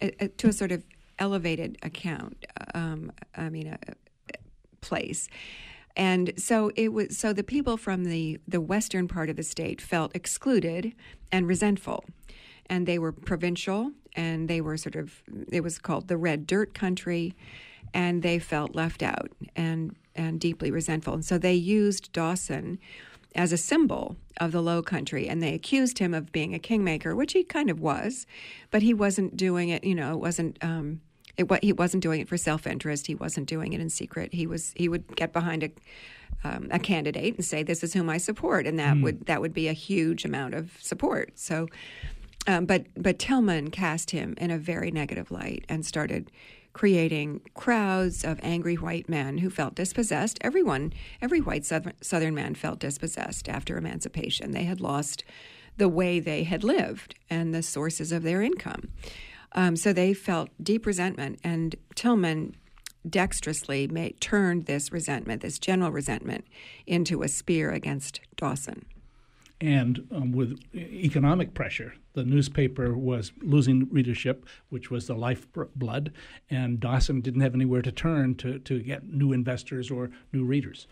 to 0.00 0.48
a 0.48 0.52
sort 0.52 0.72
of 0.72 0.84
elevated 1.18 1.78
account. 1.82 2.44
Um, 2.74 3.12
I 3.36 3.48
mean, 3.48 3.68
a, 3.68 3.78
a, 4.32 4.36
place. 4.80 5.28
And 5.96 6.32
so 6.36 6.70
it 6.74 6.92
was. 6.92 7.16
So 7.16 7.32
the 7.32 7.44
people 7.44 7.76
from 7.76 8.04
the 8.04 8.40
the 8.48 8.60
western 8.60 9.06
part 9.06 9.30
of 9.30 9.36
the 9.36 9.42
state 9.42 9.80
felt 9.80 10.14
excluded 10.14 10.92
and 11.30 11.46
resentful, 11.46 12.04
and 12.66 12.86
they 12.86 12.98
were 12.98 13.12
provincial, 13.12 13.92
and 14.16 14.48
they 14.48 14.60
were 14.60 14.76
sort 14.76 14.96
of. 14.96 15.22
It 15.52 15.62
was 15.62 15.78
called 15.78 16.08
the 16.08 16.16
red 16.16 16.46
dirt 16.46 16.74
country, 16.74 17.36
and 17.92 18.22
they 18.22 18.40
felt 18.40 18.74
left 18.74 19.02
out. 19.02 19.30
And 19.54 19.94
and 20.16 20.40
deeply 20.40 20.70
resentful. 20.70 21.14
And 21.14 21.24
so 21.24 21.38
they 21.38 21.54
used 21.54 22.12
Dawson 22.12 22.78
as 23.34 23.52
a 23.52 23.56
symbol 23.56 24.16
of 24.38 24.52
the 24.52 24.62
low 24.62 24.82
country 24.82 25.28
and 25.28 25.42
they 25.42 25.54
accused 25.54 25.98
him 25.98 26.14
of 26.14 26.32
being 26.32 26.54
a 26.54 26.58
kingmaker, 26.58 27.16
which 27.16 27.32
he 27.32 27.42
kind 27.42 27.68
of 27.70 27.80
was, 27.80 28.26
but 28.70 28.82
he 28.82 28.94
wasn't 28.94 29.36
doing 29.36 29.70
it, 29.70 29.84
you 29.84 29.94
know, 29.94 30.12
it 30.12 30.20
wasn't 30.20 30.56
um, 30.62 31.00
it, 31.36 31.64
he 31.64 31.72
wasn't 31.72 32.02
doing 32.02 32.20
it 32.20 32.28
for 32.28 32.36
self-interest. 32.36 33.06
He 33.06 33.14
wasn't 33.14 33.48
doing 33.48 33.72
it 33.72 33.80
in 33.80 33.90
secret. 33.90 34.32
He 34.32 34.46
was 34.46 34.72
he 34.76 34.88
would 34.88 35.16
get 35.16 35.32
behind 35.32 35.62
a 35.64 35.70
um, 36.44 36.68
a 36.70 36.78
candidate 36.78 37.36
and 37.36 37.44
say, 37.44 37.62
"This 37.62 37.82
is 37.82 37.94
whom 37.94 38.10
I 38.10 38.18
support," 38.18 38.66
and 38.66 38.78
that 38.78 38.96
mm. 38.96 39.02
would 39.02 39.26
that 39.26 39.40
would 39.40 39.54
be 39.54 39.68
a 39.68 39.72
huge 39.72 40.24
amount 40.24 40.54
of 40.54 40.72
support. 40.80 41.38
So, 41.38 41.68
um, 42.46 42.66
but 42.66 42.86
but 42.96 43.18
Tillman 43.18 43.70
cast 43.70 44.10
him 44.10 44.34
in 44.38 44.50
a 44.50 44.58
very 44.58 44.90
negative 44.90 45.30
light 45.30 45.64
and 45.68 45.84
started 45.84 46.30
creating 46.72 47.40
crowds 47.54 48.24
of 48.24 48.40
angry 48.42 48.74
white 48.74 49.08
men 49.08 49.38
who 49.38 49.48
felt 49.48 49.76
dispossessed. 49.76 50.38
Everyone, 50.40 50.92
every 51.22 51.40
white 51.40 51.64
Southern 51.64 52.34
man 52.34 52.54
felt 52.56 52.80
dispossessed 52.80 53.48
after 53.48 53.78
emancipation. 53.78 54.50
They 54.50 54.64
had 54.64 54.80
lost 54.80 55.22
the 55.76 55.88
way 55.88 56.20
they 56.20 56.42
had 56.42 56.64
lived 56.64 57.14
and 57.30 57.54
the 57.54 57.62
sources 57.62 58.12
of 58.12 58.24
their 58.24 58.42
income. 58.42 58.88
Um, 59.54 59.76
so 59.76 59.92
they 59.92 60.14
felt 60.14 60.50
deep 60.62 60.86
resentment, 60.86 61.38
and 61.44 61.76
Tillman 61.94 62.56
dexterously 63.08 63.86
made, 63.86 64.20
turned 64.20 64.66
this 64.66 64.90
resentment, 64.90 65.42
this 65.42 65.58
general 65.58 65.90
resentment, 65.90 66.46
into 66.86 67.22
a 67.22 67.28
spear 67.28 67.70
against 67.70 68.20
Dawson 68.36 68.86
and 69.64 70.06
um, 70.10 70.32
with 70.32 70.58
economic 70.74 71.54
pressure, 71.54 71.94
the 72.12 72.24
newspaper 72.24 72.96
was 72.96 73.32
losing 73.40 73.88
readership, 73.90 74.46
which 74.68 74.90
was 74.90 75.06
the 75.06 75.14
lifeblood, 75.14 76.12
and 76.50 76.80
Dawson 76.80 77.22
didn't 77.22 77.40
have 77.40 77.54
anywhere 77.54 77.80
to 77.82 77.92
turn 77.92 78.34
to, 78.36 78.58
to 78.58 78.80
get 78.80 79.08
new 79.08 79.32
investors 79.32 79.90
or 79.90 80.10
new 80.32 80.44
readers. 80.44 80.86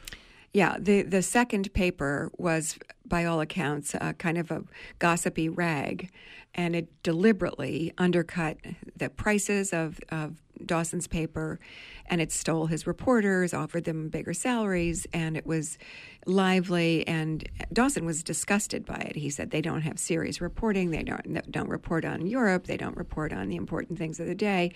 Yeah, 0.53 0.76
the, 0.78 1.03
the 1.03 1.22
second 1.22 1.72
paper 1.72 2.30
was, 2.36 2.78
by 3.07 3.24
all 3.24 3.40
accounts, 3.40 3.94
uh, 3.94 4.12
kind 4.12 4.36
of 4.36 4.50
a 4.50 4.64
gossipy 4.98 5.48
rag, 5.48 6.11
and 6.55 6.76
it 6.76 7.03
deliberately 7.03 7.92
undercut 7.96 8.59
the 8.94 9.09
prices 9.09 9.72
of, 9.72 9.98
of 10.11 10.36
Dawson's 10.66 11.07
paper, 11.07 11.59
and 12.07 12.20
it 12.20 12.30
stole 12.30 12.66
his 12.66 12.86
reporters, 12.86 13.55
offered 13.55 13.84
them 13.84 14.11
bigger 14.11 14.34
salaries, 14.34 15.07
and 15.14 15.38
it 15.38 15.46
was 15.46 15.78
lively. 16.26 17.07
And 17.09 17.48
Dawson 17.72 18.05
was 18.05 18.22
disgusted 18.22 18.84
by 18.84 18.96
it. 18.96 19.16
He 19.16 19.30
said 19.30 19.50
they 19.50 19.62
don't 19.62 19.80
have 19.80 19.98
serious 19.98 20.40
reporting. 20.40 20.90
They 20.90 21.03
don't 21.03 21.50
don't 21.50 21.68
report 21.68 22.05
on 22.05 22.26
Europe. 22.26 22.66
They 22.66 22.76
don't 22.76 22.96
report 22.96 23.32
on 23.32 23.48
the 23.48 23.57
important 23.57 23.98
things 23.98 24.20
of 24.20 24.26
the 24.26 24.34
day. 24.34 24.72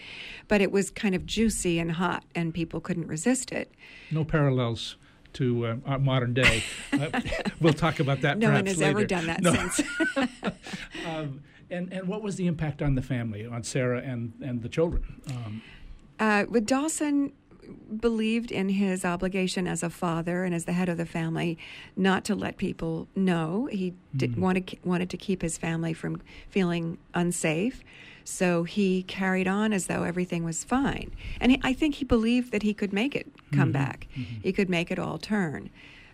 But 0.48 0.62
it 0.62 0.72
was 0.72 0.90
kind 0.90 1.14
of 1.14 1.26
juicy 1.26 1.78
and 1.78 1.92
hot, 1.92 2.24
and 2.34 2.54
people 2.54 2.80
couldn't 2.80 3.06
resist 3.06 3.52
it. 3.52 3.72
No 4.10 4.24
parallels 4.24 4.96
to 5.36 5.66
uh, 5.66 5.76
our 5.86 5.98
modern 5.98 6.34
day. 6.34 6.62
Uh, 6.96 7.20
we'll 7.60 7.74
talk 7.74 8.00
about 8.00 8.22
that. 8.22 8.38
No 8.38 8.50
one 8.50 8.64
has 8.64 8.78
later. 8.78 8.90
ever 8.90 9.04
done 9.04 9.26
that 9.26 9.42
no. 9.42 9.52
since. 9.52 9.82
um, 11.06 11.42
and 11.68 11.92
and 11.92 12.08
what 12.08 12.22
was 12.22 12.36
the 12.36 12.46
impact 12.46 12.80
on 12.80 12.94
the 12.94 13.02
family, 13.02 13.44
on 13.44 13.62
Sarah 13.62 14.00
and 14.00 14.32
and 14.40 14.62
the 14.62 14.68
children? 14.68 15.20
Um, 15.28 15.62
uh, 16.18 16.44
with 16.48 16.64
Dawson 16.64 17.32
believed 18.00 18.50
in 18.50 18.68
his 18.68 19.04
obligation 19.04 19.66
as 19.66 19.82
a 19.82 19.90
father 19.90 20.44
and 20.44 20.54
as 20.54 20.64
the 20.64 20.72
head 20.72 20.88
of 20.88 20.96
the 20.96 21.06
family 21.06 21.58
not 21.96 22.24
to 22.24 22.34
let 22.34 22.56
people 22.56 23.08
know. 23.14 23.68
He 23.70 23.94
mm-hmm. 24.16 24.40
wanted 24.40 24.78
wanted 24.84 25.10
to 25.10 25.16
keep 25.16 25.42
his 25.42 25.58
family 25.58 25.92
from 25.92 26.22
feeling 26.48 26.98
unsafe. 27.14 27.82
So 28.26 28.64
he 28.64 29.04
carried 29.04 29.46
on 29.46 29.72
as 29.72 29.86
though 29.86 30.02
everything 30.02 30.44
was 30.44 30.64
fine. 30.64 31.12
And 31.40 31.52
he, 31.52 31.60
I 31.62 31.72
think 31.72 31.94
he 31.94 32.04
believed 32.04 32.52
that 32.52 32.62
he 32.62 32.74
could 32.74 32.92
make 32.92 33.14
it 33.14 33.26
come 33.52 33.72
mm-hmm. 33.72 33.72
back. 33.72 34.08
Mm-hmm. 34.16 34.40
He 34.42 34.52
could 34.52 34.68
make 34.68 34.90
it 34.90 34.98
all 34.98 35.16
turn. 35.16 35.70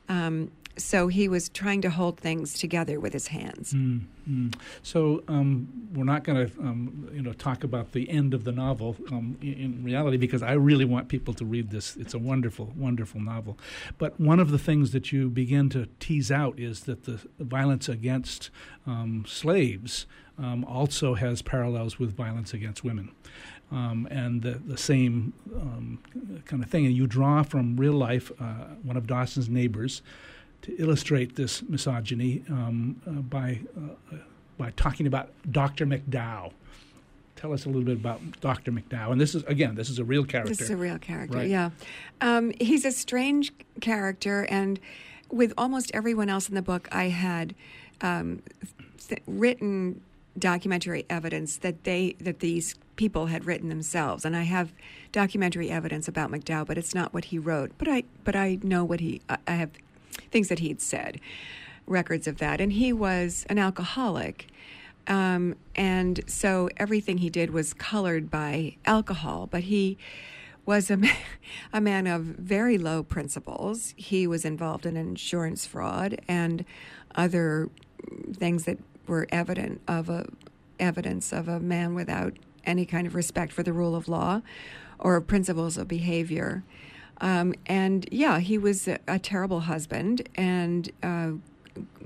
Um, 0.08 0.50
so 0.76 1.08
he 1.08 1.28
was 1.28 1.48
trying 1.50 1.82
to 1.82 1.90
hold 1.90 2.18
things 2.18 2.54
together 2.54 2.98
with 2.98 3.12
his 3.12 3.28
hands. 3.28 3.74
Mm-hmm. 3.74 4.50
So 4.82 5.22
um, 5.28 5.68
we're 5.94 6.04
not 6.04 6.24
going 6.24 6.48
to, 6.48 6.60
um, 6.60 7.10
you 7.12 7.22
know, 7.22 7.32
talk 7.32 7.62
about 7.64 7.92
the 7.92 8.08
end 8.08 8.32
of 8.32 8.44
the 8.44 8.52
novel 8.52 8.96
um, 9.10 9.36
in, 9.42 9.52
in, 9.54 9.84
reality 9.84 10.16
because 10.16 10.42
I 10.42 10.52
really 10.52 10.84
want 10.84 11.08
people 11.08 11.34
to 11.34 11.44
read 11.44 11.70
this. 11.70 11.96
It's 11.96 12.14
a 12.14 12.18
wonderful, 12.18 12.72
wonderful 12.76 13.20
novel. 13.20 13.58
But 13.98 14.18
one 14.18 14.40
of 14.40 14.50
the 14.50 14.58
things 14.58 14.92
that 14.92 15.12
you 15.12 15.28
begin 15.28 15.68
to 15.70 15.88
tease 16.00 16.30
out 16.30 16.58
is 16.58 16.80
that 16.84 17.04
the 17.04 17.20
violence 17.38 17.88
against 17.88 18.50
um, 18.86 19.24
slaves 19.26 20.06
um, 20.38 20.64
also 20.64 21.14
has 21.14 21.42
parallels 21.42 21.98
with 21.98 22.14
violence 22.14 22.54
against 22.54 22.84
women. 22.84 23.12
Um, 23.70 24.06
and 24.10 24.42
the, 24.42 24.52
the 24.52 24.76
same 24.76 25.32
um, 25.54 25.98
kind 26.44 26.62
of 26.62 26.68
thing. 26.68 26.84
And 26.84 26.94
you 26.94 27.06
draw 27.06 27.42
from 27.42 27.76
real 27.76 27.94
life 27.94 28.30
uh, 28.38 28.66
one 28.82 28.98
of 28.98 29.06
Dawson's 29.06 29.48
neighbors 29.48 30.02
to 30.62 30.76
illustrate 30.76 31.36
this 31.36 31.62
misogyny 31.62 32.44
um, 32.48 33.00
uh, 33.06 33.10
by 33.10 33.60
uh, 33.76 34.16
by 34.58 34.70
talking 34.76 35.06
about 35.06 35.30
Dr. 35.50 35.86
McDow. 35.86 36.52
Tell 37.34 37.52
us 37.52 37.64
a 37.64 37.68
little 37.68 37.82
bit 37.82 37.96
about 37.96 38.20
Dr. 38.40 38.70
McDow. 38.70 39.10
And 39.10 39.20
this 39.20 39.34
is 39.34 39.42
again, 39.44 39.74
this 39.74 39.90
is 39.90 39.98
a 39.98 40.04
real 40.04 40.24
character. 40.24 40.50
This 40.50 40.60
is 40.60 40.70
a 40.70 40.76
real 40.76 40.98
character. 40.98 41.38
Right? 41.38 41.48
Yeah, 41.48 41.70
um, 42.20 42.52
he's 42.60 42.84
a 42.84 42.92
strange 42.92 43.52
character, 43.80 44.46
and 44.48 44.78
with 45.30 45.52
almost 45.58 45.90
everyone 45.94 46.28
else 46.28 46.48
in 46.48 46.54
the 46.54 46.62
book, 46.62 46.88
I 46.92 47.04
had 47.04 47.54
um, 48.02 48.42
th- 49.08 49.22
written 49.26 50.00
documentary 50.38 51.04
evidence 51.10 51.58
that 51.58 51.84
they 51.84 52.16
that 52.20 52.40
these 52.40 52.74
people 52.96 53.26
had 53.26 53.44
written 53.44 53.68
themselves 53.68 54.24
and 54.24 54.36
I 54.36 54.42
have 54.42 54.72
documentary 55.12 55.70
evidence 55.70 56.08
about 56.08 56.30
McDow 56.30 56.66
but 56.66 56.78
it's 56.78 56.94
not 56.94 57.12
what 57.12 57.26
he 57.26 57.38
wrote 57.38 57.72
but 57.76 57.86
I 57.88 58.04
but 58.24 58.34
I 58.34 58.58
know 58.62 58.82
what 58.84 59.00
he 59.00 59.20
I 59.28 59.52
have 59.52 59.70
things 60.30 60.48
that 60.48 60.58
he'd 60.58 60.80
said, 60.80 61.20
records 61.86 62.26
of 62.26 62.38
that. 62.38 62.60
And 62.60 62.72
he 62.72 62.92
was 62.92 63.46
an 63.48 63.58
alcoholic. 63.58 64.48
Um, 65.06 65.56
and 65.74 66.20
so 66.26 66.68
everything 66.76 67.18
he 67.18 67.30
did 67.30 67.50
was 67.50 67.74
colored 67.74 68.30
by 68.30 68.76
alcohol, 68.84 69.48
but 69.50 69.64
he 69.64 69.98
was 70.64 70.90
a, 70.90 70.96
man, 70.96 71.16
a 71.72 71.80
man 71.80 72.06
of 72.06 72.22
very 72.22 72.78
low 72.78 73.02
principles. 73.02 73.94
He 73.96 74.26
was 74.26 74.44
involved 74.44 74.86
in 74.86 74.96
insurance 74.96 75.66
fraud 75.66 76.20
and 76.28 76.64
other 77.14 77.68
things 78.34 78.64
that 78.64 78.78
were 79.12 79.28
evident 79.30 79.78
of 79.86 80.08
a 80.08 80.24
evidence 80.80 81.34
of 81.34 81.46
a 81.46 81.60
man 81.60 81.94
without 81.94 82.32
any 82.64 82.86
kind 82.86 83.06
of 83.06 83.14
respect 83.14 83.52
for 83.52 83.62
the 83.62 83.72
rule 83.72 83.94
of 83.94 84.08
law 84.08 84.40
or 84.98 85.20
principles 85.20 85.76
of 85.76 85.86
behavior. 85.86 86.64
Um, 87.20 87.54
and 87.66 88.08
yeah, 88.10 88.38
he 88.38 88.56
was 88.56 88.88
a, 88.88 88.98
a, 89.06 89.18
terrible 89.18 89.60
husband 89.60 90.26
and 90.34 90.90
uh, 91.02 91.32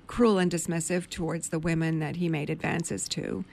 cruel 0.09 0.38
and 0.38 0.50
dismissive 0.50 1.09
towards 1.09 1.50
the 1.50 1.61
women 1.61 2.00
that 2.00 2.16
he 2.16 2.28
made 2.28 2.50
advances 2.50 3.09
to. 3.11 3.44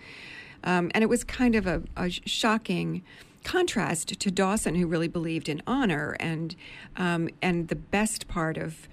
Um, 0.63 0.89
and 0.95 1.03
it 1.03 1.07
was 1.07 1.23
kind 1.23 1.55
of 1.55 1.67
a, 1.67 1.83
a, 1.95 2.09
shocking 2.09 3.03
contrast 3.43 4.19
to 4.19 4.31
Dawson, 4.31 4.75
who 4.75 4.87
really 4.87 5.07
believed 5.07 5.47
in 5.47 5.61
honor 5.67 6.17
and 6.19 6.55
um, 6.97 7.29
and 7.41 7.67
the 7.67 7.75
best 7.75 8.27
part 8.27 8.57
of 8.57 8.87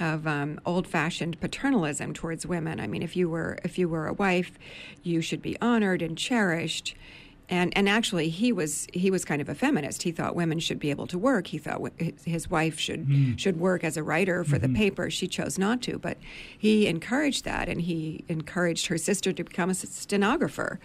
of 0.00 0.26
um, 0.26 0.60
old-fashioned 0.66 1.40
paternalism 1.40 2.12
towards 2.12 2.46
women. 2.46 2.80
I 2.80 2.86
mean, 2.86 3.02
if 3.02 3.16
you 3.16 3.28
were 3.28 3.58
if 3.64 3.78
you 3.78 3.88
were 3.88 4.06
a 4.06 4.12
wife, 4.12 4.58
you 5.02 5.20
should 5.20 5.42
be 5.42 5.56
honored 5.60 6.02
and 6.02 6.16
cherished 6.18 6.96
and 7.48 7.76
and 7.76 7.88
actually 7.88 8.30
he 8.30 8.52
was 8.52 8.86
he 8.92 9.10
was 9.10 9.24
kind 9.24 9.42
of 9.42 9.48
a 9.48 9.54
feminist. 9.54 10.02
He 10.02 10.12
thought 10.12 10.34
women 10.34 10.58
should 10.58 10.78
be 10.78 10.90
able 10.90 11.06
to 11.08 11.18
work. 11.18 11.48
He 11.48 11.58
thought 11.58 11.82
his 12.24 12.48
wife 12.48 12.78
should 12.78 13.06
mm. 13.06 13.38
should 13.38 13.58
work 13.58 13.84
as 13.84 13.96
a 13.96 14.02
writer 14.02 14.44
for 14.44 14.56
mm-hmm. 14.56 14.72
the 14.72 14.78
paper. 14.78 15.10
She 15.10 15.28
chose 15.28 15.58
not 15.58 15.82
to, 15.82 15.98
but 15.98 16.16
he 16.56 16.86
encouraged 16.86 17.44
that, 17.44 17.68
and 17.68 17.82
he 17.82 18.24
encouraged 18.28 18.86
her 18.86 18.96
sister 18.96 19.32
to 19.32 19.44
become 19.44 19.68
a 19.68 19.74
stenographer. 19.74 20.80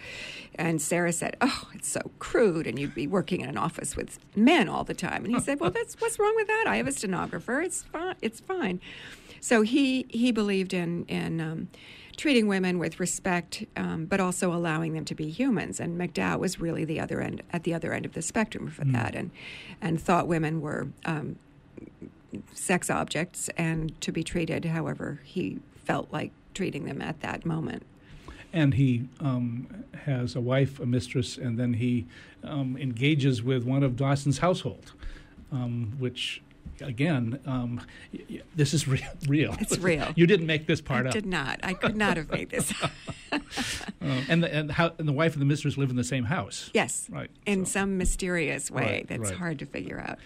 And 0.54 0.82
Sarah 0.82 1.12
said, 1.12 1.36
"Oh, 1.40 1.68
it's 1.74 1.88
so 1.88 2.10
crude, 2.18 2.66
and 2.66 2.78
you'd 2.78 2.94
be 2.94 3.06
working 3.06 3.40
in 3.40 3.48
an 3.48 3.56
office 3.56 3.96
with 3.96 4.18
men 4.36 4.68
all 4.68 4.84
the 4.84 4.94
time." 4.94 5.24
And 5.24 5.34
he 5.34 5.40
said, 5.40 5.60
"Well, 5.60 5.70
that's 5.70 5.94
what's 5.98 6.18
wrong 6.18 6.34
with 6.36 6.48
that? 6.48 6.64
I 6.66 6.76
have 6.76 6.86
a 6.86 6.92
stenographer. 6.92 7.62
It's 7.62 7.84
fine. 7.84 8.16
It's 8.20 8.40
fine." 8.40 8.80
So 9.40 9.62
he 9.62 10.06
he 10.10 10.30
believed 10.30 10.74
in 10.74 11.06
in 11.06 11.40
um, 11.40 11.68
treating 12.20 12.46
women 12.46 12.78
with 12.78 13.00
respect, 13.00 13.64
um, 13.76 14.04
but 14.04 14.20
also 14.20 14.52
allowing 14.52 14.92
them 14.92 15.06
to 15.06 15.14
be 15.14 15.30
humans. 15.30 15.80
And 15.80 15.98
McDow 15.98 16.38
was 16.38 16.60
really 16.60 16.84
the 16.84 17.00
other 17.00 17.22
end, 17.22 17.42
at 17.50 17.64
the 17.64 17.72
other 17.72 17.94
end 17.94 18.04
of 18.04 18.12
the 18.12 18.20
spectrum 18.20 18.68
for 18.68 18.84
mm. 18.84 18.92
that, 18.92 19.14
and 19.14 19.30
and 19.80 19.98
thought 19.98 20.28
women 20.28 20.60
were 20.60 20.88
um, 21.06 21.36
sex 22.52 22.90
objects 22.90 23.48
and 23.56 23.98
to 24.02 24.12
be 24.12 24.22
treated 24.22 24.66
however 24.66 25.20
he 25.24 25.60
felt 25.74 26.12
like 26.12 26.30
treating 26.52 26.84
them 26.84 27.00
at 27.00 27.20
that 27.22 27.46
moment. 27.46 27.84
And 28.52 28.74
he 28.74 29.08
um, 29.20 29.84
has 30.04 30.36
a 30.36 30.42
wife, 30.42 30.78
a 30.78 30.84
mistress, 30.84 31.38
and 31.38 31.58
then 31.58 31.74
he 31.74 32.06
um, 32.44 32.76
engages 32.76 33.42
with 33.42 33.64
one 33.64 33.82
of 33.82 33.96
Dawson's 33.96 34.38
household, 34.38 34.92
um, 35.50 35.94
which 35.98 36.42
again, 36.80 37.40
um, 37.46 37.80
this 38.54 38.74
is 38.74 38.86
real, 38.88 39.02
real. 39.28 39.56
It's 39.60 39.78
real. 39.78 40.12
you 40.16 40.26
didn't 40.26 40.46
make 40.46 40.66
this 40.66 40.80
part 40.80 41.06
I 41.06 41.08
up. 41.08 41.14
Did 41.14 41.26
not. 41.26 41.60
I 41.62 41.74
could 41.74 41.96
not 41.96 42.16
have 42.16 42.30
made 42.30 42.50
this. 42.50 42.72
uh, 42.82 42.88
and 44.00 44.42
the 44.42 44.54
and, 44.54 44.70
how, 44.70 44.92
and 44.98 45.06
the 45.06 45.12
wife 45.12 45.32
and 45.34 45.42
the 45.42 45.46
mistress 45.46 45.76
live 45.76 45.90
in 45.90 45.96
the 45.96 46.04
same 46.04 46.24
house. 46.24 46.70
Yes. 46.74 47.08
Right. 47.10 47.30
In 47.46 47.66
so. 47.66 47.72
some 47.72 47.98
mysterious 47.98 48.70
way 48.70 48.82
right, 48.82 49.08
that's 49.08 49.30
right. 49.30 49.38
hard 49.38 49.58
to 49.60 49.66
figure 49.66 50.00
out. 50.00 50.18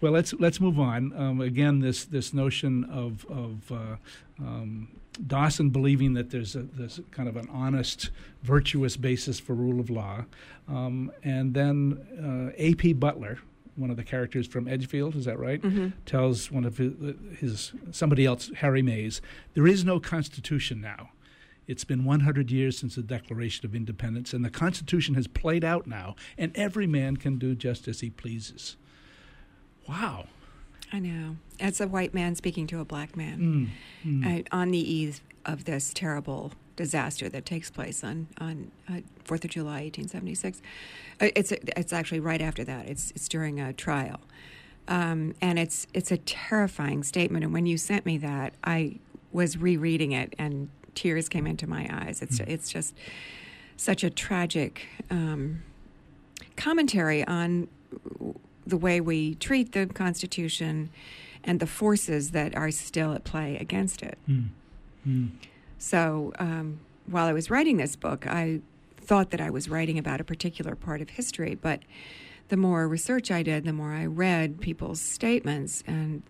Well, 0.00 0.12
let's 0.12 0.32
let's 0.34 0.60
move 0.60 0.78
on. 0.78 1.12
Um, 1.16 1.40
again, 1.40 1.80
this 1.80 2.04
this 2.04 2.32
notion 2.32 2.84
of 2.84 3.26
of 3.26 3.72
uh, 3.72 3.96
um, 4.38 4.88
Dawson 5.26 5.70
believing 5.70 6.14
that 6.14 6.30
there's 6.30 6.54
a 6.54 6.62
there's 6.62 7.00
kind 7.10 7.28
of 7.28 7.36
an 7.36 7.48
honest, 7.50 8.10
virtuous 8.42 8.96
basis 8.96 9.40
for 9.40 9.54
rule 9.54 9.80
of 9.80 9.90
law, 9.90 10.24
um, 10.68 11.10
and 11.24 11.54
then 11.54 12.52
uh, 12.52 12.52
A.P. 12.56 12.92
Butler, 12.92 13.38
one 13.78 13.90
of 13.90 13.96
the 13.96 14.04
characters 14.04 14.46
from 14.46 14.68
Edgefield, 14.68 15.14
is 15.14 15.24
that 15.26 15.38
right? 15.38 15.62
Mm-hmm. 15.62 15.88
Tells 16.04 16.50
one 16.50 16.64
of 16.64 16.78
his, 16.78 16.92
his, 17.38 17.72
somebody 17.92 18.26
else, 18.26 18.50
Harry 18.56 18.82
Mays, 18.82 19.20
there 19.54 19.66
is 19.66 19.84
no 19.84 20.00
constitution 20.00 20.80
now. 20.80 21.10
It's 21.66 21.84
been 21.84 22.04
100 22.04 22.50
years 22.50 22.78
since 22.78 22.94
the 22.94 23.02
Declaration 23.02 23.66
of 23.66 23.74
Independence, 23.74 24.32
and 24.32 24.44
the 24.44 24.50
Constitution 24.50 25.14
has 25.14 25.26
played 25.26 25.64
out 25.64 25.86
now, 25.86 26.16
and 26.38 26.56
every 26.56 26.86
man 26.86 27.18
can 27.18 27.38
do 27.38 27.54
just 27.54 27.86
as 27.86 28.00
he 28.00 28.08
pleases. 28.08 28.76
Wow. 29.86 30.26
I 30.92 30.98
know. 30.98 31.36
It's 31.60 31.80
a 31.80 31.86
white 31.86 32.14
man 32.14 32.34
speaking 32.34 32.66
to 32.68 32.80
a 32.80 32.84
black 32.84 33.16
man 33.16 33.70
mm, 34.04 34.22
mm. 34.22 34.40
Uh, 34.40 34.42
on 34.50 34.70
the 34.70 34.78
eve 34.78 35.20
of 35.44 35.64
this 35.64 35.92
terrible 35.92 36.52
disaster 36.78 37.28
that 37.28 37.44
takes 37.44 37.70
place 37.70 38.02
on 38.02 38.28
on 38.40 38.70
uh, 38.88 39.00
Fourth 39.24 39.44
of 39.44 39.50
July, 39.50 39.82
1876. 39.82 40.62
Uh, 41.20 41.28
it's 41.36 41.52
it's 41.52 41.92
actually 41.92 42.20
right 42.20 42.40
after 42.40 42.64
that. 42.64 42.88
It's 42.88 43.10
it's 43.10 43.28
during 43.28 43.60
a 43.60 43.72
trial, 43.74 44.20
um, 44.86 45.34
and 45.42 45.58
it's 45.58 45.86
it's 45.92 46.10
a 46.10 46.16
terrifying 46.18 47.02
statement. 47.02 47.44
And 47.44 47.52
when 47.52 47.66
you 47.66 47.76
sent 47.76 48.06
me 48.06 48.16
that, 48.18 48.54
I 48.64 49.00
was 49.32 49.58
rereading 49.58 50.12
it, 50.12 50.34
and 50.38 50.70
tears 50.94 51.28
came 51.28 51.46
into 51.46 51.66
my 51.66 51.88
eyes. 51.92 52.22
It's 52.22 52.38
mm. 52.38 52.48
it's 52.48 52.70
just 52.70 52.94
such 53.76 54.02
a 54.04 54.10
tragic 54.10 54.86
um, 55.10 55.62
commentary 56.56 57.24
on 57.24 57.68
the 58.66 58.76
way 58.76 59.00
we 59.00 59.34
treat 59.34 59.72
the 59.72 59.86
Constitution 59.86 60.90
and 61.42 61.58
the 61.58 61.66
forces 61.66 62.30
that 62.30 62.54
are 62.56 62.70
still 62.70 63.12
at 63.12 63.24
play 63.24 63.56
against 63.56 64.02
it. 64.02 64.18
Mm. 64.28 64.48
Mm. 65.06 65.30
So 65.78 66.32
um, 66.38 66.80
while 67.06 67.26
I 67.26 67.32
was 67.32 67.50
writing 67.50 67.76
this 67.76 67.96
book, 67.96 68.26
I 68.26 68.60
thought 69.00 69.30
that 69.30 69.40
I 69.40 69.50
was 69.50 69.68
writing 69.68 69.98
about 69.98 70.20
a 70.20 70.24
particular 70.24 70.74
part 70.74 71.00
of 71.00 71.10
history, 71.10 71.54
but 71.54 71.80
the 72.48 72.56
more 72.56 72.88
research 72.88 73.30
I 73.30 73.42
did, 73.42 73.64
the 73.64 73.72
more 73.72 73.92
I 73.92 74.06
read 74.06 74.60
people's 74.60 75.00
statements 75.00 75.82
and 75.86 76.22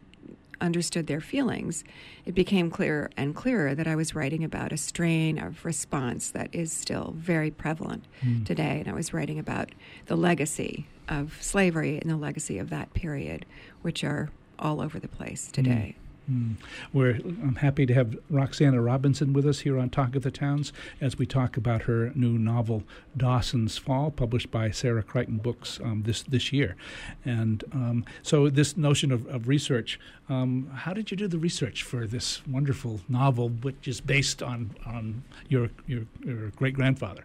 understood 0.61 1.07
their 1.07 1.21
feelings, 1.21 1.85
it 2.27 2.35
became 2.35 2.71
clearer 2.71 3.11
and 3.17 3.35
clearer 3.35 3.75
that 3.75 3.87
I 3.87 3.95
was 3.97 4.15
writing 4.15 4.43
about 4.45 4.73
a 4.73 4.77
strain 4.77 5.39
of 5.39 5.65
response 5.65 6.31
that 6.31 6.53
is 6.53 6.73
still 6.73 7.15
very 7.17 7.51
prevalent 7.51 8.05
mm. 8.25 8.45
today. 8.45 8.81
And 8.81 8.89
I 8.89 8.93
was 8.93 9.13
writing 9.13 9.39
about 9.39 9.71
the 10.07 10.17
legacy 10.17 10.87
of 11.09 11.37
slavery 11.41 11.99
and 11.99 12.11
the 12.11 12.17
legacy 12.17 12.59
of 12.59 12.71
that 12.71 12.93
period, 12.93 13.47
which 13.83 14.03
are 14.05 14.31
all 14.59 14.81
over 14.81 14.99
the 14.99 15.09
place 15.09 15.51
today. 15.53 15.95
Mm. 15.97 16.08
Mm. 16.31 16.57
We're, 16.93 17.15
I'm 17.15 17.57
happy 17.57 17.87
to 17.87 17.95
have 17.95 18.17
Roxana 18.29 18.81
Robinson 18.81 19.33
with 19.33 19.47
us 19.47 19.61
here 19.61 19.79
on 19.79 19.89
Talk 19.89 20.15
of 20.15 20.23
the 20.23 20.31
Towns 20.31 20.73
as 21.01 21.17
we 21.17 21.27
talk 21.27 21.57
about 21.57 21.83
her 21.83 22.13
new 22.15 22.39
novel, 22.39 22.83
Dawson's 23.17 23.79
Fall, 23.79 24.11
published 24.11 24.51
by 24.51 24.71
Sarah 24.71 25.03
Crichton 25.03 25.39
Books 25.39 25.81
um, 25.83 26.03
this, 26.05 26.23
this 26.23 26.53
year. 26.53 26.77
And 27.25 27.65
um, 27.73 28.05
so, 28.23 28.49
this 28.51 28.77
notion 28.77 29.11
of, 29.11 29.27
of 29.27 29.49
research, 29.49 29.99
um, 30.29 30.71
how 30.75 30.93
did 30.93 31.11
you 31.11 31.17
do 31.17 31.29
the 31.29 31.39
research 31.39 31.83
for 31.83 32.07
this 32.07 32.47
wonderful 32.47 33.01
novel, 33.09 33.49
which 33.49 33.89
is 33.89 34.01
based 34.01 34.43
on, 34.43 34.75
on 34.85 35.23
your, 35.49 35.71
your, 35.87 36.03
your 36.25 36.51
great 36.51 36.75
grandfather? 36.75 37.25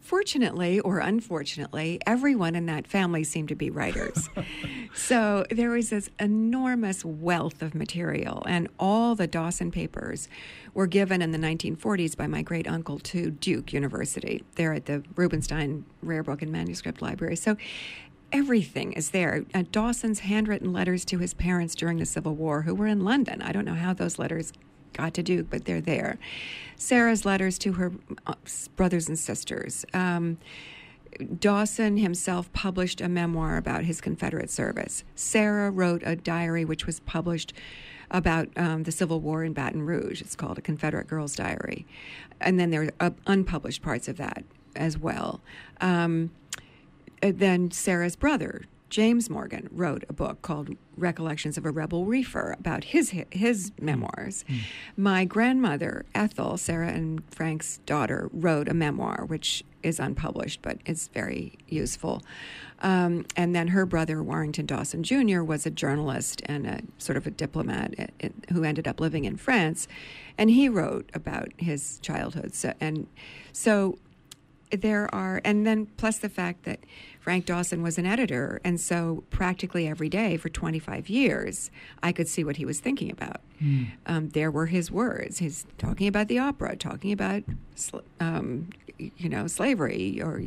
Fortunately 0.00 0.80
or 0.80 0.98
unfortunately, 0.98 2.00
everyone 2.06 2.54
in 2.54 2.66
that 2.66 2.86
family 2.86 3.24
seemed 3.24 3.48
to 3.48 3.54
be 3.54 3.70
writers. 3.70 4.28
so 4.94 5.46
there 5.50 5.70
was 5.70 5.90
this 5.90 6.10
enormous 6.18 7.04
wealth 7.04 7.62
of 7.62 7.74
material, 7.74 8.42
and 8.46 8.68
all 8.78 9.14
the 9.14 9.26
Dawson 9.26 9.70
papers 9.70 10.28
were 10.74 10.86
given 10.86 11.22
in 11.22 11.32
the 11.32 11.38
1940s 11.38 12.16
by 12.16 12.26
my 12.26 12.42
great 12.42 12.68
uncle 12.68 12.98
to 12.98 13.30
Duke 13.30 13.72
University. 13.72 14.44
They're 14.56 14.74
at 14.74 14.86
the 14.86 15.02
Rubenstein 15.16 15.84
Rare 16.02 16.22
Book 16.22 16.42
and 16.42 16.52
Manuscript 16.52 17.00
Library. 17.00 17.36
So 17.36 17.56
everything 18.32 18.92
is 18.92 19.10
there. 19.10 19.44
Uh, 19.54 19.64
Dawson's 19.70 20.20
handwritten 20.20 20.72
letters 20.72 21.04
to 21.06 21.18
his 21.18 21.34
parents 21.34 21.74
during 21.74 21.98
the 21.98 22.06
Civil 22.06 22.34
War, 22.34 22.62
who 22.62 22.74
were 22.74 22.86
in 22.86 23.04
London. 23.04 23.42
I 23.42 23.52
don't 23.52 23.64
know 23.64 23.74
how 23.74 23.92
those 23.92 24.18
letters 24.18 24.52
got 24.92 25.14
to 25.14 25.22
Duke, 25.22 25.46
but 25.50 25.64
they're 25.64 25.80
there. 25.80 26.18
Sarah's 26.76 27.24
letters 27.24 27.58
to 27.58 27.74
her 27.74 27.92
uh, 28.26 28.34
brothers 28.76 29.08
and 29.08 29.18
sisters. 29.18 29.84
Um, 29.92 30.38
Dawson 31.38 31.96
himself 31.96 32.52
published 32.52 33.00
a 33.00 33.08
memoir 33.08 33.56
about 33.56 33.84
his 33.84 34.00
Confederate 34.00 34.50
service. 34.50 35.04
Sarah 35.14 35.70
wrote 35.70 36.02
a 36.04 36.16
diary 36.16 36.64
which 36.64 36.86
was 36.86 37.00
published 37.00 37.52
about 38.10 38.48
um, 38.56 38.84
the 38.84 38.92
Civil 38.92 39.20
War 39.20 39.44
in 39.44 39.52
Baton 39.52 39.82
Rouge. 39.82 40.20
It's 40.20 40.34
called 40.34 40.58
A 40.58 40.60
Confederate 40.60 41.06
Girl's 41.06 41.36
Diary. 41.36 41.86
And 42.40 42.58
then 42.58 42.70
there 42.70 42.82
are 42.82 43.08
uh, 43.08 43.10
unpublished 43.26 43.82
parts 43.82 44.08
of 44.08 44.16
that 44.16 44.44
as 44.74 44.98
well. 44.98 45.40
Um, 45.80 46.30
then 47.20 47.70
Sarah's 47.70 48.16
brother, 48.16 48.62
James 48.90 49.30
Morgan 49.30 49.68
wrote 49.70 50.04
a 50.08 50.12
book 50.12 50.42
called 50.42 50.76
Recollections 50.96 51.56
of 51.56 51.64
a 51.64 51.70
Rebel 51.70 52.04
Reefer 52.04 52.56
about 52.58 52.84
his 52.84 53.14
his 53.30 53.72
memoirs. 53.80 54.44
Mm. 54.48 54.58
My 54.96 55.24
grandmother 55.24 56.04
Ethel, 56.14 56.58
Sarah 56.58 56.90
and 56.90 57.22
Frank's 57.32 57.78
daughter, 57.86 58.28
wrote 58.32 58.68
a 58.68 58.74
memoir 58.74 59.24
which 59.26 59.64
is 59.82 59.98
unpublished 59.98 60.60
but 60.60 60.78
it's 60.84 61.08
very 61.08 61.56
useful. 61.68 62.22
Um, 62.80 63.26
and 63.36 63.54
then 63.54 63.68
her 63.68 63.86
brother 63.86 64.22
Warrington 64.22 64.66
Dawson 64.66 65.02
Jr. 65.02 65.42
was 65.42 65.66
a 65.66 65.70
journalist 65.70 66.42
and 66.46 66.66
a 66.66 66.80
sort 66.98 67.16
of 67.16 67.26
a 67.26 67.30
diplomat 67.30 67.94
eh, 67.96 68.06
eh, 68.20 68.28
who 68.52 68.64
ended 68.64 68.88
up 68.88 69.00
living 69.00 69.24
in 69.24 69.36
France, 69.36 69.86
and 70.36 70.50
he 70.50 70.68
wrote 70.68 71.10
about 71.14 71.48
his 71.58 71.98
childhood. 72.00 72.54
So, 72.54 72.72
and 72.80 73.06
so 73.52 73.98
there 74.70 75.12
are, 75.14 75.40
and 75.44 75.66
then 75.66 75.86
plus 75.96 76.18
the 76.18 76.28
fact 76.28 76.64
that 76.64 76.80
Frank 77.20 77.46
Dawson 77.46 77.82
was 77.82 77.98
an 77.98 78.06
editor, 78.06 78.60
and 78.64 78.80
so 78.80 79.24
practically 79.30 79.86
every 79.86 80.08
day 80.08 80.36
for 80.36 80.48
25 80.48 81.08
years, 81.08 81.70
I 82.02 82.12
could 82.12 82.26
see 82.26 82.42
what 82.42 82.56
he 82.56 82.64
was 82.64 82.80
thinking 82.80 83.10
about. 83.10 83.42
Mm. 83.62 83.90
Um, 84.06 84.28
there 84.30 84.50
were 84.50 84.66
his 84.66 84.90
words. 84.90 85.38
He's 85.38 85.66
talking 85.76 86.08
about 86.08 86.28
the 86.28 86.38
opera, 86.38 86.76
talking 86.76 87.12
about 87.12 87.42
um, 88.18 88.70
you 89.16 89.28
know, 89.28 89.46
slavery 89.46 90.20
or 90.22 90.42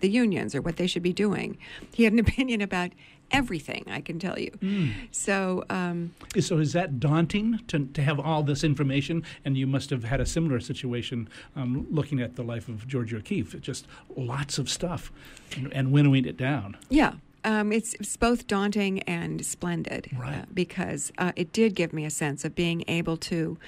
the 0.00 0.08
unions 0.08 0.54
or 0.54 0.60
what 0.60 0.76
they 0.76 0.86
should 0.86 1.02
be 1.02 1.12
doing. 1.12 1.58
He 1.92 2.04
had 2.04 2.12
an 2.12 2.18
opinion 2.26 2.60
about 2.60 2.90
everything, 3.30 3.84
I 3.88 4.00
can 4.00 4.18
tell 4.18 4.38
you. 4.38 4.50
Mm. 4.62 4.92
So, 5.10 5.64
um, 5.70 6.14
so 6.40 6.58
is 6.58 6.72
that 6.72 7.00
daunting 7.00 7.60
to, 7.68 7.86
to 7.86 8.02
have 8.02 8.20
all 8.20 8.42
this 8.42 8.64
information? 8.64 9.24
And 9.44 9.56
you 9.56 9.66
must 9.66 9.90
have 9.90 10.04
had 10.04 10.20
a 10.20 10.26
similar 10.26 10.60
situation 10.60 11.28
um, 11.56 11.86
looking 11.90 12.20
at 12.20 12.36
the 12.36 12.42
life 12.42 12.68
of 12.68 12.86
Georgia 12.86 13.16
O'Keeffe, 13.16 13.60
just 13.60 13.86
lots 14.16 14.58
of 14.58 14.70
stuff 14.70 15.12
and, 15.56 15.72
and 15.72 15.92
winnowing 15.92 16.24
it 16.24 16.36
down. 16.36 16.76
Yeah. 16.88 17.14
Um, 17.46 17.72
it's, 17.72 17.92
it's, 17.94 18.16
both 18.16 18.46
daunting 18.46 19.02
and 19.02 19.44
splendid 19.44 20.08
right. 20.16 20.38
uh, 20.38 20.44
because 20.54 21.12
uh, 21.18 21.32
it 21.36 21.52
did 21.52 21.74
give 21.74 21.92
me 21.92 22.06
a 22.06 22.10
sense 22.10 22.42
of 22.42 22.54
being 22.54 22.84
able 22.88 23.18
to 23.18 23.58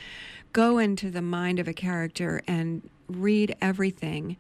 go 0.55 0.79
into 0.79 1.11
the 1.11 1.21
mind 1.21 1.59
of 1.59 1.69
a 1.69 1.75
character 1.75 2.41
and 2.47 2.89
read 3.09 3.55
everything 3.61 4.37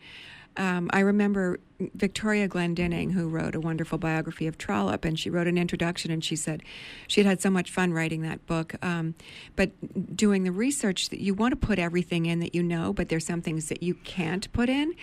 um, 0.56 0.88
I 0.92 1.00
remember 1.00 1.58
Victoria 1.94 2.48
Glendinning, 2.48 3.12
who 3.12 3.28
wrote 3.28 3.54
a 3.54 3.60
wonderful 3.60 3.98
biography 3.98 4.46
of 4.46 4.56
Trollope, 4.56 5.04
and 5.04 5.18
she 5.18 5.28
wrote 5.28 5.46
an 5.46 5.58
introduction, 5.58 6.10
and 6.10 6.24
she 6.24 6.34
said 6.34 6.62
she 7.06 7.20
had 7.20 7.26
had 7.26 7.42
so 7.42 7.50
much 7.50 7.70
fun 7.70 7.92
writing 7.92 8.22
that 8.22 8.46
book. 8.46 8.74
Um, 8.82 9.14
but 9.54 10.16
doing 10.16 10.44
the 10.44 10.52
research, 10.52 11.10
that 11.10 11.20
you 11.20 11.34
want 11.34 11.52
to 11.52 11.56
put 11.56 11.78
everything 11.78 12.24
in 12.24 12.40
that 12.40 12.54
you 12.54 12.62
know, 12.62 12.94
but 12.94 13.10
there's 13.10 13.26
some 13.26 13.42
things 13.42 13.68
that 13.68 13.82
you 13.82 13.94
can't 13.94 14.50
put 14.52 14.70
in. 14.70 14.94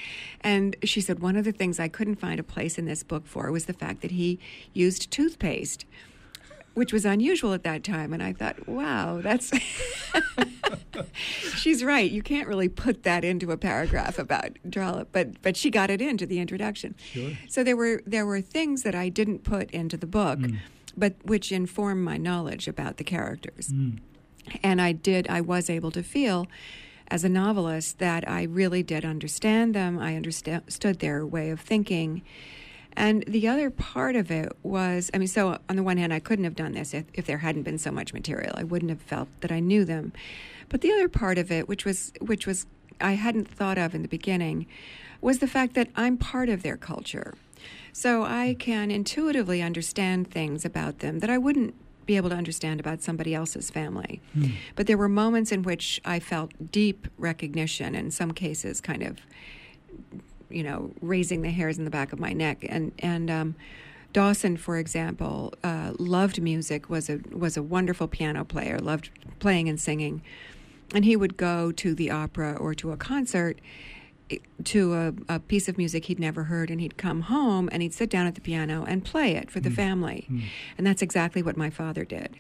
And 0.42 0.76
she 0.84 1.02
said 1.02 1.20
one 1.20 1.36
of 1.36 1.46
the 1.46 1.52
things 1.52 1.80
I 1.80 1.88
couldn't 1.88 2.16
find 2.16 2.40
a 2.40 2.44
place 2.44 2.80
in 2.80 2.86
this 2.86 3.04
book 3.04 3.28
for 3.28 3.52
was 3.52 3.66
the 3.66 3.74
fact 3.74 4.02
that 4.02 4.12
he 4.12 4.40
used 4.74 5.12
toothpaste 5.12 5.86
which 6.74 6.92
was 6.92 7.06
unusual 7.06 7.54
at 7.54 7.64
that 7.64 7.84
time. 7.84 8.14
And 8.14 8.24
I 8.24 8.34
thought, 8.34 8.68
wow, 8.68 9.22
that's. 9.22 9.52
She's 11.56 11.84
right. 11.84 12.10
You 12.10 12.22
can't 12.22 12.48
really 12.48 12.70
put 12.70 13.04
that 13.04 13.24
into 13.24 13.52
a 13.52 13.58
paragraph 13.58 14.18
about 14.20 14.58
Trollope, 14.70 15.10
but 15.12 15.42
but 15.42 15.56
she 15.56 15.70
got 15.70 15.90
it 15.90 16.02
into 16.02 16.26
the 16.26 16.40
introduction. 16.40 16.96
Sure. 17.12 17.32
So 17.48 17.64
there 17.64 17.78
were 17.78 18.02
there 18.06 18.26
were 18.26 18.42
things 18.42 18.84
that 18.84 18.96
I 18.96 19.10
didn't 19.10 19.44
put 19.44 19.72
into 19.72 19.98
the 19.98 20.08
book, 20.08 20.40
mm. 20.40 20.58
but 20.96 21.16
which 21.24 21.52
informed 21.52 22.04
my 22.04 22.18
knowledge 22.18 22.68
about 22.68 22.98
the 22.98 23.04
characters. 23.04 23.70
Mm. 23.70 24.00
And 24.62 24.82
I 24.82 24.92
did. 24.92 25.28
I 25.30 25.42
was 25.42 25.70
able 25.70 25.92
to 25.92 26.04
feel. 26.04 26.48
As 27.10 27.24
a 27.24 27.30
novelist, 27.30 28.00
that 28.00 28.28
I 28.28 28.44
really 28.44 28.82
did 28.82 29.06
understand 29.06 29.76
them. 29.76 30.00
I 30.00 30.16
understood 30.16 31.00
their 31.00 31.26
way 31.26 31.50
of 31.50 31.60
thinking, 31.60 32.24
and 32.96 33.24
the 33.28 33.48
other 33.48 33.70
part 33.70 34.16
of 34.16 34.32
it 34.32 34.52
was, 34.64 35.10
I 35.14 35.18
mean, 35.18 35.28
so 35.28 35.58
on 35.70 35.76
the 35.76 35.84
one 35.84 35.98
hand, 35.98 36.14
I 36.14 36.20
couldn't 36.20 36.46
have 36.46 36.56
done 36.56 36.74
this 36.74 36.94
if, 36.94 37.06
if 37.14 37.26
there 37.26 37.40
hadn't 37.40 37.64
been 37.64 37.78
so 37.78 37.92
much 37.92 38.14
material. 38.14 38.54
I 38.56 38.64
wouldn't 38.64 38.90
have 38.90 39.02
felt 39.02 39.30
that 39.42 39.52
I 39.52 39.60
knew 39.60 39.86
them. 39.86 40.14
But 40.70 40.82
the 40.82 40.92
other 40.92 41.10
part 41.10 41.38
of 41.38 41.52
it, 41.52 41.68
which 41.68 41.86
was, 41.86 42.14
which 42.22 42.46
was, 42.48 42.66
I 43.02 43.14
hadn't 43.14 43.48
thought 43.48 43.78
of 43.78 43.96
in 43.96 44.02
the 44.02 44.08
beginning, 44.08 44.68
was 45.22 45.40
the 45.40 45.48
fact 45.48 45.74
that 45.76 45.90
I'm 45.96 46.18
part 46.18 46.50
of 46.50 46.64
their 46.64 46.78
culture. 46.78 47.34
So 47.92 48.24
I 48.24 48.56
can 48.60 48.92
intuitively 48.92 49.62
understand 49.62 50.30
things 50.30 50.66
about 50.66 51.00
them 51.00 51.20
that 51.20 51.30
I 51.30 51.38
wouldn't 51.38 51.76
be 52.06 52.18
able 52.18 52.30
to 52.30 52.36
understand 52.36 52.80
about 52.80 53.02
somebody 53.02 53.34
else's 53.34 53.70
family. 53.70 54.22
Hmm. 54.34 54.48
But 54.76 54.88
there 54.88 54.98
were 54.98 55.08
moments 55.08 55.52
in 55.52 55.64
which 55.64 56.02
I 56.04 56.20
felt 56.20 56.52
deep 56.72 57.08
recognition, 57.18 57.96
in 57.96 58.12
some 58.12 58.32
cases, 58.32 58.82
kind 58.82 59.04
of 59.04 59.20
you 60.50 60.64
know, 60.64 60.92
raising 61.02 61.42
the 61.42 61.50
hairs 61.50 61.78
in 61.78 61.86
the 61.86 61.92
back 61.92 62.14
of 62.14 62.20
my 62.20 62.34
neck. 62.34 62.66
And 62.68 62.92
and 63.00 63.30
um, 63.30 63.56
Dawson, 64.14 64.58
for 64.58 64.78
example, 64.78 65.54
uh, 65.64 65.94
loved 65.98 66.42
music. 66.42 66.90
was 66.90 67.10
a 67.10 67.20
was 67.32 67.58
a 67.58 67.64
wonderful 67.64 68.08
piano 68.08 68.46
player. 68.46 68.80
Loved 68.80 69.10
playing 69.40 69.68
and 69.68 69.80
singing, 69.80 70.22
and 70.94 71.04
he 71.04 71.16
would 71.16 71.36
go 71.36 71.72
to 71.72 71.96
the 71.96 72.12
opera 72.12 72.56
or 72.56 72.74
to 72.76 72.92
a 72.92 72.98
concert 72.98 73.60
eh, 74.30 74.38
to 74.66 74.94
a, 74.94 75.14
a, 75.28 75.40
piece 75.40 75.68
of 75.68 75.78
music 75.78 76.06
he'd 76.06 76.20
never 76.20 76.44
heard, 76.44 76.70
and 76.70 76.80
he'd 76.80 76.98
come 76.98 77.22
home 77.22 77.68
and 77.72 77.82
he'd 77.82 77.94
sit 77.94 78.10
down 78.10 78.28
at 78.28 78.36
the 78.36 78.42
piano 78.42 78.86
and 78.88 79.04
play 79.04 79.36
it 79.36 79.50
for 79.50 79.60
the 79.60 79.70
mm. 79.70 79.76
family. 79.76 80.28
Mm. 80.30 80.44
And 80.78 80.88
that's 80.88 81.02
exactly 81.02 81.42
what 81.42 81.58
my 81.58 81.70
father 81.70 82.06
did. 82.06 82.38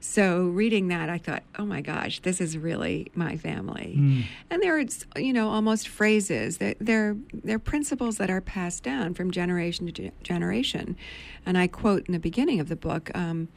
So 0.00 0.44
reading 0.48 0.88
that, 0.88 1.08
I 1.08 1.18
thought, 1.18 1.42
oh 1.58 1.64
my 1.64 1.80
gosh, 1.80 2.20
this 2.20 2.40
is 2.40 2.56
really 2.56 3.10
my 3.14 3.36
family. 3.36 3.96
Mm. 3.98 4.24
And 4.50 4.62
there 4.62 4.78
are, 4.78 5.20
you 5.20 5.32
know, 5.32 5.48
almost 5.50 5.88
phrases 5.88 6.58
that 6.58 6.76
they're 6.80 7.16
they're 7.32 7.58
principles 7.58 8.18
that 8.18 8.30
are 8.30 8.40
passed 8.40 8.82
down 8.82 9.14
from 9.14 9.30
generation 9.30 9.90
to 9.92 10.10
generation. 10.22 10.96
And 11.44 11.58
I 11.58 11.66
quote 11.66 12.06
in 12.06 12.12
the 12.12 12.20
beginning 12.20 12.60
of 12.60 12.68
the 12.68 12.76
book. 12.76 13.10
Um, 13.14 13.48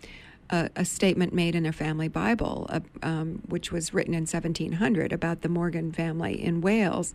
a, 0.53 0.69
a, 0.75 0.83
statement 0.83 1.33
made 1.33 1.55
in 1.55 1.65
a 1.65 1.71
family 1.71 2.09
Bible, 2.09 2.65
uh, 2.69 2.81
um, 3.01 3.41
which 3.47 3.71
was 3.71 3.93
written 3.93 4.13
in 4.13 4.23
1700 4.23 5.13
about 5.13 5.43
the 5.43 5.47
Morgan 5.47 5.93
family 5.93 6.43
in 6.43 6.59
Wales. 6.59 7.13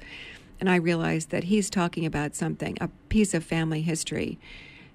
And 0.59 0.71
I 0.71 0.77
realized 0.77 1.29
that 1.33 1.45
he's 1.45 1.69
talking 1.69 2.07
about 2.07 2.35
something, 2.35 2.79
a 2.81 2.89
piece 3.11 3.35
of 3.35 3.45
family 3.45 3.83
history 3.83 4.39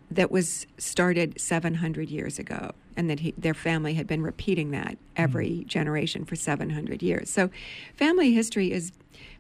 that 0.10 0.32
was 0.32 0.66
started 0.80 1.40
700 1.40 2.10
years 2.10 2.40
ago 2.40 2.72
and 2.96 3.10
that 3.10 3.20
he, 3.20 3.34
their 3.38 3.54
family 3.54 3.94
had 3.94 4.08
been 4.08 4.22
repeating 4.22 4.72
that 4.72 4.98
every 5.16 5.50
mm. 5.50 5.68
generation 5.68 6.26
for 6.26 6.36
700 6.36 7.02
years. 7.02 7.30
So, 7.30 7.50
family 7.96 8.34
history 8.34 8.72
is 8.72 8.92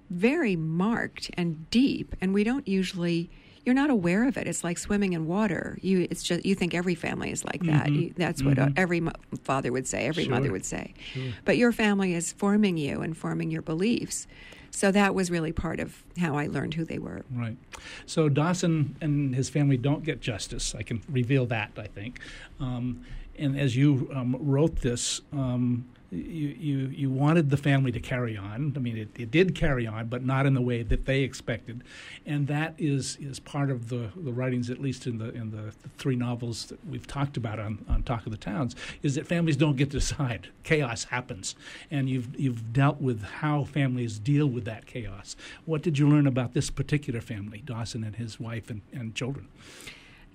very 0.10 0.56
marked 0.56 1.32
and 1.36 1.70
deep, 1.70 2.16
and 2.22 2.34
we 2.34 2.43
don't 2.43 2.68
usually. 2.68 3.30
You're 3.64 3.76
not 3.76 3.91
aware 3.91 4.28
of 4.28 4.38
it. 4.38 4.47
It's 4.47 4.64
like 4.64 4.80
swimming 4.80 5.14
in 5.14 5.28
water. 5.28 5.78
You, 5.84 6.08
it's 6.10 6.24
just 6.24 6.43
you 6.43 6.56
think 6.56 6.74
every 6.74 6.95
family 6.95 7.30
is 7.30 7.45
like 7.45 7.62
that. 7.66 7.86
Mm-hmm. 7.86 7.95
You, 7.95 8.14
that's 8.18 8.41
what 8.41 8.58
mm-hmm. 8.58 8.74
every 8.76 9.02
mo- 9.02 9.12
father 9.43 9.72
would 9.72 9.88
say, 9.88 10.08
every 10.08 10.24
sure. 10.24 10.34
mother 10.34 10.52
would 10.52 10.66
say. 10.66 10.95
Sure. 11.14 11.30
But 11.45 11.58
your 11.58 11.72
family 11.72 12.16
is 12.16 12.34
forming 12.34 12.78
you 12.78 13.02
and 13.02 13.16
forming 13.16 13.52
your 13.52 13.62
beliefs. 13.62 14.26
So 14.72 14.91
that 14.91 15.14
was 15.14 15.30
really 15.30 15.52
part 15.52 15.80
of 15.80 16.04
how 16.18 16.36
I 16.38 16.47
learned 16.47 16.74
who 16.74 16.86
they 16.86 16.97
were. 16.97 17.24
Right. 17.30 17.58
So 18.06 18.30
Dawson 18.30 18.95
and 19.02 19.36
his 19.36 19.49
family 19.49 19.78
don't 19.78 20.04
get 20.04 20.22
justice. 20.22 20.74
I 20.74 20.82
can 20.82 21.04
reveal 21.10 21.45
that, 21.47 21.72
I 21.78 21.88
think. 21.88 22.20
Um, 22.60 23.06
and 23.42 23.60
as 23.60 23.76
you 23.76 24.10
um, 24.14 24.38
wrote 24.39 24.78
this, 24.82 25.22
um, 25.34 25.86
you, 26.12 26.20
you, 26.20 26.78
you 26.88 27.10
wanted 27.10 27.50
the 27.50 27.58
family 27.58 27.92
to 27.94 28.00
carry 28.00 28.36
on. 28.36 28.74
I 28.76 28.80
mean, 28.80 28.98
it, 28.98 29.10
it 29.18 29.32
did 29.32 29.56
carry 29.56 29.88
on, 29.88 30.08
but 30.08 30.26
not 30.26 30.46
in 30.46 30.54
the 30.54 30.62
way 30.62 30.84
that 30.84 31.06
they 31.06 31.22
expected, 31.22 31.84
and 32.26 32.48
that 32.48 32.76
is 32.78 33.18
is 33.22 33.39
part 33.39 33.72
of 33.72 33.88
the, 33.88 34.10
the 34.18 34.34
writings, 34.34 34.70
at 34.70 34.80
least 34.80 35.08
in 35.08 35.18
the 35.18 35.34
in 35.34 35.52
the, 35.52 35.72
three 35.98 36.18
novels 36.18 36.66
that 36.66 36.86
we've 36.86 37.08
talked 37.08 37.38
about 37.38 37.60
on, 37.60 37.86
on 37.88 38.04
Talk 38.04 38.26
of 38.26 38.32
the 38.32 38.38
Towns, 38.38 38.76
is 39.04 39.16
that 39.16 39.26
families 39.26 39.56
don't 39.56 39.78
get 39.78 39.92
to 39.92 40.00
decide. 40.00 40.50
Chaos 40.64 41.06
happens, 41.06 41.56
and 41.89 42.10
you've 42.10 42.38
you've 42.38 42.74
dealt 42.74 43.00
with 43.00 43.24
how 43.24 43.64
families 43.64 44.20
deal 44.20 44.48
with 44.48 44.66
that 44.66 44.86
chaos. 44.86 45.38
What 45.66 45.82
did 45.82 45.98
you 45.98 46.10
learn 46.10 46.28
about 46.28 46.54
this 46.54 46.70
particular 46.70 47.22
family, 47.22 47.62
Dawson 47.66 48.04
and 48.04 48.18
his 48.18 48.38
wife 48.38 48.70
and, 48.70 48.82
and 48.92 49.16
children? 49.16 49.48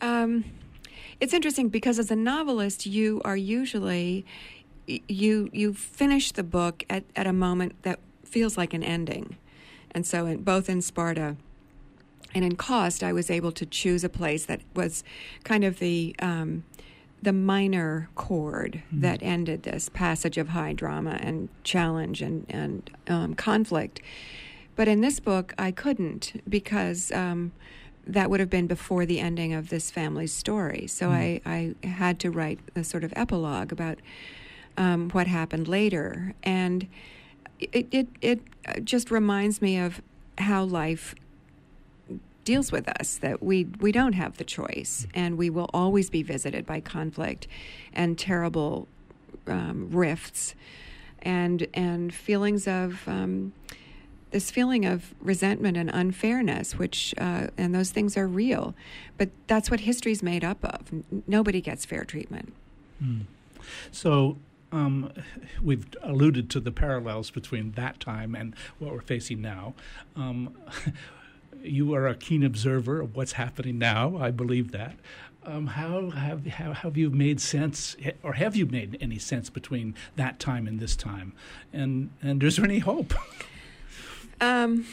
Um, 0.00 0.44
it's 1.20 1.32
interesting 1.32 1.68
because 1.68 1.98
as 1.98 2.10
a 2.10 2.16
novelist, 2.16 2.86
you 2.86 3.20
are 3.24 3.36
usually 3.36 4.24
you 4.86 5.50
you 5.52 5.74
finish 5.74 6.32
the 6.32 6.42
book 6.42 6.84
at, 6.88 7.04
at 7.16 7.26
a 7.26 7.32
moment 7.32 7.82
that 7.82 7.98
feels 8.24 8.56
like 8.56 8.74
an 8.74 8.82
ending, 8.82 9.36
and 9.90 10.06
so 10.06 10.26
in, 10.26 10.42
both 10.42 10.68
in 10.68 10.82
Sparta 10.82 11.36
and 12.34 12.44
in 12.44 12.56
Cost, 12.56 13.02
I 13.02 13.12
was 13.12 13.30
able 13.30 13.52
to 13.52 13.64
choose 13.64 14.04
a 14.04 14.08
place 14.08 14.44
that 14.46 14.60
was 14.74 15.02
kind 15.44 15.64
of 15.64 15.78
the 15.78 16.14
um, 16.18 16.64
the 17.22 17.32
minor 17.32 18.10
chord 18.14 18.82
mm-hmm. 18.86 19.00
that 19.00 19.22
ended 19.22 19.62
this 19.62 19.88
passage 19.88 20.36
of 20.36 20.48
high 20.48 20.74
drama 20.74 21.18
and 21.20 21.48
challenge 21.64 22.20
and 22.20 22.44
and 22.48 22.90
um, 23.08 23.34
conflict. 23.34 24.02
But 24.76 24.88
in 24.88 25.00
this 25.00 25.20
book, 25.20 25.54
I 25.58 25.70
couldn't 25.70 26.42
because. 26.48 27.10
Um, 27.12 27.52
that 28.06 28.30
would 28.30 28.40
have 28.40 28.50
been 28.50 28.66
before 28.66 29.04
the 29.04 29.20
ending 29.20 29.52
of 29.52 29.68
this 29.68 29.90
family's 29.90 30.32
story. 30.32 30.86
So 30.86 31.08
mm. 31.08 31.12
I, 31.44 31.74
I 31.84 31.86
had 31.86 32.20
to 32.20 32.30
write 32.30 32.60
a 32.74 32.84
sort 32.84 33.04
of 33.04 33.12
epilogue 33.16 33.72
about 33.72 33.98
um, 34.76 35.10
what 35.10 35.26
happened 35.26 35.68
later. 35.68 36.34
And 36.42 36.86
it, 37.58 37.88
it, 37.90 38.08
it 38.20 38.40
just 38.84 39.10
reminds 39.10 39.60
me 39.60 39.78
of 39.78 40.00
how 40.38 40.64
life 40.64 41.14
deals 42.44 42.70
with 42.70 42.88
us 43.00 43.18
that 43.18 43.42
we 43.42 43.64
we 43.80 43.90
don't 43.90 44.12
have 44.12 44.36
the 44.36 44.44
choice 44.44 45.04
and 45.14 45.36
we 45.36 45.50
will 45.50 45.68
always 45.74 46.08
be 46.08 46.22
visited 46.22 46.64
by 46.64 46.78
conflict 46.78 47.48
and 47.92 48.16
terrible 48.16 48.86
um, 49.48 49.90
rifts 49.90 50.54
and 51.22 51.66
and 51.74 52.14
feelings 52.14 52.68
of 52.68 53.02
um, 53.08 53.52
this 54.30 54.50
feeling 54.50 54.84
of 54.84 55.14
resentment 55.20 55.76
and 55.76 55.90
unfairness, 55.92 56.78
which, 56.78 57.14
uh, 57.18 57.48
and 57.56 57.74
those 57.74 57.90
things 57.90 58.16
are 58.16 58.26
real. 58.26 58.74
But 59.18 59.30
that's 59.46 59.70
what 59.70 59.80
history's 59.80 60.22
made 60.22 60.44
up 60.44 60.64
of. 60.64 60.92
Nobody 61.26 61.60
gets 61.60 61.84
fair 61.84 62.04
treatment. 62.04 62.52
Mm. 63.02 63.22
So, 63.90 64.36
um, 64.72 65.12
we've 65.62 65.86
alluded 66.02 66.50
to 66.50 66.60
the 66.60 66.72
parallels 66.72 67.30
between 67.30 67.72
that 67.72 68.00
time 68.00 68.34
and 68.34 68.54
what 68.78 68.92
we're 68.92 69.00
facing 69.00 69.40
now. 69.40 69.74
Um, 70.16 70.56
you 71.62 71.94
are 71.94 72.06
a 72.06 72.14
keen 72.14 72.42
observer 72.42 73.00
of 73.00 73.16
what's 73.16 73.32
happening 73.32 73.78
now. 73.78 74.16
I 74.18 74.30
believe 74.30 74.72
that. 74.72 74.96
Um, 75.44 75.68
how 75.68 76.10
have 76.10 76.44
how 76.44 76.72
have 76.72 76.96
you 76.96 77.08
made 77.08 77.40
sense, 77.40 77.96
or 78.24 78.32
have 78.32 78.56
you 78.56 78.66
made 78.66 78.98
any 79.00 79.18
sense 79.18 79.48
between 79.48 79.94
that 80.16 80.40
time 80.40 80.66
and 80.66 80.80
this 80.80 80.96
time? 80.96 81.34
And 81.72 82.10
and 82.20 82.42
is 82.42 82.56
there 82.56 82.64
any 82.64 82.80
hope? 82.80 83.14
Um, 84.40 84.86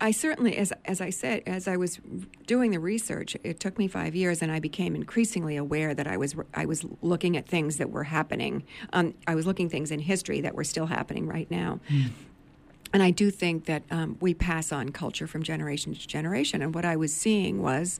I 0.00 0.10
certainly, 0.10 0.56
as 0.56 0.72
as 0.84 1.00
I 1.00 1.10
said, 1.10 1.42
as 1.46 1.68
I 1.68 1.76
was 1.76 2.00
doing 2.46 2.72
the 2.72 2.80
research, 2.80 3.36
it 3.44 3.60
took 3.60 3.78
me 3.78 3.88
five 3.88 4.14
years, 4.14 4.42
and 4.42 4.50
I 4.50 4.58
became 4.58 4.94
increasingly 4.94 5.56
aware 5.56 5.94
that 5.94 6.06
I 6.06 6.16
was 6.16 6.34
I 6.52 6.66
was 6.66 6.84
looking 7.00 7.36
at 7.36 7.46
things 7.46 7.76
that 7.78 7.90
were 7.90 8.04
happening. 8.04 8.64
Um, 8.92 9.14
I 9.26 9.34
was 9.34 9.46
looking 9.46 9.68
things 9.68 9.90
in 9.90 10.00
history 10.00 10.40
that 10.40 10.54
were 10.54 10.64
still 10.64 10.86
happening 10.86 11.26
right 11.26 11.50
now. 11.50 11.80
Mm. 11.88 12.10
And 12.92 13.02
I 13.02 13.10
do 13.10 13.32
think 13.32 13.64
that 13.64 13.82
um, 13.90 14.16
we 14.20 14.34
pass 14.34 14.70
on 14.70 14.90
culture 14.90 15.26
from 15.26 15.42
generation 15.42 15.94
to 15.94 16.06
generation. 16.06 16.62
And 16.62 16.72
what 16.72 16.84
I 16.84 16.94
was 16.94 17.12
seeing 17.12 17.60
was 17.60 17.98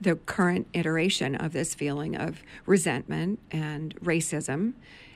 the 0.00 0.16
current 0.16 0.66
iteration 0.72 1.36
of 1.36 1.52
this 1.52 1.76
feeling 1.76 2.16
of 2.16 2.42
resentment 2.66 3.38
and 3.52 3.94
racism 4.00 4.72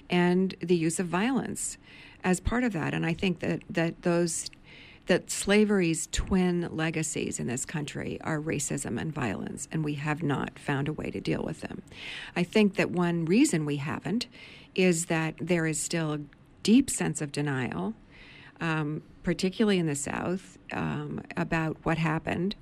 and 0.09 0.55
the 0.61 0.77
use 0.77 1.01
of 1.01 1.07
violence 1.09 1.77
as 2.23 2.39
part 2.39 2.63
of 2.63 2.73
that. 2.75 2.95
And 2.95 3.05
I 3.05 3.15
think 3.15 3.41
that, 3.41 3.63
that 3.69 4.03
those 4.03 4.49
that 5.07 5.31
slavery's 5.31 6.09
twin 6.09 6.69
legacies 6.71 7.39
in 7.39 7.47
this 7.47 7.65
country 7.65 8.21
are 8.23 8.41
racism 8.41 9.01
and 9.01 9.13
violence, 9.13 9.69
and 9.71 9.85
we 9.85 9.95
have 9.95 10.23
not 10.23 10.59
found 10.59 10.89
a 10.89 10.93
way 10.93 11.11
to 11.11 11.21
deal 11.21 11.43
with 11.43 11.61
them. 11.61 11.83
I 12.35 12.43
think 12.43 12.75
that 12.75 12.91
one 12.91 13.25
reason 13.25 13.65
we 13.65 13.77
haven't 13.77 14.27
is 14.75 15.07
that 15.07 15.35
there 15.41 15.67
is 15.67 15.81
still 15.81 16.13
a 16.13 16.21
deep 16.63 16.91
sense 16.91 17.23
of 17.23 17.31
denial, 17.33 17.95
um, 18.61 19.03
particularly 19.23 19.79
in 19.79 19.87
the 19.87 19.95
South, 19.95 20.59
um, 20.73 21.23
about 21.37 21.77
what 21.85 21.99
happened. 21.99 22.57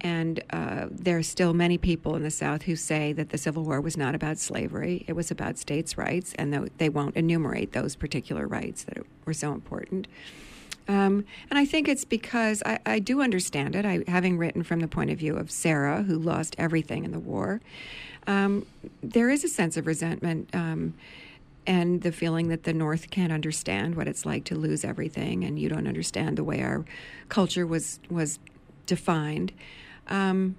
And 0.00 0.42
uh, 0.50 0.86
there 0.90 1.18
are 1.18 1.22
still 1.22 1.54
many 1.54 1.78
people 1.78 2.16
in 2.16 2.22
the 2.22 2.30
South 2.30 2.62
who 2.62 2.74
say 2.74 3.12
that 3.12 3.28
the 3.28 3.38
Civil 3.38 3.62
War 3.64 3.80
was 3.80 3.96
not 3.96 4.16
about 4.16 4.38
slavery, 4.38 5.04
it 5.06 5.12
was 5.12 5.30
about 5.30 5.58
states' 5.58 5.96
rights, 5.96 6.34
and 6.34 6.68
they 6.78 6.88
won't 6.88 7.16
enumerate 7.16 7.72
those 7.72 7.94
particular 7.94 8.48
rights 8.48 8.84
that 8.84 8.98
were 9.24 9.34
so 9.34 9.52
important. 9.52 10.08
Um, 10.88 11.24
and 11.48 11.58
I 11.58 11.64
think 11.64 11.88
it's 11.88 12.04
because 12.04 12.62
I, 12.66 12.78
I 12.84 12.98
do 12.98 13.20
understand 13.22 13.76
it. 13.76 13.84
I, 13.84 14.04
having 14.08 14.38
written 14.38 14.62
from 14.62 14.80
the 14.80 14.88
point 14.88 15.10
of 15.10 15.18
view 15.18 15.36
of 15.36 15.50
Sarah, 15.50 16.02
who 16.02 16.18
lost 16.18 16.56
everything 16.58 17.04
in 17.04 17.12
the 17.12 17.18
war, 17.18 17.60
um, 18.26 18.66
there 19.02 19.30
is 19.30 19.44
a 19.44 19.48
sense 19.48 19.76
of 19.76 19.86
resentment 19.86 20.48
um, 20.54 20.94
and 21.66 22.02
the 22.02 22.12
feeling 22.12 22.48
that 22.48 22.64
the 22.64 22.72
North 22.72 23.10
can't 23.10 23.32
understand 23.32 23.94
what 23.94 24.08
it's 24.08 24.26
like 24.26 24.44
to 24.44 24.56
lose 24.56 24.84
everything, 24.84 25.44
and 25.44 25.58
you 25.58 25.68
don't 25.68 25.86
understand 25.86 26.36
the 26.36 26.44
way 26.44 26.62
our 26.62 26.84
culture 27.28 27.66
was 27.66 28.00
was 28.10 28.38
defined. 28.86 29.52
Um, 30.08 30.56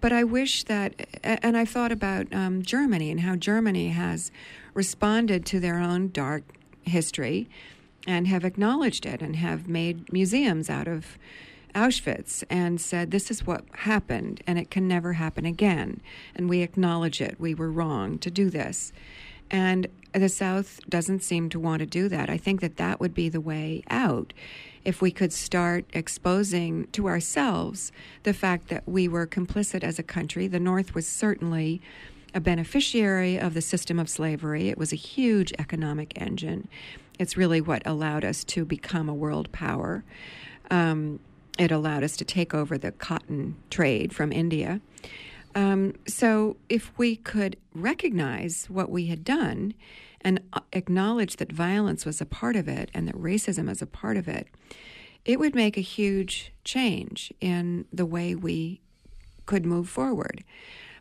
but 0.00 0.12
I 0.12 0.24
wish 0.24 0.64
that, 0.64 0.94
and 1.22 1.56
I've 1.56 1.70
thought 1.70 1.90
about 1.90 2.32
um, 2.32 2.62
Germany 2.62 3.10
and 3.10 3.20
how 3.20 3.34
Germany 3.34 3.88
has 3.88 4.30
responded 4.74 5.46
to 5.46 5.58
their 5.58 5.78
own 5.78 6.10
dark 6.10 6.42
history 6.82 7.48
and 8.06 8.28
have 8.28 8.44
acknowledged 8.44 9.04
it 9.04 9.20
and 9.20 9.36
have 9.36 9.68
made 9.68 10.12
museums 10.12 10.70
out 10.70 10.86
of 10.88 11.18
Auschwitz 11.74 12.42
and 12.48 12.80
said, 12.80 13.10
This 13.10 13.30
is 13.30 13.46
what 13.46 13.64
happened 13.72 14.42
and 14.46 14.58
it 14.58 14.70
can 14.70 14.88
never 14.88 15.14
happen 15.14 15.44
again. 15.44 16.00
And 16.34 16.48
we 16.48 16.62
acknowledge 16.62 17.20
it. 17.20 17.38
We 17.38 17.54
were 17.54 17.70
wrong 17.70 18.18
to 18.18 18.30
do 18.30 18.48
this. 18.48 18.92
And 19.50 19.86
the 20.12 20.28
South 20.28 20.80
doesn't 20.88 21.22
seem 21.22 21.50
to 21.50 21.60
want 21.60 21.80
to 21.80 21.86
do 21.86 22.08
that. 22.08 22.30
I 22.30 22.38
think 22.38 22.60
that 22.62 22.76
that 22.78 23.00
would 23.00 23.14
be 23.14 23.28
the 23.28 23.40
way 23.40 23.82
out 23.90 24.32
if 24.84 25.02
we 25.02 25.10
could 25.10 25.32
start 25.32 25.84
exposing 25.92 26.86
to 26.92 27.08
ourselves 27.08 27.92
the 28.22 28.32
fact 28.32 28.68
that 28.68 28.88
we 28.88 29.08
were 29.08 29.26
complicit 29.26 29.84
as 29.84 29.98
a 29.98 30.02
country. 30.02 30.46
The 30.46 30.60
North 30.60 30.94
was 30.94 31.06
certainly 31.06 31.82
a 32.34 32.40
beneficiary 32.40 33.38
of 33.38 33.54
the 33.54 33.62
system 33.62 33.98
of 33.98 34.08
slavery, 34.08 34.68
it 34.68 34.76
was 34.76 34.92
a 34.92 34.96
huge 34.96 35.52
economic 35.58 36.20
engine. 36.20 36.68
It's 37.18 37.36
really 37.36 37.60
what 37.60 37.82
allowed 37.86 38.24
us 38.24 38.44
to 38.44 38.64
become 38.64 39.08
a 39.08 39.14
world 39.14 39.50
power. 39.52 40.04
Um, 40.70 41.20
it 41.58 41.70
allowed 41.70 42.04
us 42.04 42.16
to 42.18 42.24
take 42.24 42.52
over 42.52 42.76
the 42.76 42.92
cotton 42.92 43.56
trade 43.70 44.14
from 44.14 44.32
India. 44.32 44.80
Um, 45.54 45.94
so, 46.06 46.58
if 46.68 46.92
we 46.98 47.16
could 47.16 47.56
recognize 47.74 48.66
what 48.68 48.90
we 48.90 49.06
had 49.06 49.24
done 49.24 49.72
and 50.20 50.40
uh, 50.52 50.60
acknowledge 50.74 51.36
that 51.36 51.50
violence 51.50 52.04
was 52.04 52.20
a 52.20 52.26
part 52.26 52.56
of 52.56 52.68
it 52.68 52.90
and 52.92 53.08
that 53.08 53.14
racism 53.14 53.70
is 53.70 53.80
a 53.80 53.86
part 53.86 54.18
of 54.18 54.28
it, 54.28 54.48
it 55.24 55.38
would 55.38 55.54
make 55.54 55.78
a 55.78 55.82
huge 55.82 56.52
change 56.62 57.32
in 57.40 57.86
the 57.90 58.04
way 58.04 58.34
we 58.34 58.82
could 59.46 59.64
move 59.64 59.88
forward. 59.88 60.44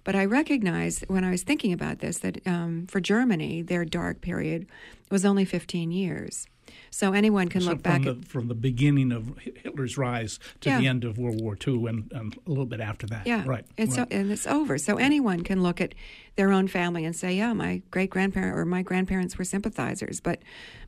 But 0.06 0.16
I 0.16 0.24
recognized 0.24 1.03
when 1.10 1.26
I 1.26 1.32
was 1.32 1.43
thinking 1.43 1.74
about 1.74 1.99
this 1.99 2.20
that 2.20 2.45
um, 2.47 2.88
for 2.88 3.01
Germany, 3.01 3.64
their 3.64 3.84
dark 3.84 4.22
period 4.22 4.68
was 5.12 5.26
only 5.26 5.43
15 5.43 5.91
years. 5.91 6.47
So 6.89 7.13
anyone 7.13 7.49
can 7.49 7.61
so 7.61 7.72
look 7.72 7.84
back 7.84 8.03
the, 8.03 8.11
at, 8.11 8.26
from 8.26 8.47
the 8.47 8.55
beginning 8.55 9.11
of 9.11 9.38
Hitler's 9.38 9.97
rise 9.97 10.39
to 10.61 10.70
yeah. 10.70 10.80
the 10.80 10.88
end 10.88 11.03
of 11.03 11.18
World 11.18 11.41
War 11.41 11.57
II 11.66 11.88
and, 11.88 12.11
and, 12.13 12.38
a 12.45 12.49
little 12.49 12.66
bit 12.66 12.80
after 12.80 13.05
that. 13.07 13.28
Yeah, 13.28 13.43
right. 13.45 13.66
It's 13.78 13.97
right. 13.97 14.07
and 14.11 14.32
it's 14.32 14.47
over. 14.47 14.78
So 14.78 14.97
anyone 14.97 15.41
can 15.41 15.61
look 15.61 15.82
at 15.82 15.93
their 16.36 16.51
own 16.51 16.68
family 16.68 17.05
and 17.05 17.16
say, 17.16 17.36
"Yeah, 17.36 17.53
my 17.53 17.82
great 17.91 18.09
grandparent 18.09 18.57
or 18.57 18.66
my 18.66 18.82
grandparents 18.82 19.38
were 19.38 19.43
sympathizers, 19.43 20.20
but 20.20 20.39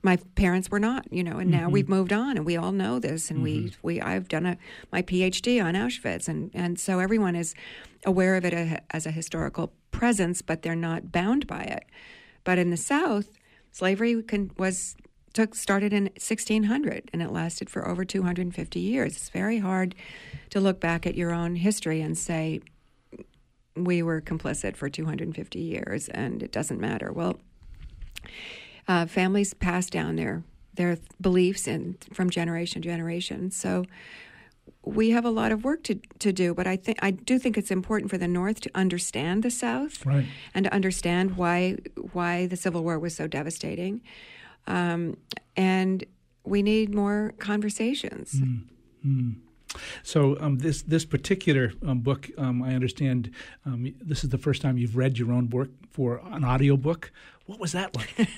my 0.02 0.18
parents 0.36 0.70
were 0.70 0.80
not." 0.80 1.12
You 1.12 1.24
know, 1.24 1.38
and 1.38 1.50
now 1.52 1.64
mm-hmm. 1.64 1.72
we've 1.72 1.90
moved 1.90 2.14
on, 2.14 2.38
and 2.38 2.46
we 2.46 2.58
all 2.58 2.72
know 2.72 3.00
this. 3.00 3.30
And 3.30 3.40
mm-hmm. 3.40 3.66
we 3.84 3.98
we 3.98 4.02
I've 4.02 4.28
done 4.28 4.46
a 4.46 4.58
my 4.92 5.02
PhD 5.02 5.64
on 5.64 5.74
Auschwitz, 5.74 6.28
and 6.28 6.52
and 6.54 6.80
so 6.80 7.00
everyone 7.00 7.36
is 7.36 7.56
aware 8.06 8.36
of 8.36 8.46
it 8.46 8.82
as 8.92 9.06
a 9.06 9.12
historical 9.12 9.74
presence, 9.92 10.42
but 10.42 10.62
they're 10.62 10.76
not 10.76 11.12
bound 11.12 11.48
by 11.48 11.64
it. 11.64 11.86
But 12.44 12.58
in 12.58 12.70
the 12.70 12.78
South, 12.78 13.28
slavery 13.72 14.22
can, 14.24 14.52
was 14.58 14.96
took 15.38 15.54
started 15.54 15.94
in 15.94 16.06
1600 16.06 17.12
and 17.14 17.22
it 17.22 17.32
lasted 17.32 17.70
for 17.70 17.88
over 17.88 18.04
250 18.04 18.80
years. 18.80 19.16
It's 19.16 19.30
very 19.30 19.60
hard 19.60 19.94
to 20.50 20.60
look 20.60 20.80
back 20.80 21.06
at 21.06 21.14
your 21.14 21.32
own 21.32 21.58
history 21.58 22.02
and 22.02 22.18
say 22.18 22.60
we 23.76 24.02
were 24.02 24.20
complicit 24.20 24.76
for 24.76 24.90
250 24.90 25.60
years 25.60 26.10
and 26.10 26.42
it 26.42 26.52
doesn't 26.52 26.82
matter. 26.82 27.12
Well, 27.12 27.40
uh, 28.88 29.06
families 29.06 29.54
pass 29.54 29.92
down 29.92 30.16
their 30.16 30.44
their 30.74 30.98
beliefs 31.22 31.68
and 31.68 32.04
from 32.14 32.32
generation 32.32 32.82
to 32.82 32.90
generation. 32.90 33.52
So 33.52 33.86
we 34.84 35.12
have 35.12 35.26
a 35.26 35.30
lot 35.30 35.52
of 35.52 35.64
work 35.64 35.84
to, 35.84 36.00
to 36.20 36.32
do, 36.34 36.56
but 36.56 36.66
I 36.66 36.78
think 36.78 36.98
I 37.04 37.12
do 37.12 37.38
think 37.38 37.60
it's 37.60 37.70
important 37.70 38.10
for 38.10 38.18
the 38.18 38.28
North 38.28 38.60
to 38.62 38.72
understand 38.74 39.44
the 39.44 39.52
South 39.52 40.04
right. 40.04 40.26
and 40.56 40.66
to 40.66 40.74
understand 40.74 41.38
why 41.38 41.78
why 42.14 42.48
the 42.48 42.58
Civil 42.58 42.84
War 42.84 42.98
was 42.98 43.16
so 43.16 43.28
devastating, 43.28 44.02
um, 44.68 45.18
and 45.56 46.04
we 46.44 46.62
need 46.62 46.94
more 46.94 47.34
conversations. 47.40 48.34
Mm. 48.34 49.36
So 50.04 50.38
um, 50.40 50.58
this 50.60 50.82
this 50.82 51.06
particular 51.06 51.74
um, 51.86 52.00
book, 52.00 52.30
um, 52.38 52.64
I 52.64 52.74
understand, 52.74 53.32
um, 53.66 53.94
this 54.02 54.24
is 54.24 54.30
the 54.30 54.38
first 54.38 54.62
time 54.62 54.78
you've 54.78 54.98
read 54.98 55.18
your 55.18 55.32
own 55.32 55.50
work 55.50 55.70
for 55.90 56.22
an 56.32 56.44
audiobook. 56.46 57.12
What 57.48 57.60
was 57.60 57.72
that 57.72 57.96
like? 57.96 58.30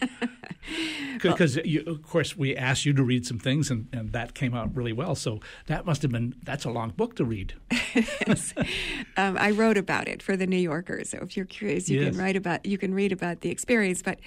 Because 1.14 1.58
well, 1.66 1.96
of 1.96 2.04
course 2.04 2.38
we 2.38 2.56
asked 2.56 2.86
you 2.86 2.94
to 2.94 3.04
read 3.04 3.26
some 3.26 3.40
things, 3.40 3.72
and, 3.72 3.88
and 3.92 4.14
that 4.14 4.36
came 4.36 4.54
out 4.54 4.76
really 4.76 4.94
well. 4.94 5.16
So 5.16 5.40
that 5.66 5.86
must 5.86 6.04
have 6.04 6.12
been 6.12 6.36
that's 6.44 6.64
a 6.64 6.70
long 6.70 6.92
book 6.92 7.16
to 7.16 7.26
read. 7.26 7.56
yes. 8.28 8.54
um, 9.18 9.36
I 9.40 9.50
wrote 9.50 9.78
about 9.78 10.08
it 10.08 10.22
for 10.22 10.38
the 10.38 10.46
New 10.46 10.58
Yorker. 10.58 11.04
So 11.06 11.18
if 11.24 11.36
you're 11.36 11.48
curious, 11.48 11.90
you 11.90 12.00
yes. 12.00 12.12
can 12.12 12.24
write 12.24 12.36
about 12.36 12.66
you 12.68 12.78
can 12.78 12.94
read 12.94 13.12
about 13.12 13.42
the 13.42 13.50
experience. 13.50 14.04
But 14.04 14.20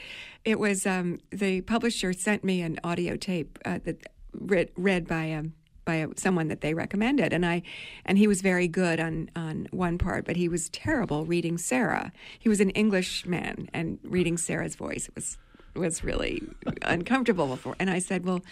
it 0.45 0.59
was 0.59 0.85
um, 0.85 1.21
the 1.31 1.61
publisher 1.61 2.13
sent 2.13 2.43
me 2.43 2.61
an 2.61 2.81
audio 2.83 3.17
tape 3.17 3.61
uh, 3.65 3.79
that 3.85 4.05
read, 4.33 4.71
read 4.77 5.07
by 5.07 5.33
um, 5.33 5.53
by 5.85 6.07
someone 6.17 6.49
that 6.49 6.61
they 6.61 6.75
recommended. 6.75 7.33
And 7.33 7.45
I 7.45 7.63
and 8.05 8.19
he 8.19 8.27
was 8.27 8.43
very 8.43 8.69
good 8.69 9.01
on 9.01 9.31
on 9.37 9.69
one 9.71 9.99
part 9.99 10.25
but 10.25 10.37
he 10.37 10.49
was 10.49 10.69
terrible 10.71 11.25
reading 11.25 11.59
Sarah. 11.59 12.13
He 12.39 12.49
was 12.49 12.61
an 12.61 12.71
English 12.71 13.27
man 13.27 13.69
and 13.73 13.99
reading 14.03 14.37
Sarah's 14.37 14.77
voice 14.77 15.09
was 15.15 15.39
was 15.75 16.05
really 16.05 16.43
uncomfortable 16.83 17.47
before. 17.47 17.77
And 17.79 17.91
I 17.91 17.99
said 17.99 18.25
well 18.25 18.43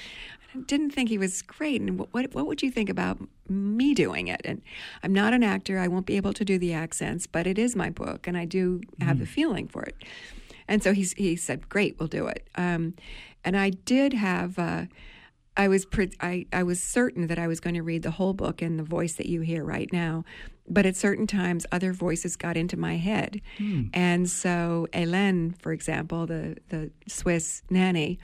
I 0.54 0.58
didn't 0.60 0.90
think 0.90 1.08
he 1.08 1.18
was 1.18 1.42
great 1.42 1.80
and 1.80 1.98
what 2.12 2.34
what 2.34 2.46
would 2.46 2.62
you 2.62 2.70
think 2.70 2.88
about 2.88 3.18
me 3.48 3.94
doing 3.94 4.28
it? 4.28 4.40
And 4.44 4.62
I'm 5.02 5.12
not 5.12 5.32
an 5.32 5.42
actor. 5.42 5.78
I 5.78 5.88
won't 5.88 6.06
be 6.06 6.16
able 6.16 6.32
to 6.34 6.44
do 6.44 6.58
the 6.58 6.72
accents 6.72 7.26
but 7.26 7.46
it 7.46 7.58
is 7.58 7.76
my 7.76 7.90
book 7.90 8.26
and 8.26 8.36
I 8.36 8.44
do 8.44 8.80
have 9.00 9.16
mm. 9.16 9.20
the 9.20 9.26
feeling 9.26 9.68
for 9.68 9.82
it. 9.82 9.96
And 10.66 10.82
so 10.82 10.92
he's 10.92 11.12
he 11.14 11.36
said 11.36 11.68
great 11.68 11.98
we'll 11.98 12.08
do 12.08 12.26
it. 12.26 12.48
Um, 12.54 12.94
and 13.44 13.56
I 13.56 13.70
did 13.70 14.12
have 14.12 14.58
uh, 14.58 14.84
I 15.56 15.68
was 15.68 15.84
pre- 15.84 16.12
I, 16.20 16.46
I 16.52 16.62
was 16.62 16.82
certain 16.82 17.26
that 17.26 17.38
I 17.38 17.46
was 17.46 17.60
going 17.60 17.74
to 17.74 17.82
read 17.82 18.02
the 18.02 18.12
whole 18.12 18.32
book 18.32 18.62
in 18.62 18.76
the 18.76 18.82
voice 18.82 19.14
that 19.14 19.26
you 19.26 19.40
hear 19.40 19.64
right 19.64 19.92
now, 19.92 20.24
but 20.68 20.86
at 20.86 20.96
certain 20.96 21.26
times 21.26 21.66
other 21.72 21.92
voices 21.92 22.36
got 22.36 22.56
into 22.56 22.76
my 22.76 22.96
head, 22.96 23.40
hmm. 23.58 23.84
and 23.92 24.28
so 24.30 24.86
Hélène, 24.92 25.60
for 25.60 25.72
example, 25.72 26.26
the 26.26 26.56
the 26.68 26.90
Swiss 27.08 27.62
nanny, 27.68 28.18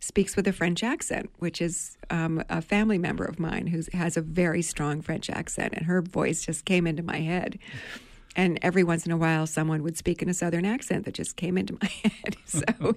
speaks 0.00 0.36
with 0.36 0.46
a 0.46 0.52
French 0.52 0.82
accent, 0.82 1.30
which 1.38 1.60
is 1.60 1.96
um, 2.10 2.42
a 2.48 2.62
family 2.62 2.98
member 2.98 3.24
of 3.24 3.38
mine 3.38 3.66
who 3.66 3.82
has 3.92 4.16
a 4.16 4.20
very 4.20 4.62
strong 4.62 5.02
French 5.02 5.28
accent, 5.30 5.72
and 5.74 5.86
her 5.86 6.02
voice 6.02 6.44
just 6.44 6.64
came 6.64 6.86
into 6.86 7.02
my 7.02 7.20
head. 7.20 7.58
And 8.36 8.58
every 8.60 8.84
once 8.84 9.06
in 9.06 9.12
a 9.12 9.16
while, 9.16 9.46
someone 9.46 9.82
would 9.82 9.96
speak 9.96 10.22
in 10.22 10.28
a 10.28 10.34
southern 10.34 10.66
accent 10.66 11.06
that 11.06 11.14
just 11.14 11.36
came 11.36 11.56
into 11.56 11.78
my 11.82 11.88
head. 11.88 12.36
so, 12.44 12.94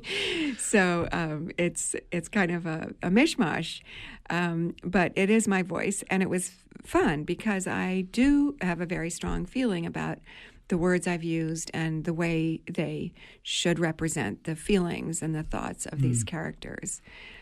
so 0.57 1.07
um, 1.11 1.49
it's 1.57 1.95
it's 2.11 2.27
kind 2.27 2.51
of 2.51 2.65
a, 2.65 2.93
a 3.01 3.09
mishmash, 3.09 3.81
um, 4.29 4.75
but 4.83 5.13
it 5.15 5.29
is 5.29 5.47
my 5.47 5.63
voice, 5.63 6.03
and 6.09 6.21
it 6.21 6.29
was 6.29 6.51
fun 6.83 7.23
because 7.23 7.65
I 7.65 8.01
do 8.11 8.55
have 8.61 8.81
a 8.81 8.85
very 8.85 9.09
strong 9.09 9.45
feeling 9.45 9.85
about 9.85 10.19
the 10.67 10.77
words 10.77 11.07
I've 11.07 11.23
used 11.23 11.71
and 11.73 12.03
the 12.03 12.13
way 12.13 12.61
they 12.71 13.13
should 13.41 13.79
represent 13.79 14.43
the 14.43 14.55
feelings 14.55 15.23
and 15.23 15.33
the 15.33 15.43
thoughts 15.43 15.87
of 15.87 15.97
mm. 15.97 16.03
these 16.03 16.23
characters. 16.23 17.01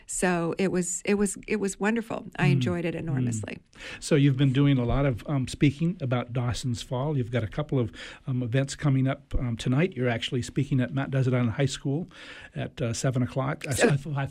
So 0.09 0.55
it 0.57 0.71
was 0.71 1.01
it 1.03 1.15
was 1.15 1.37
it 1.47 1.57
was 1.57 1.79
wonderful. 1.81 2.25
I 2.37 2.47
mm. 2.47 2.53
enjoyed 2.53 2.85
it 2.85 2.95
enormously. 2.95 3.59
Mm. 3.59 3.79
So 3.99 4.15
you've 4.15 4.37
been 4.37 4.53
doing 4.53 4.77
a 4.77 4.85
lot 4.85 5.05
of 5.05 5.21
um, 5.27 5.49
speaking 5.49 5.97
about 6.01 6.31
Dawson's 6.31 6.81
Fall. 6.81 7.17
You've 7.17 7.29
got 7.29 7.43
a 7.43 7.47
couple 7.47 7.77
of 7.77 7.91
um, 8.25 8.41
events 8.41 8.73
coming 8.73 9.05
up 9.05 9.35
um, 9.37 9.57
tonight. 9.57 9.93
You're 9.97 10.07
actually 10.07 10.41
speaking 10.43 10.79
at 10.79 10.93
Mount 10.93 11.11
Desert 11.11 11.33
Island 11.33 11.51
High 11.51 11.65
School 11.65 12.07
at 12.57 12.81
uh, 12.81 12.91
seven 12.91 13.23
o'clock, 13.23 13.63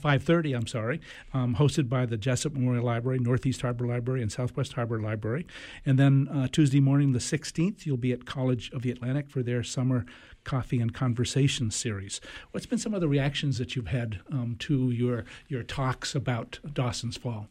five 0.00 0.22
thirty. 0.22 0.52
I'm 0.52 0.66
sorry, 0.66 1.00
um, 1.32 1.54
hosted 1.54 1.88
by 1.88 2.04
the 2.04 2.18
Jesup 2.18 2.52
Memorial 2.52 2.84
Library, 2.84 3.18
Northeast 3.18 3.62
Harbor 3.62 3.86
Library, 3.86 4.20
and 4.20 4.30
Southwest 4.30 4.74
Harbor 4.74 5.00
Library. 5.00 5.46
And 5.86 5.98
then 5.98 6.28
uh, 6.28 6.48
Tuesday 6.48 6.80
morning, 6.80 7.12
the 7.12 7.18
16th, 7.18 7.86
you'll 7.86 7.96
be 7.96 8.12
at 8.12 8.26
College 8.26 8.70
of 8.72 8.82
the 8.82 8.90
Atlantic 8.90 9.30
for 9.30 9.42
their 9.42 9.62
summer 9.62 10.04
Coffee 10.44 10.80
and 10.80 10.92
Conversation 10.92 11.70
series. 11.70 12.20
What's 12.50 12.66
been 12.66 12.78
some 12.78 12.94
of 12.94 13.00
the 13.00 13.08
reactions 13.08 13.58
that 13.58 13.76
you've 13.76 13.88
had 13.88 14.20
um, 14.30 14.56
to 14.60 14.90
your 14.90 15.24
your 15.48 15.62
talks 15.62 16.14
about 16.14 16.58
Dawson's 16.72 17.16
Fall? 17.16 17.48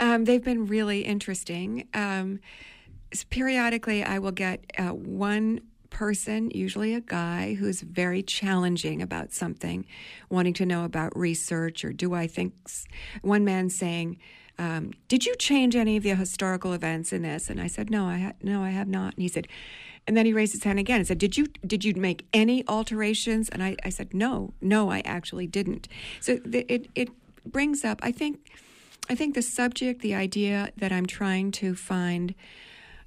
Um, 0.00 0.24
they've 0.24 0.42
been 0.42 0.66
really 0.66 1.02
interesting. 1.02 1.88
Um, 1.94 2.40
periodically, 3.30 4.02
I 4.02 4.18
will 4.18 4.32
get 4.32 4.64
uh, 4.78 4.88
one 4.88 5.60
person, 5.92 6.50
usually 6.50 6.94
a 6.94 7.00
guy, 7.00 7.54
who's 7.54 7.82
very 7.82 8.22
challenging 8.22 9.00
about 9.00 9.32
something, 9.32 9.84
wanting 10.30 10.54
to 10.54 10.66
know 10.66 10.84
about 10.84 11.16
research 11.16 11.84
or 11.84 11.92
do 11.92 12.14
I 12.14 12.26
think. 12.26 12.54
One 13.20 13.44
man 13.44 13.70
saying, 13.70 14.18
um, 14.58 14.92
"Did 15.08 15.26
you 15.26 15.34
change 15.36 15.76
any 15.76 15.96
of 15.96 16.02
the 16.02 16.14
historical 16.14 16.72
events 16.72 17.12
in 17.12 17.22
this?" 17.22 17.48
And 17.50 17.60
I 17.60 17.68
said, 17.68 17.90
"No, 17.90 18.06
I 18.06 18.18
ha- 18.18 18.32
no, 18.42 18.62
I 18.62 18.70
have 18.70 18.88
not." 18.88 19.14
And 19.14 19.22
he 19.22 19.28
said, 19.28 19.46
and 20.06 20.16
then 20.16 20.26
he 20.26 20.32
raised 20.32 20.52
his 20.52 20.64
hand 20.64 20.78
again 20.78 20.98
and 20.98 21.06
said, 21.06 21.18
"Did 21.18 21.36
you 21.36 21.46
did 21.64 21.84
you 21.84 21.94
make 21.94 22.26
any 22.32 22.66
alterations?" 22.66 23.48
And 23.50 23.62
I, 23.62 23.76
I 23.84 23.90
said, 23.90 24.12
"No, 24.12 24.52
no, 24.60 24.90
I 24.90 25.00
actually 25.04 25.46
didn't." 25.46 25.86
So 26.20 26.40
it 26.52 26.88
it 26.94 27.10
brings 27.44 27.84
up, 27.84 28.00
I 28.02 28.12
think, 28.12 28.50
I 29.08 29.14
think 29.14 29.34
the 29.34 29.42
subject, 29.42 30.00
the 30.00 30.14
idea 30.14 30.70
that 30.76 30.92
I'm 30.92 31.06
trying 31.06 31.50
to 31.52 31.74
find 31.74 32.34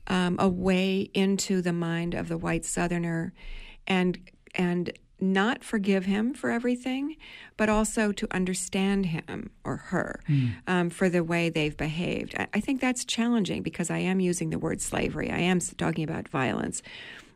um, 0.08 0.36
a 0.40 0.50
way 0.50 1.10
into 1.14 1.62
the 1.62 1.74
mind 1.74 2.14
of 2.14 2.28
the 2.28 2.38
white 2.38 2.66
Southerner, 2.66 3.34
and 3.88 4.20
and 4.54 4.92
not 5.20 5.64
forgive 5.64 6.06
him 6.06 6.34
for 6.34 6.50
everything, 6.50 7.16
but 7.58 7.70
also 7.70 8.12
to 8.12 8.28
understand 8.32 9.08
him 9.08 9.50
or 9.64 9.78
her 9.78 10.20
mm. 10.28 10.54
um, 10.68 10.90
for 10.90 11.10
the 11.10 11.24
way 11.24 11.50
they've 11.50 11.78
behaved. 11.78 12.36
I, 12.38 12.48
I, 12.54 12.60
think 12.60 12.82
that's 12.82 13.06
challenging 13.06 13.64
because 13.64 13.90
I 13.90 14.00
am 14.00 14.20
using 14.20 14.50
the 14.50 14.60
word 14.60 14.82
slavery. 14.82 15.32
I 15.32 15.40
am 15.40 15.60
talking 15.60 16.04
about 16.04 16.28
violence. 16.28 16.82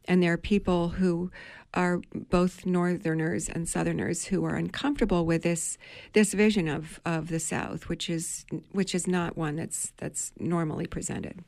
And 0.06 0.22
there 0.22 0.34
are 0.34 0.38
people 0.38 0.90
who 0.90 1.32
are 1.74 2.02
both 2.14 2.66
Northerners 2.66 3.48
and 3.48 3.70
Southerners 3.70 4.26
who 4.26 4.44
are 4.44 4.56
uncomfortable 4.56 5.26
with 5.26 5.44
this 5.44 5.78
this 6.14 6.34
vision 6.34 6.68
of, 6.68 7.00
of 7.06 7.30
the 7.30 7.40
South, 7.40 7.88
which 7.88 8.10
is 8.10 8.46
which 8.72 8.96
is 8.96 9.08
not 9.08 9.38
one 9.38 9.56
that's 9.56 9.94
that's 9.98 10.32
normally 10.40 10.88
presented. 10.88 11.44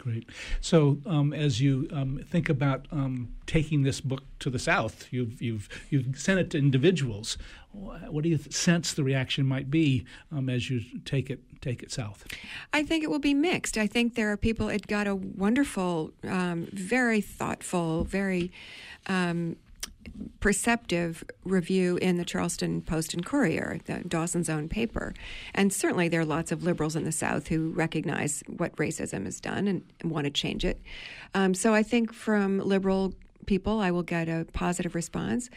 Great. 0.00 0.30
So, 0.62 0.96
um, 1.04 1.34
as 1.34 1.60
you 1.60 1.86
um, 1.92 2.24
think 2.26 2.48
about 2.48 2.86
um, 2.90 3.34
taking 3.44 3.82
this 3.82 4.00
book 4.00 4.22
to 4.38 4.48
the 4.48 4.58
South, 4.58 5.06
you've 5.10 5.42
you've 5.42 5.68
you've 5.90 6.18
sent 6.18 6.40
it 6.40 6.48
to 6.50 6.58
individuals. 6.58 7.36
What 7.72 8.24
do 8.24 8.30
you 8.30 8.38
sense 8.48 8.94
the 8.94 9.04
reaction 9.04 9.44
might 9.44 9.70
be 9.70 10.06
um, 10.32 10.48
as 10.48 10.70
you 10.70 10.80
take 11.04 11.28
it 11.28 11.40
take 11.60 11.82
it 11.82 11.92
south? 11.92 12.24
I 12.72 12.82
think 12.82 13.04
it 13.04 13.10
will 13.10 13.18
be 13.18 13.34
mixed. 13.34 13.76
I 13.76 13.86
think 13.86 14.14
there 14.14 14.32
are 14.32 14.38
people. 14.38 14.70
It 14.70 14.86
got 14.86 15.06
a 15.06 15.14
wonderful, 15.14 16.12
um, 16.26 16.66
very 16.72 17.20
thoughtful, 17.20 18.04
very 18.04 18.50
um, 19.06 19.56
perceptive 20.40 21.24
review 21.44 21.96
in 21.98 22.16
the 22.16 22.24
Charleston 22.24 22.82
Post 22.82 23.14
and 23.14 23.24
Courier, 23.24 23.78
the 23.86 24.00
Dawson's 24.06 24.48
own 24.48 24.68
paper. 24.68 25.14
And 25.54 25.72
certainly 25.72 26.08
there 26.08 26.20
are 26.20 26.26
lots 26.26 26.52
of 26.52 26.62
liberals 26.62 26.96
in 26.96 27.04
the 27.04 27.12
South 27.12 27.48
who 27.48 27.70
recognize 27.70 28.42
what 28.46 28.74
racism 28.76 29.24
has 29.24 29.40
done 29.40 29.68
and, 29.68 29.82
and 30.00 30.10
want 30.10 30.24
to 30.24 30.30
change 30.30 30.64
it. 30.64 30.80
Um, 31.34 31.54
so 31.54 31.74
I 31.74 31.82
think 31.82 32.12
from 32.12 32.58
liberal 32.58 33.14
people, 33.46 33.80
I 33.80 33.90
will 33.90 34.02
get 34.02 34.28
a 34.28 34.46
positive 34.52 34.94
response. 34.94 35.50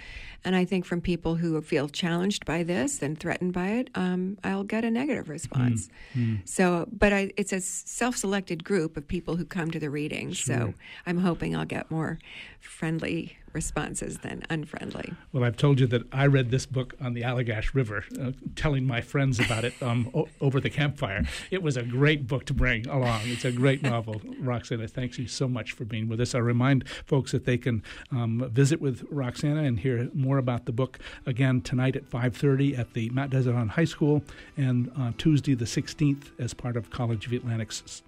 And 0.43 0.55
I 0.55 0.65
think 0.65 0.86
from 0.86 1.01
people 1.01 1.36
who 1.36 1.61
feel 1.61 1.88
challenged 1.88 2.45
by 2.45 2.63
this 2.63 3.01
and 3.01 3.19
threatened 3.19 3.53
by 3.53 3.69
it, 3.69 3.89
um, 3.95 4.38
I'll 4.43 4.63
get 4.63 4.84
a 4.84 4.91
negative 4.91 5.30
response. 5.30 5.89
Mm, 6.15 6.47
So, 6.47 6.88
but 6.91 7.13
I, 7.13 7.32
it's 7.38 7.53
a 7.53 7.61
self 7.61 8.17
selected 8.17 8.63
group 8.63 8.97
of 8.97 9.07
people 9.07 9.36
who 9.36 9.45
come 9.45 9.69
to 9.71 9.80
the 9.80 9.89
reading. 9.89 10.32
Sure. 10.32 10.55
So 10.55 10.74
I'm 11.05 11.19
hoping 11.19 11.55
I'll 11.55 11.65
get 11.65 11.91
more 11.91 12.19
friendly 12.59 13.38
responses 13.54 14.20
than 14.20 14.43
unfriendly. 14.49 15.14
Well, 15.32 15.43
I've 15.43 15.58
told 15.58 15.80
you 15.80 15.88
that 15.88 16.04
I 16.12 16.26
read 16.26 16.51
this 16.51 16.66
book 16.66 16.95
on 16.99 17.14
the 17.14 17.22
Allagash 17.22 17.74
River, 17.74 18.04
uh, 18.20 18.32
telling 18.56 18.86
my 18.86 19.01
friends 19.01 19.39
about 19.39 19.64
it 19.64 19.74
um, 19.82 20.10
o- 20.14 20.28
over 20.41 20.60
the 20.60 20.70
campfire. 20.70 21.24
It 21.51 21.62
was 21.62 21.78
a 21.78 21.84
great 21.84 22.28
book 22.28 22.45
to 22.45 22.54
bring 22.54 22.88
along. 22.88 23.22
It's 23.26 23.45
a 23.45 23.51
great 23.51 23.84
novel. 23.84 24.22
Roxana, 24.39 24.88
thanks 24.88 25.18
you 25.18 25.28
so 25.28 25.47
much 25.47 25.72
for 25.72 25.86
being 25.86 26.08
with 26.08 26.20
us. 26.20 26.36
I 26.36 26.39
remind 26.39 26.88
folks 27.06 27.32
that 27.32 27.45
they 27.45 27.58
can 27.58 27.84
um, 28.12 28.49
visit 28.51 28.82
with 28.82 29.06
Roxana 29.10 29.64
and 29.64 29.80
hear 29.80 30.10
more 30.14 30.38
about 30.38 30.66
the 30.66 30.72
book 30.72 30.99
again 31.26 31.62
tonight 31.62 31.95
at 31.95 32.10
5.30 32.10 32.78
at 32.78 32.93
the 32.93 33.10
Mount 33.10 33.32
Desert 33.32 33.54
High 33.54 33.86
School 33.86 34.24
and 34.58 34.91
uh, 34.97 35.12
Tuesday 35.18 35.54
the 35.54 35.66
16th 35.66 36.32
as 36.39 36.54
part 36.54 36.76
of 36.76 36.89
College 36.89 37.28
of 37.28 37.34
Atlantic's 37.34 38.01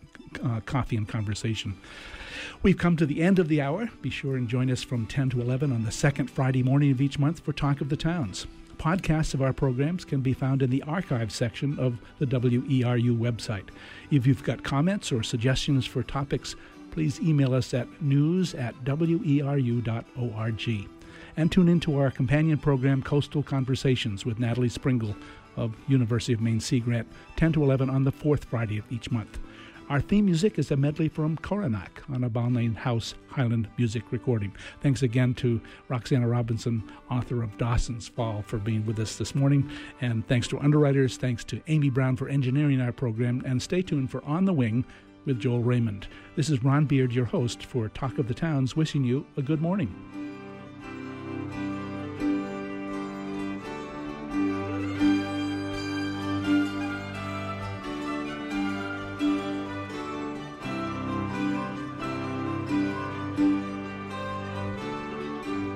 uh, 0.44 0.60
Coffee 0.66 0.98
and 0.98 1.08
Conversation. 1.08 1.78
We've 2.62 2.78
come 2.78 2.98
to 2.98 3.06
the 3.06 3.22
end 3.22 3.40
of 3.40 3.48
the 3.48 3.62
hour. 3.62 3.90
Be 4.02 4.10
sure 4.10 4.36
and 4.36 4.48
join 4.48 4.70
us 4.72 4.84
from 4.84 5.06
10 5.06 5.32
to 5.32 5.42
11 5.42 5.72
on 5.72 5.84
the 5.84 5.92
second 5.92 6.30
Friday 6.30 6.64
morning 6.64 6.92
of 6.92 7.02
each 7.02 7.20
month 7.20 7.40
for 7.40 7.54
Talk 7.54 7.82
of 7.82 7.90
the 7.90 7.98
Towns. 7.98 8.48
Podcasts 8.78 9.34
of 9.34 9.42
our 9.42 9.54
programs 9.54 10.06
can 10.06 10.22
be 10.22 10.34
found 10.34 10.62
in 10.62 10.70
the 10.70 10.84
archive 10.84 11.32
section 11.32 11.80
of 11.80 11.98
the 12.20 12.26
WERU 12.26 13.18
website. 13.18 13.70
If 14.12 14.28
you've 14.28 14.44
got 14.44 14.64
comments 14.64 15.12
or 15.12 15.24
suggestions 15.24 15.86
for 15.86 16.04
topics, 16.04 16.56
please 16.92 17.20
email 17.22 17.54
us 17.54 17.74
at 17.74 18.02
news 18.02 18.54
at 18.54 18.76
weru.org. 18.84 19.90
And 21.38 21.52
tune 21.52 21.68
into 21.68 21.98
our 22.00 22.12
companion 22.12 22.58
program, 22.58 23.02
Coastal 23.02 23.44
Conversations, 23.44 24.26
with 24.26 24.40
Natalie 24.40 24.70
Springuel 24.70 25.16
of 25.58 25.76
University 25.88 26.34
of 26.34 26.42
Maine 26.42 26.60
Sea 26.60 26.80
Grant, 26.80 27.08
10 27.38 27.54
to 27.54 27.64
11 27.64 27.90
on 27.90 28.04
the 28.04 28.12
fourth 28.12 28.46
Friday 28.46 28.78
of 28.78 28.90
each 28.92 29.12
month. 29.12 29.40
Our 29.88 30.02
theme 30.02 30.26
music 30.26 30.58
is 30.58 30.72
a 30.72 30.76
medley 30.76 31.08
from 31.08 31.38
Coronach 31.38 32.02
on 32.10 32.24
a 32.24 32.30
Balmain 32.30 32.76
House 32.76 33.14
Highland 33.28 33.68
music 33.78 34.02
recording. 34.10 34.52
Thanks 34.82 35.04
again 35.04 35.36
to 35.36 35.62
Roxana 35.90 36.28
Robinson, 36.28 36.84
author 37.12 37.44
of 37.44 37.56
Dawson's 37.60 38.08
Fall, 38.08 38.42
for 38.48 38.58
being 38.58 38.84
with 38.88 38.98
us 38.98 39.16
this 39.16 39.36
morning. 39.36 39.70
And 40.02 40.28
thanks 40.28 40.48
to 40.48 40.60
underwriters, 40.60 41.18
thanks 41.18 41.44
to 41.46 41.62
Amy 41.68 41.92
Brown 41.92 42.16
for 42.16 42.28
engineering 42.28 42.82
our 42.82 42.92
program. 42.92 43.44
And 43.46 43.62
stay 43.62 43.84
tuned 43.84 44.10
for 44.10 44.26
On 44.26 44.46
the 44.46 44.54
Wing 44.54 44.86
with 45.26 45.40
Joel 45.40 45.62
Raymond. 45.62 46.08
This 46.36 46.50
is 46.50 46.64
Ron 46.64 46.86
Beard, 46.86 47.14
your 47.14 47.26
host 47.26 47.64
for 47.64 47.88
Talk 47.90 48.18
of 48.18 48.28
the 48.28 48.34
Towns, 48.34 48.76
wishing 48.76 49.04
you 49.04 49.24
a 49.38 49.44
good 49.44 49.62
morning. 49.62 50.25